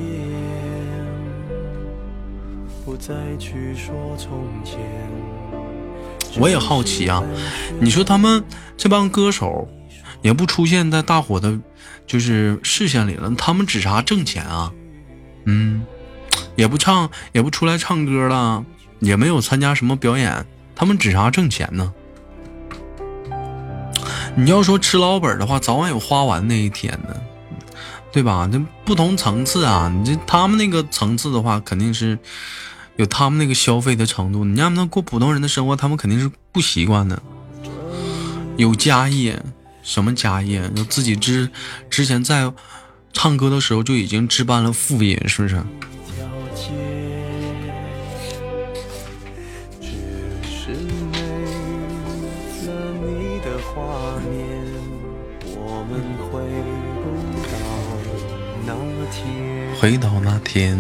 [2.84, 4.80] 不再去说从前。
[6.38, 7.24] 我也好奇啊，
[7.80, 8.44] 你说他们
[8.78, 9.68] 这帮歌手
[10.22, 11.60] 也不出现在大伙的，
[12.06, 14.72] 就是视线里了，他们指啥挣钱啊？
[15.46, 15.86] 嗯，
[16.56, 18.66] 也不唱，也不出来唱歌了，
[19.00, 20.46] 也没有参加什么表演，
[20.76, 21.94] 他们指啥挣钱呢？
[24.36, 27.16] 你要说吃老本的话，早晚有花完那一天呢，
[28.12, 28.50] 对吧？
[28.52, 32.18] 这不同层次啊，你这他们那个层次的话，肯定是
[32.96, 34.46] 有他们那个消费的程度。
[34.46, 37.22] 你让他们过普通人的生活，他们肯定是不习惯的。
[38.58, 39.42] 有家业，
[39.84, 40.70] 什么家业？
[40.76, 41.50] 就自己之
[41.90, 42.52] 之前在
[43.14, 45.62] 唱歌的时候就已经置办了副业，是不是？
[59.82, 60.78] 回到那天，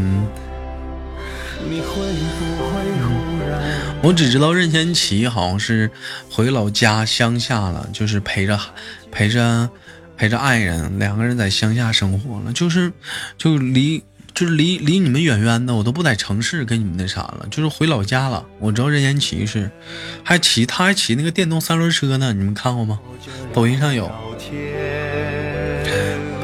[1.68, 3.60] 你会不会忽然
[4.04, 5.90] 我只知道任贤齐好像是
[6.30, 8.60] 回老家乡下了，就是陪着
[9.12, 9.68] 陪着
[10.16, 12.94] 陪着爱人，两个人在乡下生活了，就是
[13.40, 14.04] 就离
[14.36, 18.46] 就是离离你们远远的，我都不在城市跟你们那啥了，就是回老家了。
[18.60, 19.72] 我知道任贤齐是
[20.24, 23.00] 还骑他还骑那个电动三轮车呢，你们看过吗？
[23.52, 24.12] 抖音上有。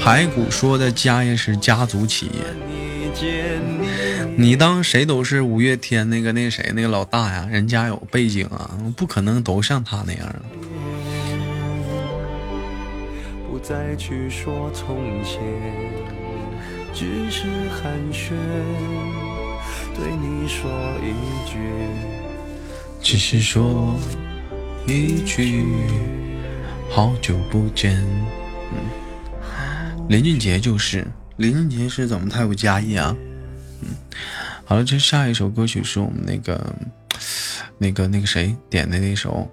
[0.07, 3.59] 排骨说的家业是家族企业，
[4.37, 7.45] 你当谁都是五月天那个那谁那个老大呀？
[7.51, 10.41] 人家有背景啊，不可能都像他那样啊。
[13.49, 15.41] 不再去说从前，
[16.93, 18.31] 只是寒暄，
[19.93, 20.71] 对你说
[21.03, 21.11] 一
[21.45, 21.57] 句。
[23.01, 23.93] 只是说
[24.87, 25.65] 一句
[26.89, 27.93] 好久不见。
[28.71, 28.77] 嗯，
[30.09, 31.05] 林俊杰就是
[31.35, 33.15] 林俊杰是怎么他有家业啊？
[33.81, 33.89] 嗯，
[34.63, 36.75] 好了，这下一首歌曲是我们那个
[37.77, 39.49] 那个那个谁点的那首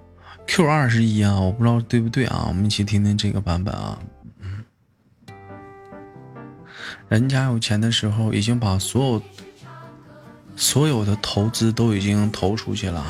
[0.46, 3.98] Q 二十一啊，我不知道对不对啊，我们一起听听这个版本啊。
[4.40, 4.64] 嗯，
[7.08, 9.22] 人家有钱的时候已经把所有
[10.54, 13.04] 所有的投资都已经投出去了，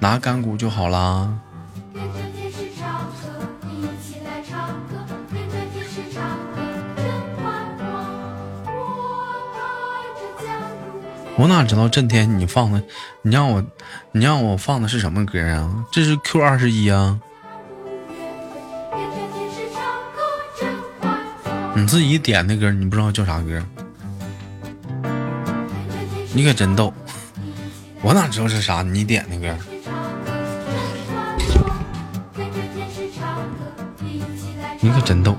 [0.00, 1.38] 拿干股就好啦。
[11.40, 12.82] 我哪知道震天你放的，
[13.22, 13.64] 你让我，
[14.12, 15.86] 你让我放的是什么歌啊？
[15.90, 17.18] 这是 Q 二十一啊，
[21.74, 23.64] 你自己点的歌，你不知道叫啥歌？
[26.34, 26.92] 你可真逗，
[28.02, 28.82] 我哪知道是啥？
[28.82, 29.56] 你点的歌，
[34.80, 35.34] 你可真逗。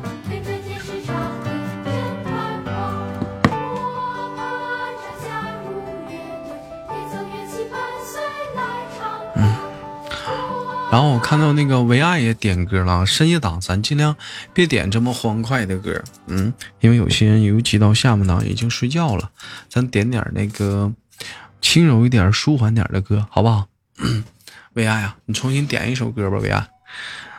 [10.91, 14.13] 然后我看到那个唯爱也点歌了，深夜档咱尽量
[14.53, 19.31] 别点这么欢快的歌，嗯，因为有些人尤其到下半档已经睡觉了，
[19.69, 20.91] 咱点点那个
[21.61, 23.67] 轻柔一点、舒缓点的歌，好不好？
[24.73, 26.67] 唯爱啊，你重新点一首歌吧，唯爱。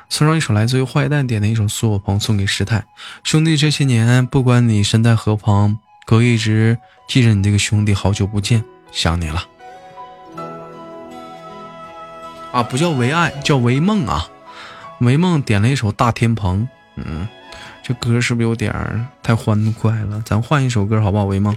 [0.09, 2.85] 送上一首来自于坏蛋点的一首《苏有朋》，送给师太
[3.25, 3.57] 兄弟。
[3.57, 6.77] 这些年，不管你身在何方，哥一直
[7.09, 7.95] 记着你这个兄弟。
[7.95, 8.63] 好久不见，
[8.93, 9.52] 想你了。
[12.53, 14.29] 啊，不叫唯爱，叫唯梦啊。
[15.01, 16.63] 唯梦点了一首《大天蓬》，
[16.97, 17.27] 嗯，
[17.83, 20.23] 这歌是不是有点太欢快了？
[20.25, 21.25] 咱换一首歌好不好？
[21.25, 21.57] 唯梦。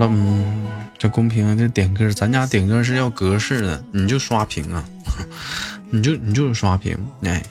[0.00, 4.84] 嗯，这公屏这点歌，咱家点歌是要格式的，你就刷屏啊，
[5.90, 7.42] 你就你就是刷屏，哎，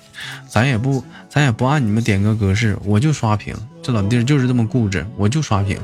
[0.48, 5.80] 咱也不咱也不按你们点歌格式，我就刷屏，这老弟就是这么固执，我就刷屏。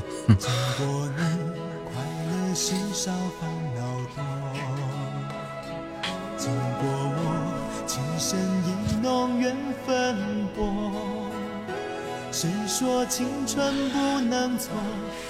[12.36, 14.72] 谁说青春不能错？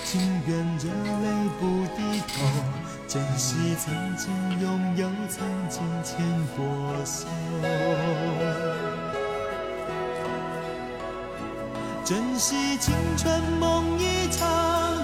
[0.04, 2.32] 情愿热泪不低头，
[3.06, 6.16] 珍惜曾经拥有，曾经牵
[6.56, 6.64] 过
[7.04, 7.26] 手。
[12.04, 14.46] 珍惜青春梦一场，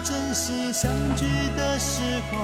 [0.05, 1.25] 珍惜相聚
[1.57, 2.43] 的时光。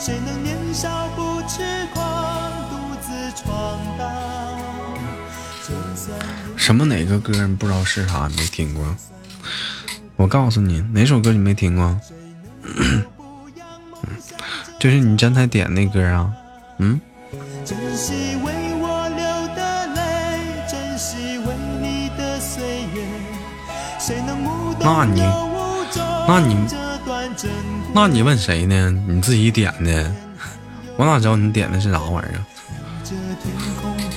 [0.00, 1.62] 谁能年少不痴
[1.94, 4.10] 狂，独自闯荡？
[6.56, 8.28] 什么哪个歌你不知道是啥？
[8.30, 8.84] 没听过？
[10.16, 12.00] 我告诉你，哪首歌你没听过？
[14.80, 16.32] 就是你刚才点那歌啊？
[16.78, 17.00] 嗯？
[24.84, 25.20] 那你，
[26.26, 26.56] 那你，
[27.94, 28.90] 那你问谁呢？
[29.06, 30.12] 你自己点的，
[30.96, 32.44] 我哪知道你点的是啥玩意儿？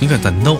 [0.00, 0.58] 你可真逗！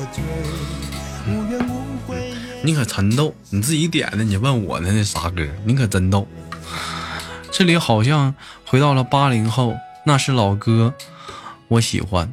[2.62, 5.46] 你可真逗，你自己点的，你问我呢那啥歌？
[5.64, 6.26] 你可真逗。
[7.50, 8.34] 这里好像
[8.66, 9.74] 回到了八零后，
[10.04, 10.94] 那是老歌，
[11.68, 12.30] 我喜欢。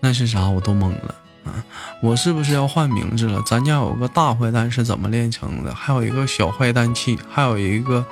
[0.00, 0.48] 那是啥？
[0.48, 1.14] 我都懵了。
[2.02, 3.42] 我是不是要换名字了？
[3.46, 5.74] 咱家有个大坏蛋是怎么炼成的？
[5.74, 8.04] 还有一个小坏蛋气，还有一个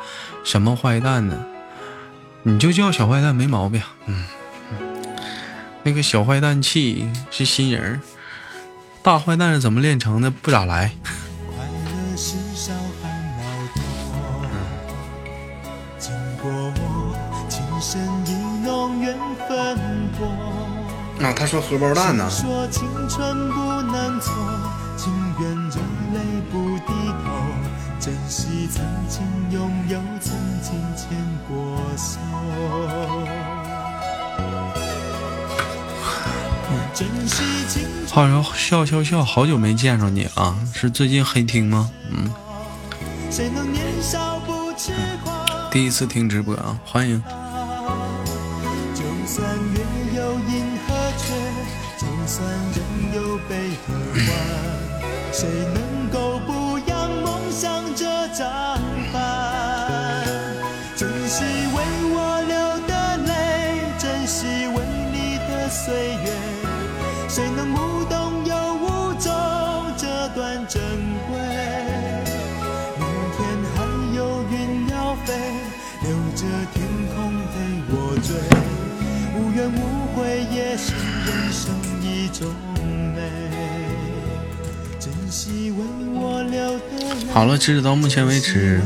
[0.45, 1.37] 什么坏蛋呢？
[2.43, 3.81] 你就叫小坏蛋没毛病。
[4.07, 4.25] 嗯，
[5.83, 8.01] 那个小坏蛋气是新人，
[9.03, 10.31] 大坏蛋是怎么炼成的？
[10.31, 10.93] 不咋来。
[21.25, 22.29] 那他说荷包蛋呢？
[38.11, 41.91] 好像笑笑笑，好久没见着你啊，是最近黑听吗？
[42.11, 42.31] 嗯。
[45.71, 47.23] 第一次听直播啊，欢迎。
[55.33, 58.79] 谁能够不扬梦想这张
[59.13, 60.25] 帆？
[60.97, 61.77] 珍惜为
[62.15, 62.17] 我
[62.47, 62.55] 流
[62.87, 62.93] 的
[63.27, 63.31] 泪，
[63.99, 64.77] 珍惜为
[65.13, 66.27] 你的岁月。
[67.29, 69.33] 谁能无动又无衷
[69.97, 70.81] 这段珍
[71.29, 71.37] 贵？
[72.97, 73.03] 明
[73.37, 73.39] 天
[73.75, 73.77] 还
[74.15, 74.19] 有
[74.51, 75.29] 云要飞，
[76.03, 76.07] 留
[76.37, 76.77] 着天
[77.15, 77.17] 空
[77.51, 77.53] 陪
[77.91, 78.29] 我追。
[79.37, 79.79] 无怨无
[80.15, 80.95] 悔也是
[81.27, 81.63] 人生
[82.01, 82.47] 一种
[87.33, 88.81] 好了，截止到目前为止，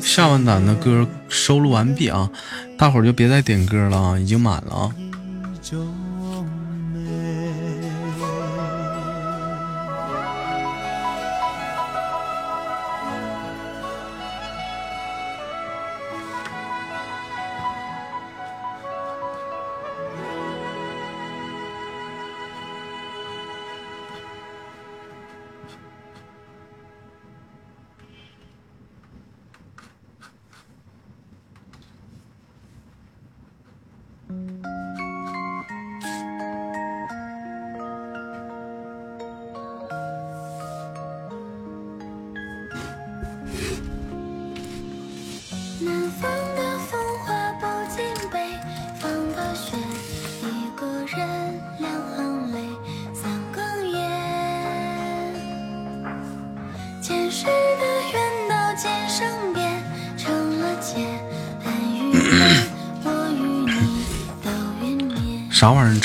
[0.00, 2.30] 下半档的歌收录完毕啊，
[2.76, 4.90] 大伙儿就别再点歌了啊，已经满了啊。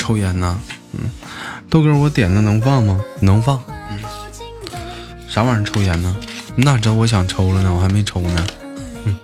[0.08, 0.58] 抽烟呢？
[0.92, 1.00] 嗯，
[1.68, 2.98] 豆哥，我点的能放吗？
[3.20, 3.62] 能放。
[3.90, 4.00] 嗯，
[5.28, 6.16] 啥玩意儿抽烟呢？
[6.56, 7.70] 你咋知道我想抽了呢？
[7.74, 8.46] 我还没抽呢。
[9.04, 9.14] 嗯，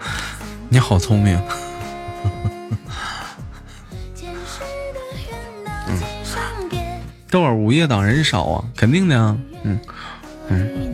[0.68, 1.40] 你好聪明。
[5.88, 5.98] 嗯，
[7.30, 9.38] 豆儿午夜党人少啊，肯定的啊。
[9.62, 9.80] 嗯
[10.48, 10.92] 嗯。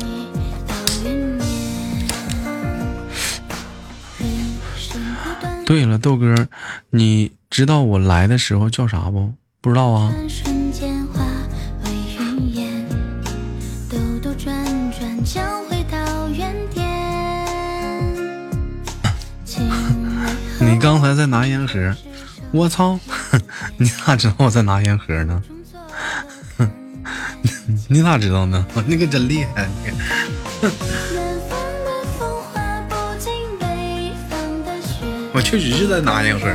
[5.67, 6.47] 对了，豆哥，
[6.91, 9.33] 你知道我来的时候叫啥不？
[9.63, 10.15] 不知道啊。
[20.61, 21.95] 你刚才在拿烟盒，
[22.53, 22.99] 我操！
[23.77, 25.43] 你咋知道我在拿烟盒呢？
[27.89, 28.65] 你咋知道呢？
[28.87, 29.69] 你可真厉害！
[35.33, 36.49] 我确实是在拿烟盒。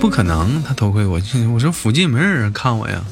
[0.00, 1.20] 不可能，他偷窥我，
[1.52, 3.04] 我说附近没人看我呀。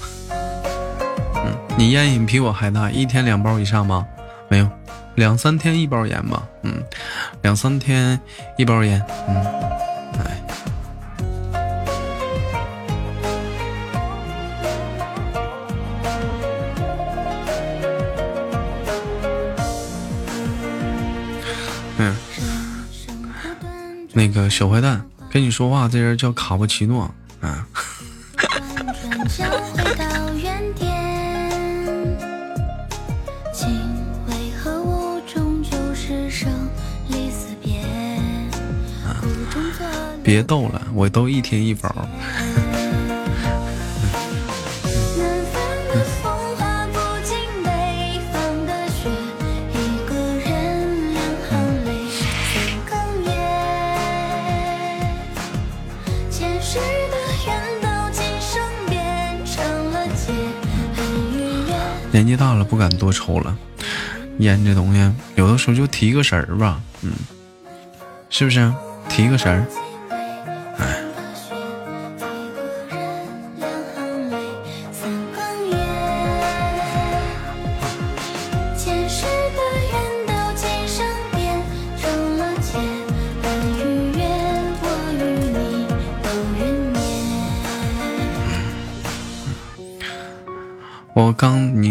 [1.34, 4.06] 嗯，你烟瘾比我还大，一天两包以上吗？
[4.48, 4.68] 没有，
[5.14, 6.42] 两三天一包烟吧。
[6.62, 6.82] 嗯，
[7.42, 8.18] 两三天
[8.56, 9.04] 一包烟。
[9.28, 9.58] 嗯。
[24.14, 25.00] 那个小坏蛋
[25.30, 27.10] 跟你说话，这人叫卡布奇诺
[27.40, 27.66] 啊。
[40.22, 41.88] 别逗了，我都一天一包。
[62.18, 63.56] 年纪大了，不敢多抽了。
[64.38, 67.12] 烟这东西，有的时候就提个神儿吧，嗯，
[68.28, 68.72] 是不是？
[69.08, 69.64] 提个神儿。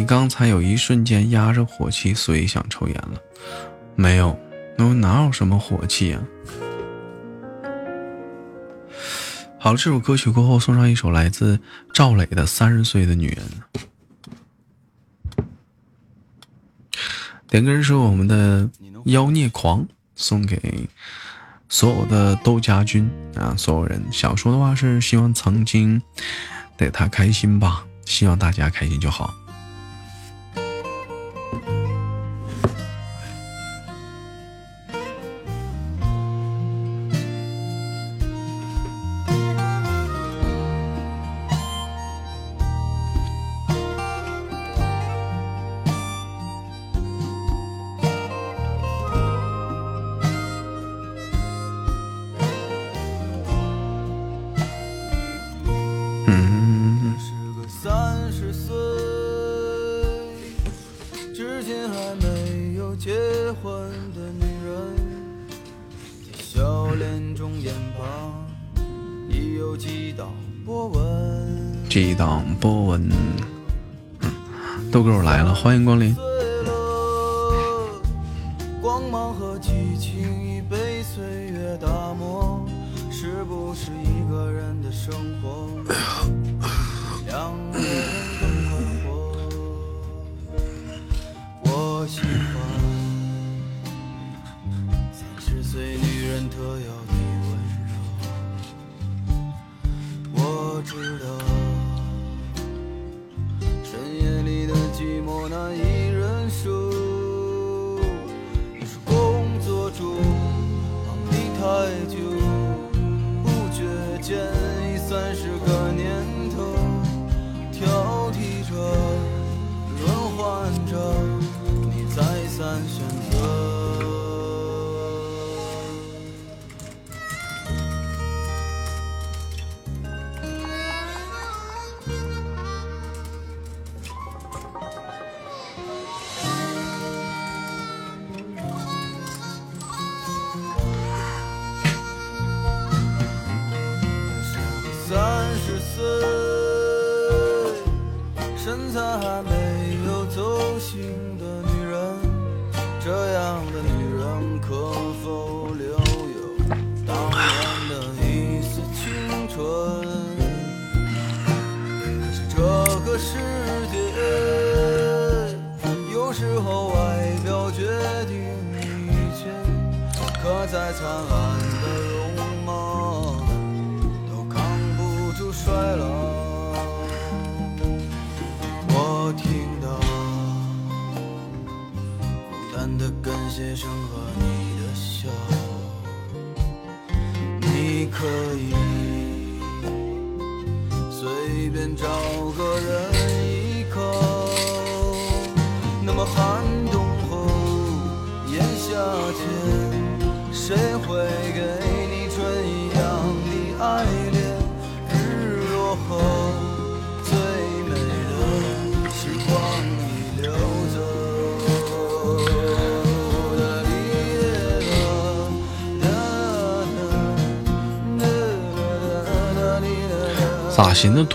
[0.07, 3.21] 刚，才有一瞬间压着火气，所以想抽烟了。
[3.95, 4.39] 没有，
[4.77, 6.23] 那哪有什么火气啊？
[9.59, 11.59] 好了，这首歌曲过后，送上一首来自
[11.93, 13.45] 赵磊的《三十岁的女人》。
[17.49, 18.69] 点歌人是我们的
[19.05, 19.85] 妖孽狂，
[20.15, 20.87] 送给
[21.67, 26.01] 所有的豆家军啊，所有人想说的话是希望曾经
[26.77, 27.83] 得他开心吧。
[28.05, 29.33] 希望大家开心就好。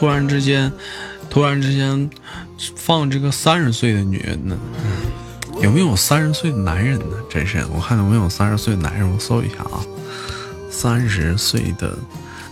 [0.03, 0.73] 突然之间，
[1.31, 2.11] 突然之间
[2.75, 4.59] 放这个三十岁的女人呢？
[5.63, 7.05] 有没有三十岁的男人呢？
[7.31, 9.79] 真是，我看有没有三十岁的男人，我搜一下啊。
[10.69, 11.97] 三十岁的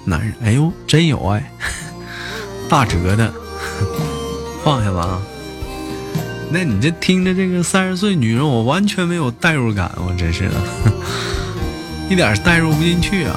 [0.04, 1.52] 男人，哎呦，真有哎，
[2.70, 3.34] 大哲的，
[4.62, 5.22] 放下吧啊。
[6.52, 10.54] 那你这听着这个三十岁女人，我完全没有代入感，我真是的，
[12.08, 13.36] 一点代入不进去啊。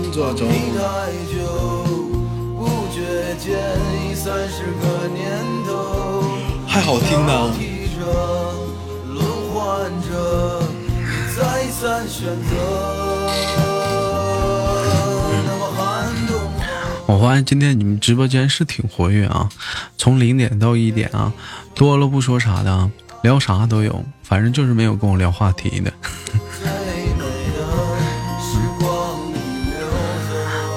[0.00, 0.82] 工作中，工作中你太
[1.30, 1.36] 久，
[2.56, 3.58] 不觉间
[4.02, 6.24] 已三十个年头。
[6.66, 7.52] 还好听呢。
[7.58, 8.06] 替着，
[9.06, 9.22] 轮
[9.52, 10.62] 换着，
[11.36, 12.56] 再三选择。
[17.06, 19.50] 我发现今天你们直播间是挺活跃啊，
[19.98, 21.30] 从零点到一点啊，
[21.74, 22.90] 多了不说啥的啊，
[23.22, 25.92] 聊啥都有，反正就是没有跟我聊话题的。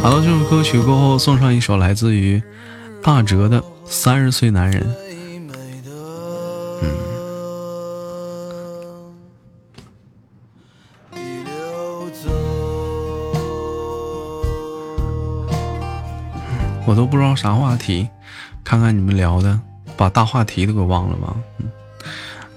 [0.03, 2.43] 好了，这首歌曲过后送上一首来自于
[3.01, 4.83] 大哲的《三十岁男人》。
[4.85, 5.91] 最美的，
[11.15, 12.29] 已流走。
[16.85, 18.09] 我都不知道啥话题，
[18.61, 19.57] 看看你们聊的，
[19.95, 21.33] 把大话题都给忘了吧。
[21.59, 21.71] 嗯，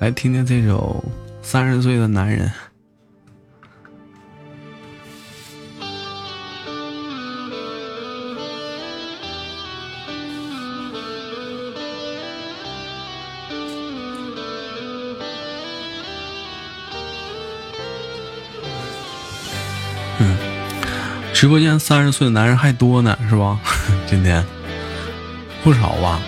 [0.00, 1.04] 来听听这首
[1.46, 2.48] 《三十岁的男人》。
[21.38, 23.60] 直播间三十岁的男人还多呢，是吧？
[24.08, 24.42] 今天
[25.62, 26.18] 不少吧？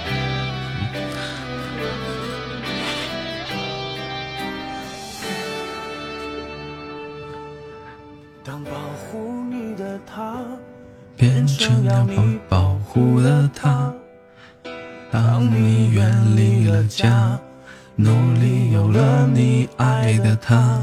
[8.45, 10.45] 当保护你的他
[11.17, 12.23] 变成了保
[12.59, 13.91] 保护的他。
[15.11, 17.39] 当你远离了家，
[17.97, 20.79] 努力有了你爱的他。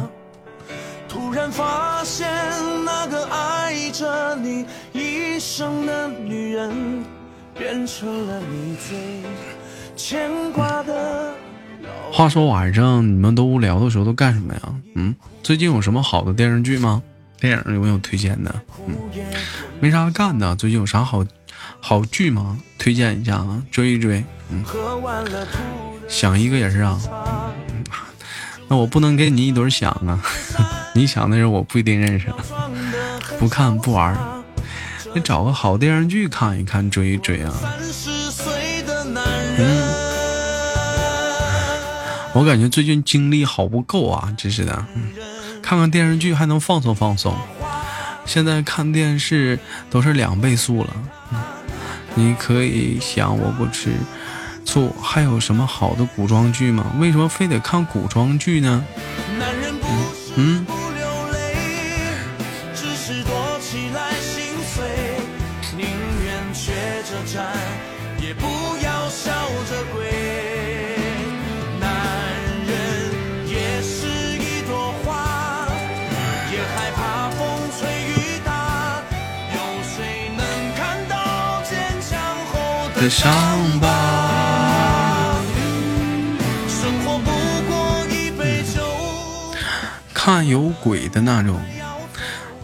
[1.07, 2.27] 突然发现
[2.83, 3.54] 那个爱
[3.97, 7.05] 着你一生的女人，
[7.57, 9.21] 变成了你最
[9.95, 11.33] 牵挂的。
[12.11, 14.61] 话说晚上你们都无聊的时候都干什么呀？
[14.95, 17.01] 嗯，最近有什么好的电视剧吗？
[17.39, 18.53] 电影有没有推荐的？
[18.85, 18.95] 嗯，
[19.79, 21.25] 没啥干的，最近有啥好
[21.79, 22.57] 好剧吗？
[22.77, 24.21] 推荐一下啊，追一追。
[24.49, 24.65] 嗯，
[26.09, 26.99] 想一个人啊。
[28.67, 30.19] 那我不能给你一堆想啊，
[30.95, 32.27] 你想的人我不一定认识，
[33.39, 34.17] 不看不玩儿。
[35.13, 37.53] 你找个好电视剧看一看，追一追啊。
[37.61, 39.23] 三十岁的男
[39.55, 40.05] 人。
[42.33, 44.85] 我感觉最近精力好不够啊，真是的。
[44.93, 45.03] 嗯，
[45.61, 47.33] 看看电视剧还能放松放松，
[48.25, 49.57] 现在看电视
[49.89, 50.89] 都是两倍速了。
[51.31, 51.39] 嗯，
[52.13, 53.93] 你可以想我不吃
[54.65, 56.91] 醋，还有什么好的古装剧吗？
[56.99, 58.83] 为什么非得看古装剧呢？
[59.39, 60.65] 男人不是嗯
[83.05, 85.37] 的的伤疤。
[86.67, 87.29] 生活不
[87.69, 88.81] 过一杯酒。
[90.11, 91.61] 看有鬼的那种，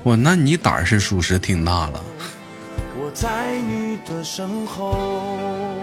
[0.02, 2.04] 我那你胆儿是属实挺大了。
[2.98, 5.78] 我我在你的身后。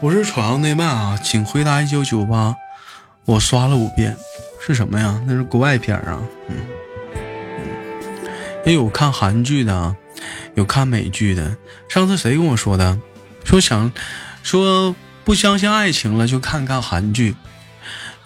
[0.00, 2.54] 不是闯入内漫啊，请回答一九九八。
[3.24, 4.16] 我刷了五遍，
[4.60, 5.22] 是什么呀？
[5.26, 6.20] 那是国外片啊。
[6.48, 6.56] 嗯，
[8.64, 9.94] 也有看韩剧的，
[10.54, 11.56] 有看美剧的。
[11.88, 12.98] 上次谁跟我说的？
[13.44, 13.92] 说想
[14.42, 14.94] 说
[15.24, 17.34] 不相信爱情了，就看看韩剧；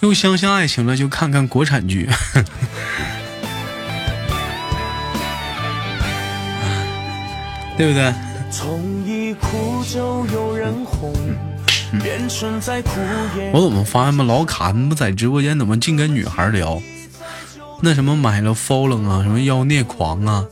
[0.00, 2.08] 又相信爱情了，就看看国产剧。
[7.76, 8.12] 对不对？
[8.50, 11.14] 从一哭就有人哄，
[12.02, 13.00] 变成在哭
[13.36, 14.24] 也我怎么发现嘛？
[14.24, 16.82] 老卡，你不在直播间怎么净跟女孩聊？
[17.82, 20.44] 那什么买了 follow 啊，什么妖孽狂啊，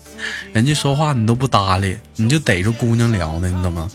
[0.53, 3.49] 人家说话你都不搭理，你就逮着姑娘聊呢？
[3.49, 3.87] 你怎么？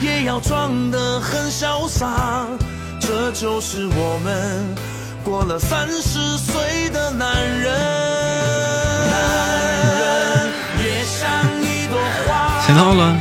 [0.00, 2.46] 也要装得很潇洒，
[3.00, 4.74] 这就是我们
[5.22, 7.70] 过了三十岁的男人。
[9.10, 9.20] 男
[9.98, 11.28] 人也像
[11.62, 12.62] 一朵花。
[12.66, 13.14] 谁到了？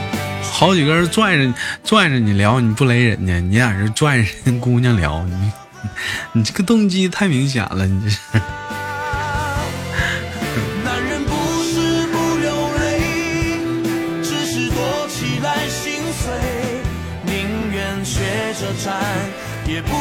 [0.54, 1.54] 好几个人拽着
[1.84, 5.52] 拽着你聊，你不勒人家，你俩是拽着人姑娘聊，你
[6.34, 8.40] 你这个动机太明显了，你这。
[10.84, 11.34] 男人不
[11.64, 12.82] 是不流泪，
[14.24, 16.34] 只是躲起来心碎，
[17.26, 18.20] 宁愿学
[18.60, 19.02] 着站，
[19.66, 19.94] 也不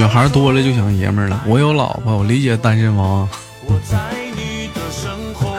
[0.00, 1.42] 女孩多了就想爷们儿了。
[1.46, 3.28] 我有老婆，我理解单身王，
[3.66, 3.98] 我在
[4.34, 5.54] 你的身后。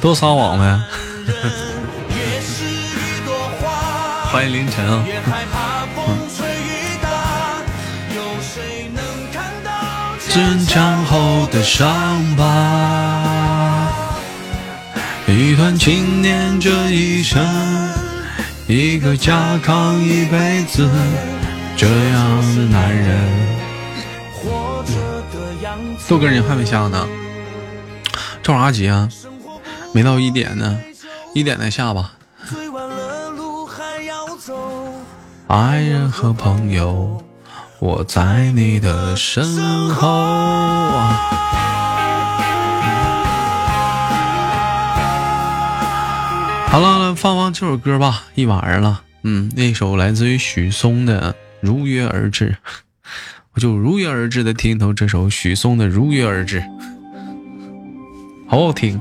[0.00, 0.80] 多撒网呗。
[2.08, 5.04] 也是一朵花，欢迎凌晨啊！
[5.06, 6.04] 也害怕风
[6.36, 7.08] 吹雨打，
[8.12, 9.00] 有谁能
[9.32, 9.70] 看到
[10.28, 11.86] 坚强后的伤
[12.34, 13.86] 疤，
[15.28, 17.40] 一段情念这一生，
[18.66, 20.90] 一个家扛一辈子，
[21.76, 23.18] 这样的男人。
[24.32, 24.94] 活着
[25.32, 26.08] 的样子？
[26.08, 27.06] 豆哥，你还没下呢？
[28.42, 29.08] 着啥急啊？
[29.92, 30.78] 没到一点呢，
[31.34, 32.12] 一点再下吧。
[35.48, 37.22] 爱人和朋友，
[37.78, 41.20] 我在你的身后啊。
[46.68, 49.02] 好了，放放这首歌吧，一晚上了。
[49.22, 52.50] 嗯，那首来自于许嵩的《如约而至》，
[53.54, 56.60] 我就如约而至的听头这首许嵩的《如约而至》，
[58.48, 58.98] 好好听。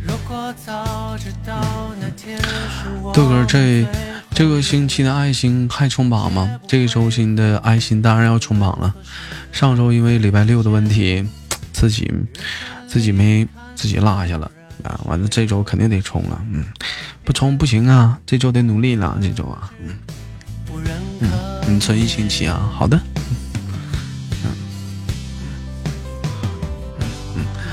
[0.00, 3.86] 如果早知道那天是我豆哥，这
[4.34, 6.58] 这个星期的爱心还冲榜吗？
[6.66, 8.92] 这个周星的爱心当然要冲榜了。
[9.52, 11.24] 上周因为礼拜六的问题，
[11.72, 12.10] 自己
[12.88, 14.50] 自己没自己落下了
[14.82, 14.98] 啊。
[15.04, 16.64] 完了这周肯定得冲了，嗯，
[17.22, 19.94] 不冲不行啊，这周得努力了，这周啊，嗯
[21.20, 21.30] 嗯，
[21.68, 23.00] 你存一星期啊，好的，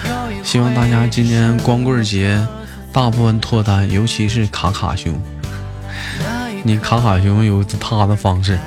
[0.06, 2.45] 有一希望大家今年光棍节
[2.91, 5.14] 大部分脱单，尤其是卡卡兄，
[6.64, 8.60] 你卡卡熊有他的方式，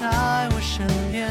[0.00, 1.28] 在我身边，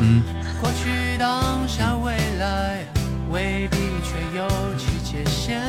[0.00, 0.22] 嗯。
[0.60, 2.84] 过去、当下、未来，
[3.30, 5.60] 未必却有其界限。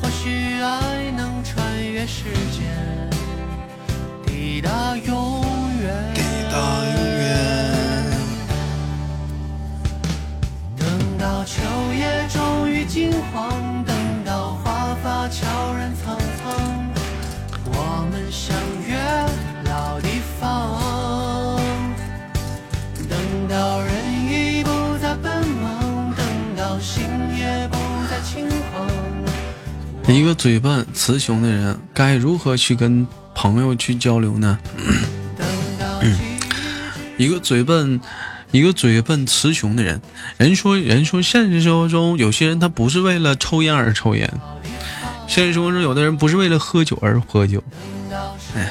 [0.00, 3.10] 或许爱能穿越时间，
[4.24, 5.44] 抵达永
[5.82, 6.14] 远。
[6.14, 6.20] 抵
[6.50, 7.22] 达永远。
[10.76, 10.86] 等
[11.18, 11.60] 到秋
[11.96, 13.50] 叶终于金黄，
[30.12, 34.58] 一个嘴笨词穷的人，该如何去跟朋友去交流呢？
[36.02, 36.18] 嗯
[37.16, 37.98] 一个嘴笨，
[38.50, 40.02] 一个嘴笨词穷的人，
[40.36, 44.30] 人说人说现实生活中有些人他不是为了抽烟而抽烟，
[45.26, 47.62] 现实生活中有的人不是为了喝酒而喝酒，
[48.54, 48.70] 哎，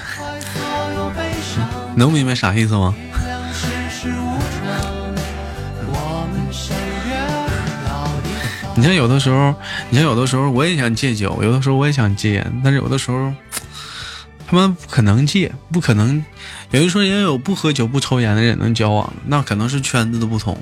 [1.96, 2.94] 能明白啥意思吗？
[8.76, 9.54] 你像有的时候，
[9.90, 13.34] 你像有的时候我也想戒酒，有的时候我也想戒烟，但是有的时候，
[14.48, 16.24] 他们不可能戒，不可能。
[16.72, 20.58] 有人说也有不喝酒不抽烟的人能交往，那可能是圈子的不同，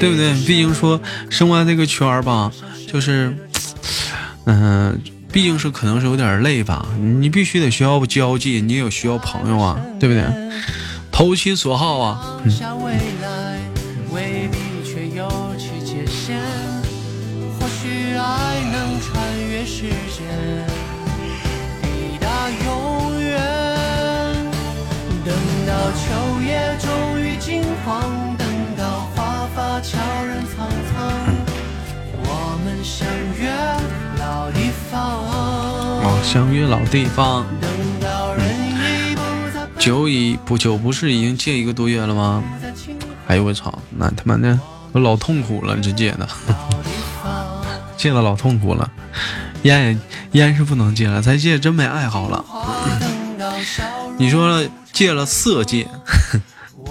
[0.00, 0.32] 对不对？
[0.46, 0.98] 毕竟说
[1.28, 2.50] 生活这个圈儿吧，
[2.90, 3.36] 就是，
[4.44, 4.98] 嗯、
[5.30, 6.86] 毕竟是可能是有点累吧。
[6.98, 10.24] 你必须得需要交际，你也有需要朋友啊，对不对？
[11.12, 12.40] 投其所好啊。
[12.58, 12.78] 放
[25.86, 28.02] 到秋叶终于金黄，
[28.36, 29.96] 等到花发悄
[30.26, 31.12] 然苍苍，
[32.24, 33.06] 我们相
[33.38, 33.48] 约
[34.18, 35.00] 老地方。
[36.02, 37.46] 哦，相约老地方。
[37.60, 38.44] 等到人
[39.12, 39.20] 已不
[39.54, 42.42] 再酒已不酒不是已经戒一个多月了吗？
[43.28, 44.58] 哎呦我操，那他妈的
[44.90, 46.28] 我老痛苦了，这戒的。
[47.96, 48.90] 戒的老痛苦了。
[49.62, 49.96] 烟
[50.32, 52.44] 也烟是不能戒了，再戒真没爱好了。
[54.18, 54.64] 你说
[54.96, 55.86] 戒了色戒，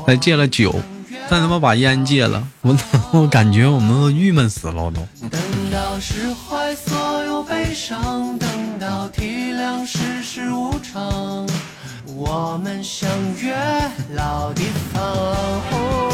[0.05, 0.75] 还戒了酒，
[1.27, 2.77] 再他妈把烟戒了，我
[3.11, 5.01] 我感觉我们都郁闷死了，我都。
[5.27, 5.41] 等
[5.71, 8.47] 到释怀所有悲伤，等
[8.79, 11.49] 到体谅世事无常，
[12.05, 13.09] 我们相
[13.41, 13.55] 约
[14.13, 15.01] 老地方。
[15.01, 16.11] 哦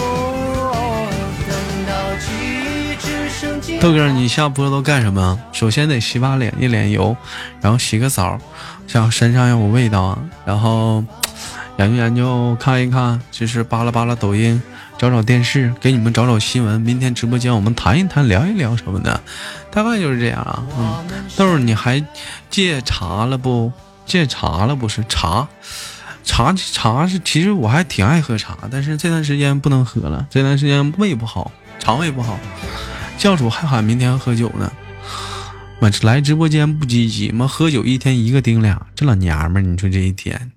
[3.82, 5.38] 豆哥，你下播都干什么？
[5.52, 7.18] 首先得洗把脸，一脸油，
[7.60, 8.40] 然后洗个澡，
[8.88, 10.18] 像身上要有味道啊。
[10.46, 11.04] 然后
[11.82, 14.62] 研究研究，看一看，就是扒拉扒拉抖音，
[15.00, 16.80] 找找电视，给你们找找新闻。
[16.80, 19.20] 明天直播间我们谈一谈，聊一聊什么的，
[19.72, 20.64] 大概就是这样啊。
[20.78, 21.04] 嗯，
[21.36, 22.04] 豆儿，你还
[22.52, 23.72] 戒茶了不？
[24.06, 25.48] 戒茶了不是茶。
[26.24, 32.38] 茶茶是，其实我还挺爱喝茶，但是这段时间不能喝了，这段时间胃不好，肠胃不好。
[33.18, 34.72] 教主还喊明天喝酒呢，
[35.80, 40.52] 我来直播间不积极，妈喝酒一天一个顶俩，这老娘们儿，你说这一天，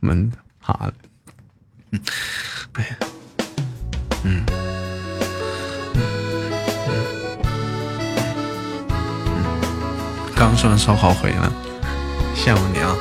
[0.00, 0.32] 们
[0.64, 0.90] 哈，
[1.90, 2.00] 嗯，
[2.72, 2.96] 哎呀，
[4.22, 4.42] 嗯，
[5.94, 6.00] 嗯，
[9.26, 9.44] 嗯，
[10.34, 11.50] 刚吃完烧烤回来，
[12.34, 12.96] 羡慕你啊。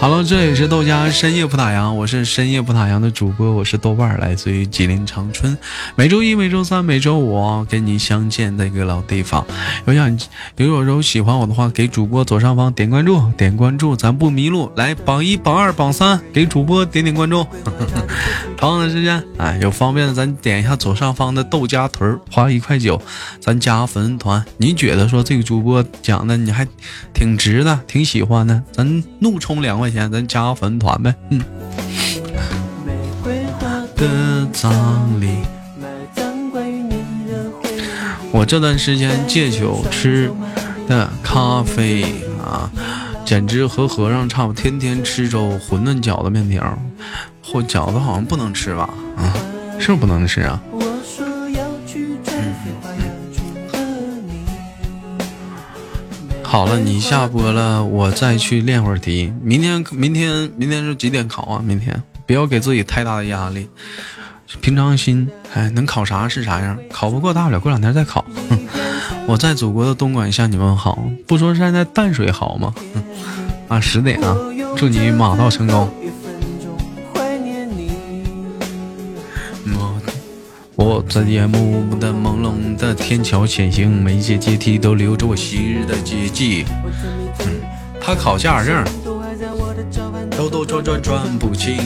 [0.00, 5.54] 好了，这里是豆家深夜不打烊，我是深夜不打烊的主播，我是豆瓣，来自于吉林长春。
[5.94, 9.46] 每周一、每周三、每周五跟你相见的一个老地方。
[9.84, 10.18] 有想
[10.56, 14.72] 有有时候喜欢我的话，给主播左上方点关注，点关注咱不迷路。
[14.74, 17.46] 来榜一、榜二、榜三，给主播点点关注。
[18.56, 23.00] 同样的时间，哎，有方便的咱点一下左上方的豆家屯，花一块九，
[23.38, 24.42] 咱加粉丝团。
[24.56, 26.66] 你觉得说这个主播讲的你还
[27.12, 31.14] 挺值的，挺喜欢的，咱怒充两块块钱，咱加个粉丝团呗。
[31.30, 31.40] 嗯。
[32.86, 32.92] 玫
[33.22, 35.26] 瑰花的葬礼。
[35.80, 37.68] 埋葬关于你的回。
[38.30, 40.30] 我这段时间戒酒吃
[40.86, 42.04] 的咖啡
[42.42, 42.70] 啊，
[43.24, 46.78] 简直和和尚差不多，天天吃粥、馄饨、饺子、面条，
[47.44, 48.88] 或饺子好像不能吃吧？
[49.16, 49.34] 啊，
[49.80, 50.60] 是不是不能吃啊？
[56.50, 59.32] 好了，你下播了，我再去练会儿题。
[59.40, 61.62] 明天，明天，明天是几点考啊？
[61.64, 63.68] 明天不要给自己太大的压力，
[64.60, 65.30] 平常心。
[65.54, 68.24] 哎，能考啥是啥样，考不过大不了过两天再考。
[69.28, 72.74] 我在祖国的东莞向你们好，不说现在淡水好吗？
[73.68, 74.36] 啊，十点啊，
[74.76, 75.88] 祝你马到成功。
[80.82, 86.64] 我在夜幕的朦胧的天桥前行，每一阶阶梯都留着我昔日的足迹。
[86.82, 87.60] 我这一天
[88.00, 88.82] 他考驾驶证。
[90.30, 91.76] 兜兜转转转不清，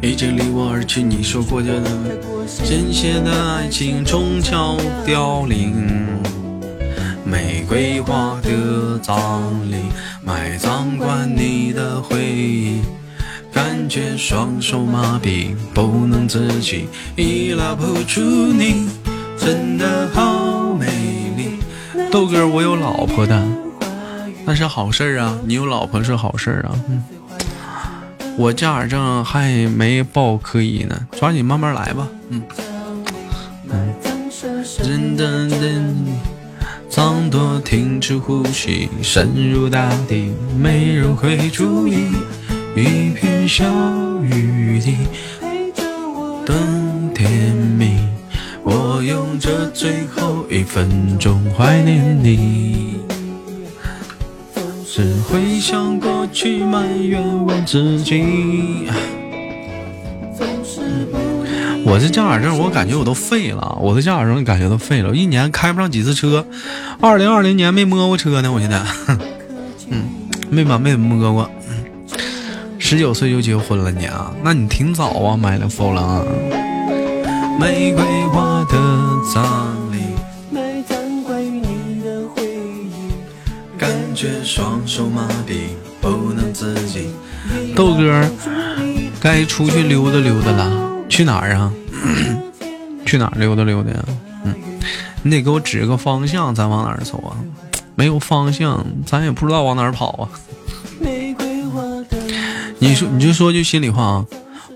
[0.00, 1.02] 已经离我而去。
[1.02, 1.90] 你说过的太
[2.24, 5.74] 过现实真切的爱情终将凋零，
[7.24, 9.74] 玫瑰花的葬礼，
[10.24, 12.82] 埋葬完你的回忆。
[13.52, 18.88] 感觉双手麻痹，不能自己，已拉不住你，
[19.36, 20.86] 真的好美
[21.36, 21.58] 丽。
[22.10, 23.42] 豆哥，我有老婆的，
[24.44, 25.38] 那是好事啊！
[25.44, 26.74] 你有老婆是好事啊。
[26.88, 27.02] 嗯，
[28.38, 32.08] 我驾驶证还没报科一呢，抓紧慢慢来吧。
[32.30, 32.42] 嗯，
[33.66, 35.82] 埋葬深深真的的，
[36.88, 42.08] 藏多停止呼吸，深入大地，没人会注意。
[42.74, 43.64] 一片小
[44.22, 44.96] 雨滴
[45.38, 46.54] 陪着我的
[47.14, 47.98] 甜蜜，
[48.62, 52.96] 我用这最后一分钟怀念你。
[54.86, 58.88] 只会想过去，埋怨我自己。
[61.84, 66.46] 我这驾驶证，我感觉我都废了，我的驾驶证感觉都废了，我一年开不上几次车。
[67.00, 68.82] 二零二零年没摸过车呢，我现在，
[69.90, 70.04] 嗯，
[70.48, 71.50] 没把妹子摸过。
[72.92, 74.30] 十九岁就结婚了你啊？
[74.44, 76.26] 那你挺早啊，买了佛朗。
[77.58, 78.76] 玫瑰花的
[79.32, 80.02] 葬礼，
[80.50, 83.78] 埋葬关于你的回忆。
[83.78, 85.68] 感觉双手麻痹，
[86.02, 87.08] 不能自己。
[87.74, 88.30] 豆哥，
[89.18, 91.72] 该出去溜达溜达了，去哪儿啊？
[93.06, 94.04] 去哪儿溜达溜达呀？
[94.44, 94.54] 嗯，
[95.22, 97.40] 你得给我指个方向，咱往哪儿走啊？
[97.94, 100.28] 没有方向，咱也不知道往哪儿跑啊。
[102.82, 104.26] 你说，你就说句心里话啊，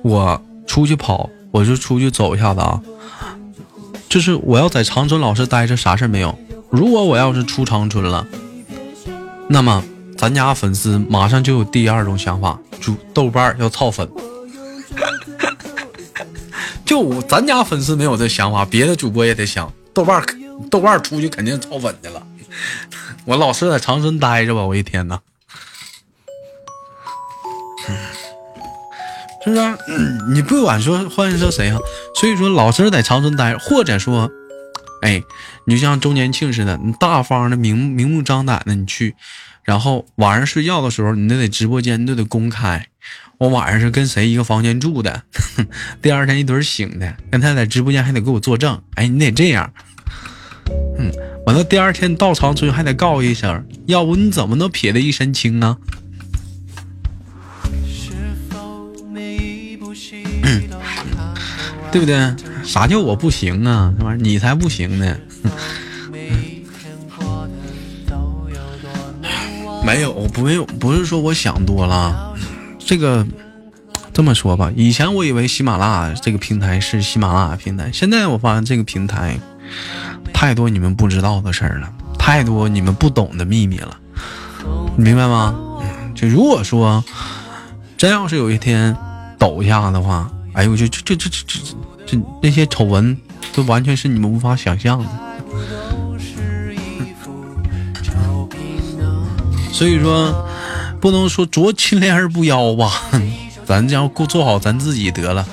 [0.05, 2.81] 我出去跑，我就出去走一下子啊。
[4.09, 6.39] 就是我要在长春老师待着，啥事儿没有。
[6.70, 8.24] 如果我要是出长春了，
[9.49, 9.83] 那么
[10.16, 14.09] 咱家粉丝马上就有第二种想法，就豆瓣儿要操粉。
[16.87, 20.24] 就咱家粉丝没有这想法，别的主播也得想，豆瓣儿
[20.70, 22.24] 豆瓣儿出去肯定操粉去了。
[23.27, 25.19] 我老是在长春待着吧，我一天呐。
[29.45, 29.63] 是不是、
[30.33, 31.79] 你不管说换说谁啊，
[32.19, 34.29] 所以说老实在长春待着，或者说，
[35.03, 35.23] 哎，
[35.67, 39.15] 你就像周年庆似的，你大方的明明目张胆的你去，
[39.63, 42.89] 然后晚上睡觉的时候，你都得直播间都得公开。
[43.39, 45.23] 我晚上是跟谁一个房间住的，
[46.03, 48.83] 第二天一堆醒的，跟他在直播间还得给我作证。
[48.95, 49.73] 哎，你得这样。
[50.99, 51.13] 嗯，
[51.47, 55.77] 完了第二天到长春还得告一声，要不你怎么能撇得一身轻啊？
[61.97, 62.36] 对不对？
[62.62, 63.90] 啥叫我不行啊？
[63.98, 65.16] 这玩意儿你才不行呢。
[69.82, 72.35] 没有，不没有，不是说我想多了。
[72.78, 73.27] 这个
[74.12, 79.40] 这么说吧，以前我以为喜马拉雅这个平台是喜马拉雅平台，现在我发现这个平台
[80.35, 83.97] 太多你们不知道的事儿了，太多你们不懂的秘密了，
[84.98, 85.59] 你明白吗？
[86.14, 87.02] 就如果说
[87.97, 88.94] 真要是有一天
[89.39, 91.61] 抖一下的话，哎呦我，就这这这这这
[92.07, 93.15] 这那些丑闻
[93.53, 95.07] 都完全是你们无法想象的。
[99.70, 100.49] 所以说，
[100.99, 102.91] 不能说濯清涟而不妖吧，
[103.66, 105.47] 咱只要过做好咱自己得了。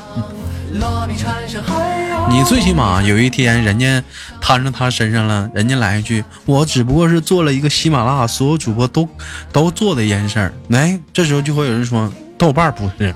[2.29, 4.01] 你最起码有一天人家
[4.39, 9.05] 摊上他身上了，人家来一句：“我只不过是做了一个喜马拉雅所有主播都
[9.51, 13.13] 都做的一件事儿。”哎，这时候就会有人说豆瓣不是。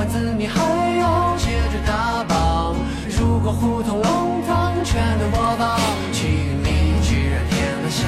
[0.00, 0.60] 工厂，打完字你还
[0.98, 2.74] 要接着打榜。
[3.18, 5.78] 如果胡同弄堂全都播放，
[6.12, 6.68] 气运里
[7.02, 8.04] 居然添了些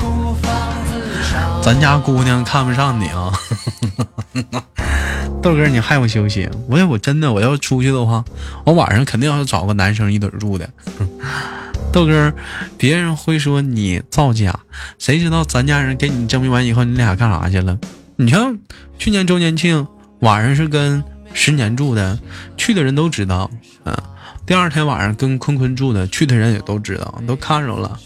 [0.00, 0.50] 孤芳
[0.86, 1.60] 自赏。
[1.62, 3.32] 咱家姑娘看不上你啊，
[5.42, 6.48] 豆哥，你害我休息。
[6.68, 8.24] 我也我真的我要出去的话，
[8.64, 10.68] 我晚上肯定要找个男生一对儿住的。
[11.90, 12.32] 豆哥，
[12.76, 14.60] 别人会说你造假，
[14.98, 17.78] 谁知道咱家人给你证明完以后，你俩干啥去了？
[18.16, 18.58] 你像
[18.98, 19.86] 去年周年庆
[20.20, 22.18] 晚上是跟十年住的，
[22.56, 23.50] 去的人都知道。
[23.84, 23.94] 嗯，
[24.44, 27.98] 第二天晚上跟坤坤住的，去的人也都知道，都看着了。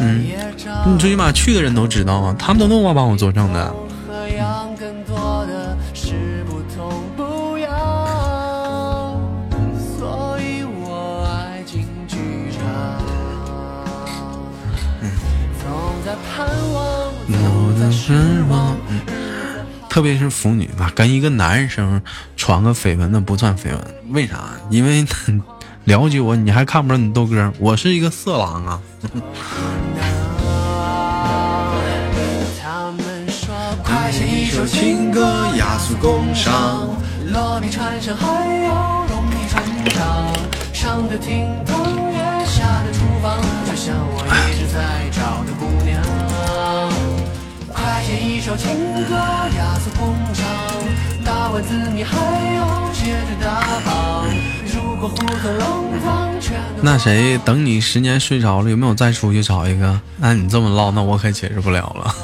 [0.00, 0.24] 嗯
[0.86, 3.74] 你最起码去的人都知道啊，他们都能我帮我作证的。
[18.06, 18.73] 和
[19.94, 22.02] 特别是腐女吧，跟一个男生
[22.36, 24.40] 传个绯闻那不算绯闻，为啥？
[24.68, 25.06] 因为
[25.86, 28.80] 了解我，你还看不着你豆哥，我是一个色狼啊。
[32.60, 33.54] 他们说，
[33.84, 36.88] 快写一首情歌雅俗共赏，
[37.32, 38.26] 落笔传神还
[38.64, 40.26] 要容易传唱，
[40.72, 41.78] 上得厅堂
[42.10, 45.73] 也下得厨房，就像我一直在找的姑娘。
[45.73, 45.73] 快
[48.16, 48.70] 一首情
[49.08, 50.44] 歌雅俗共赏，
[51.24, 52.16] 打完字你还
[52.54, 54.26] 要接着打榜。
[54.74, 60.00] 如果胡同弄堂全都那谁，等你十年睡着了，有没有再出去找一个？
[60.18, 62.14] 那你这么唠，那我可解释不了了，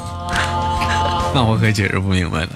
[1.33, 2.49] 那我可解释不明白了。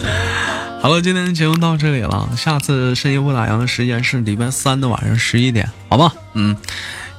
[0.80, 6.12] 好了，今天的节目到这里了，下次深夜不打烊的时间是礼拜三的晚上十一点，好吧？
[6.34, 6.56] 嗯，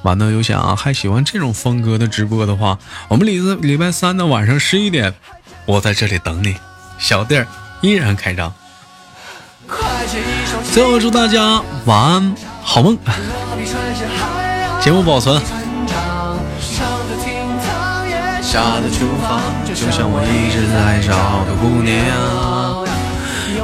[0.02, 2.78] 完了有想还喜欢这种风格的直播的话，
[3.08, 5.14] 我们礼礼拜三的晚上十一点，
[5.66, 6.56] 我在这里等你，
[6.98, 7.46] 小店
[7.80, 8.52] 依然开张。
[9.68, 12.96] 快写一首情最后祝大家晚安，好梦。
[13.04, 15.40] 落笔传神还要节目保存。
[15.44, 15.96] 传唱，
[16.60, 21.94] 上得厅堂也下的厨房，就像我一直在找个姑娘。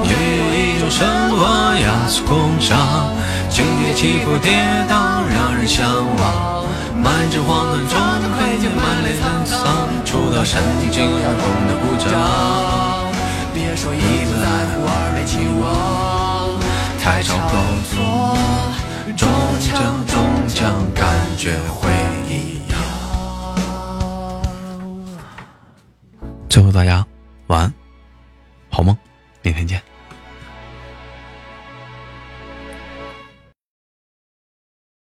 [0.04, 0.12] 有
[0.54, 3.10] 一种生活压缩工厂，
[3.48, 4.52] 经历起伏跌
[4.88, 5.86] 宕，让人向
[6.16, 6.66] 往。
[7.02, 12.10] 满纸荒唐中看见满脸沧桑，触到山顶竟然红的鼓掌。
[13.54, 15.64] 别说一不在乎，二没期望，
[17.00, 17.54] 太少工
[17.90, 17.96] 作，
[19.16, 19.28] 终
[19.60, 20.14] 将终
[20.48, 20.54] 将
[20.94, 21.04] 感
[21.36, 21.88] 觉会
[22.28, 22.74] 一样。
[26.48, 27.06] 最后大家
[27.46, 27.72] 晚安，
[28.70, 28.96] 好梦，
[29.42, 29.80] 明天见。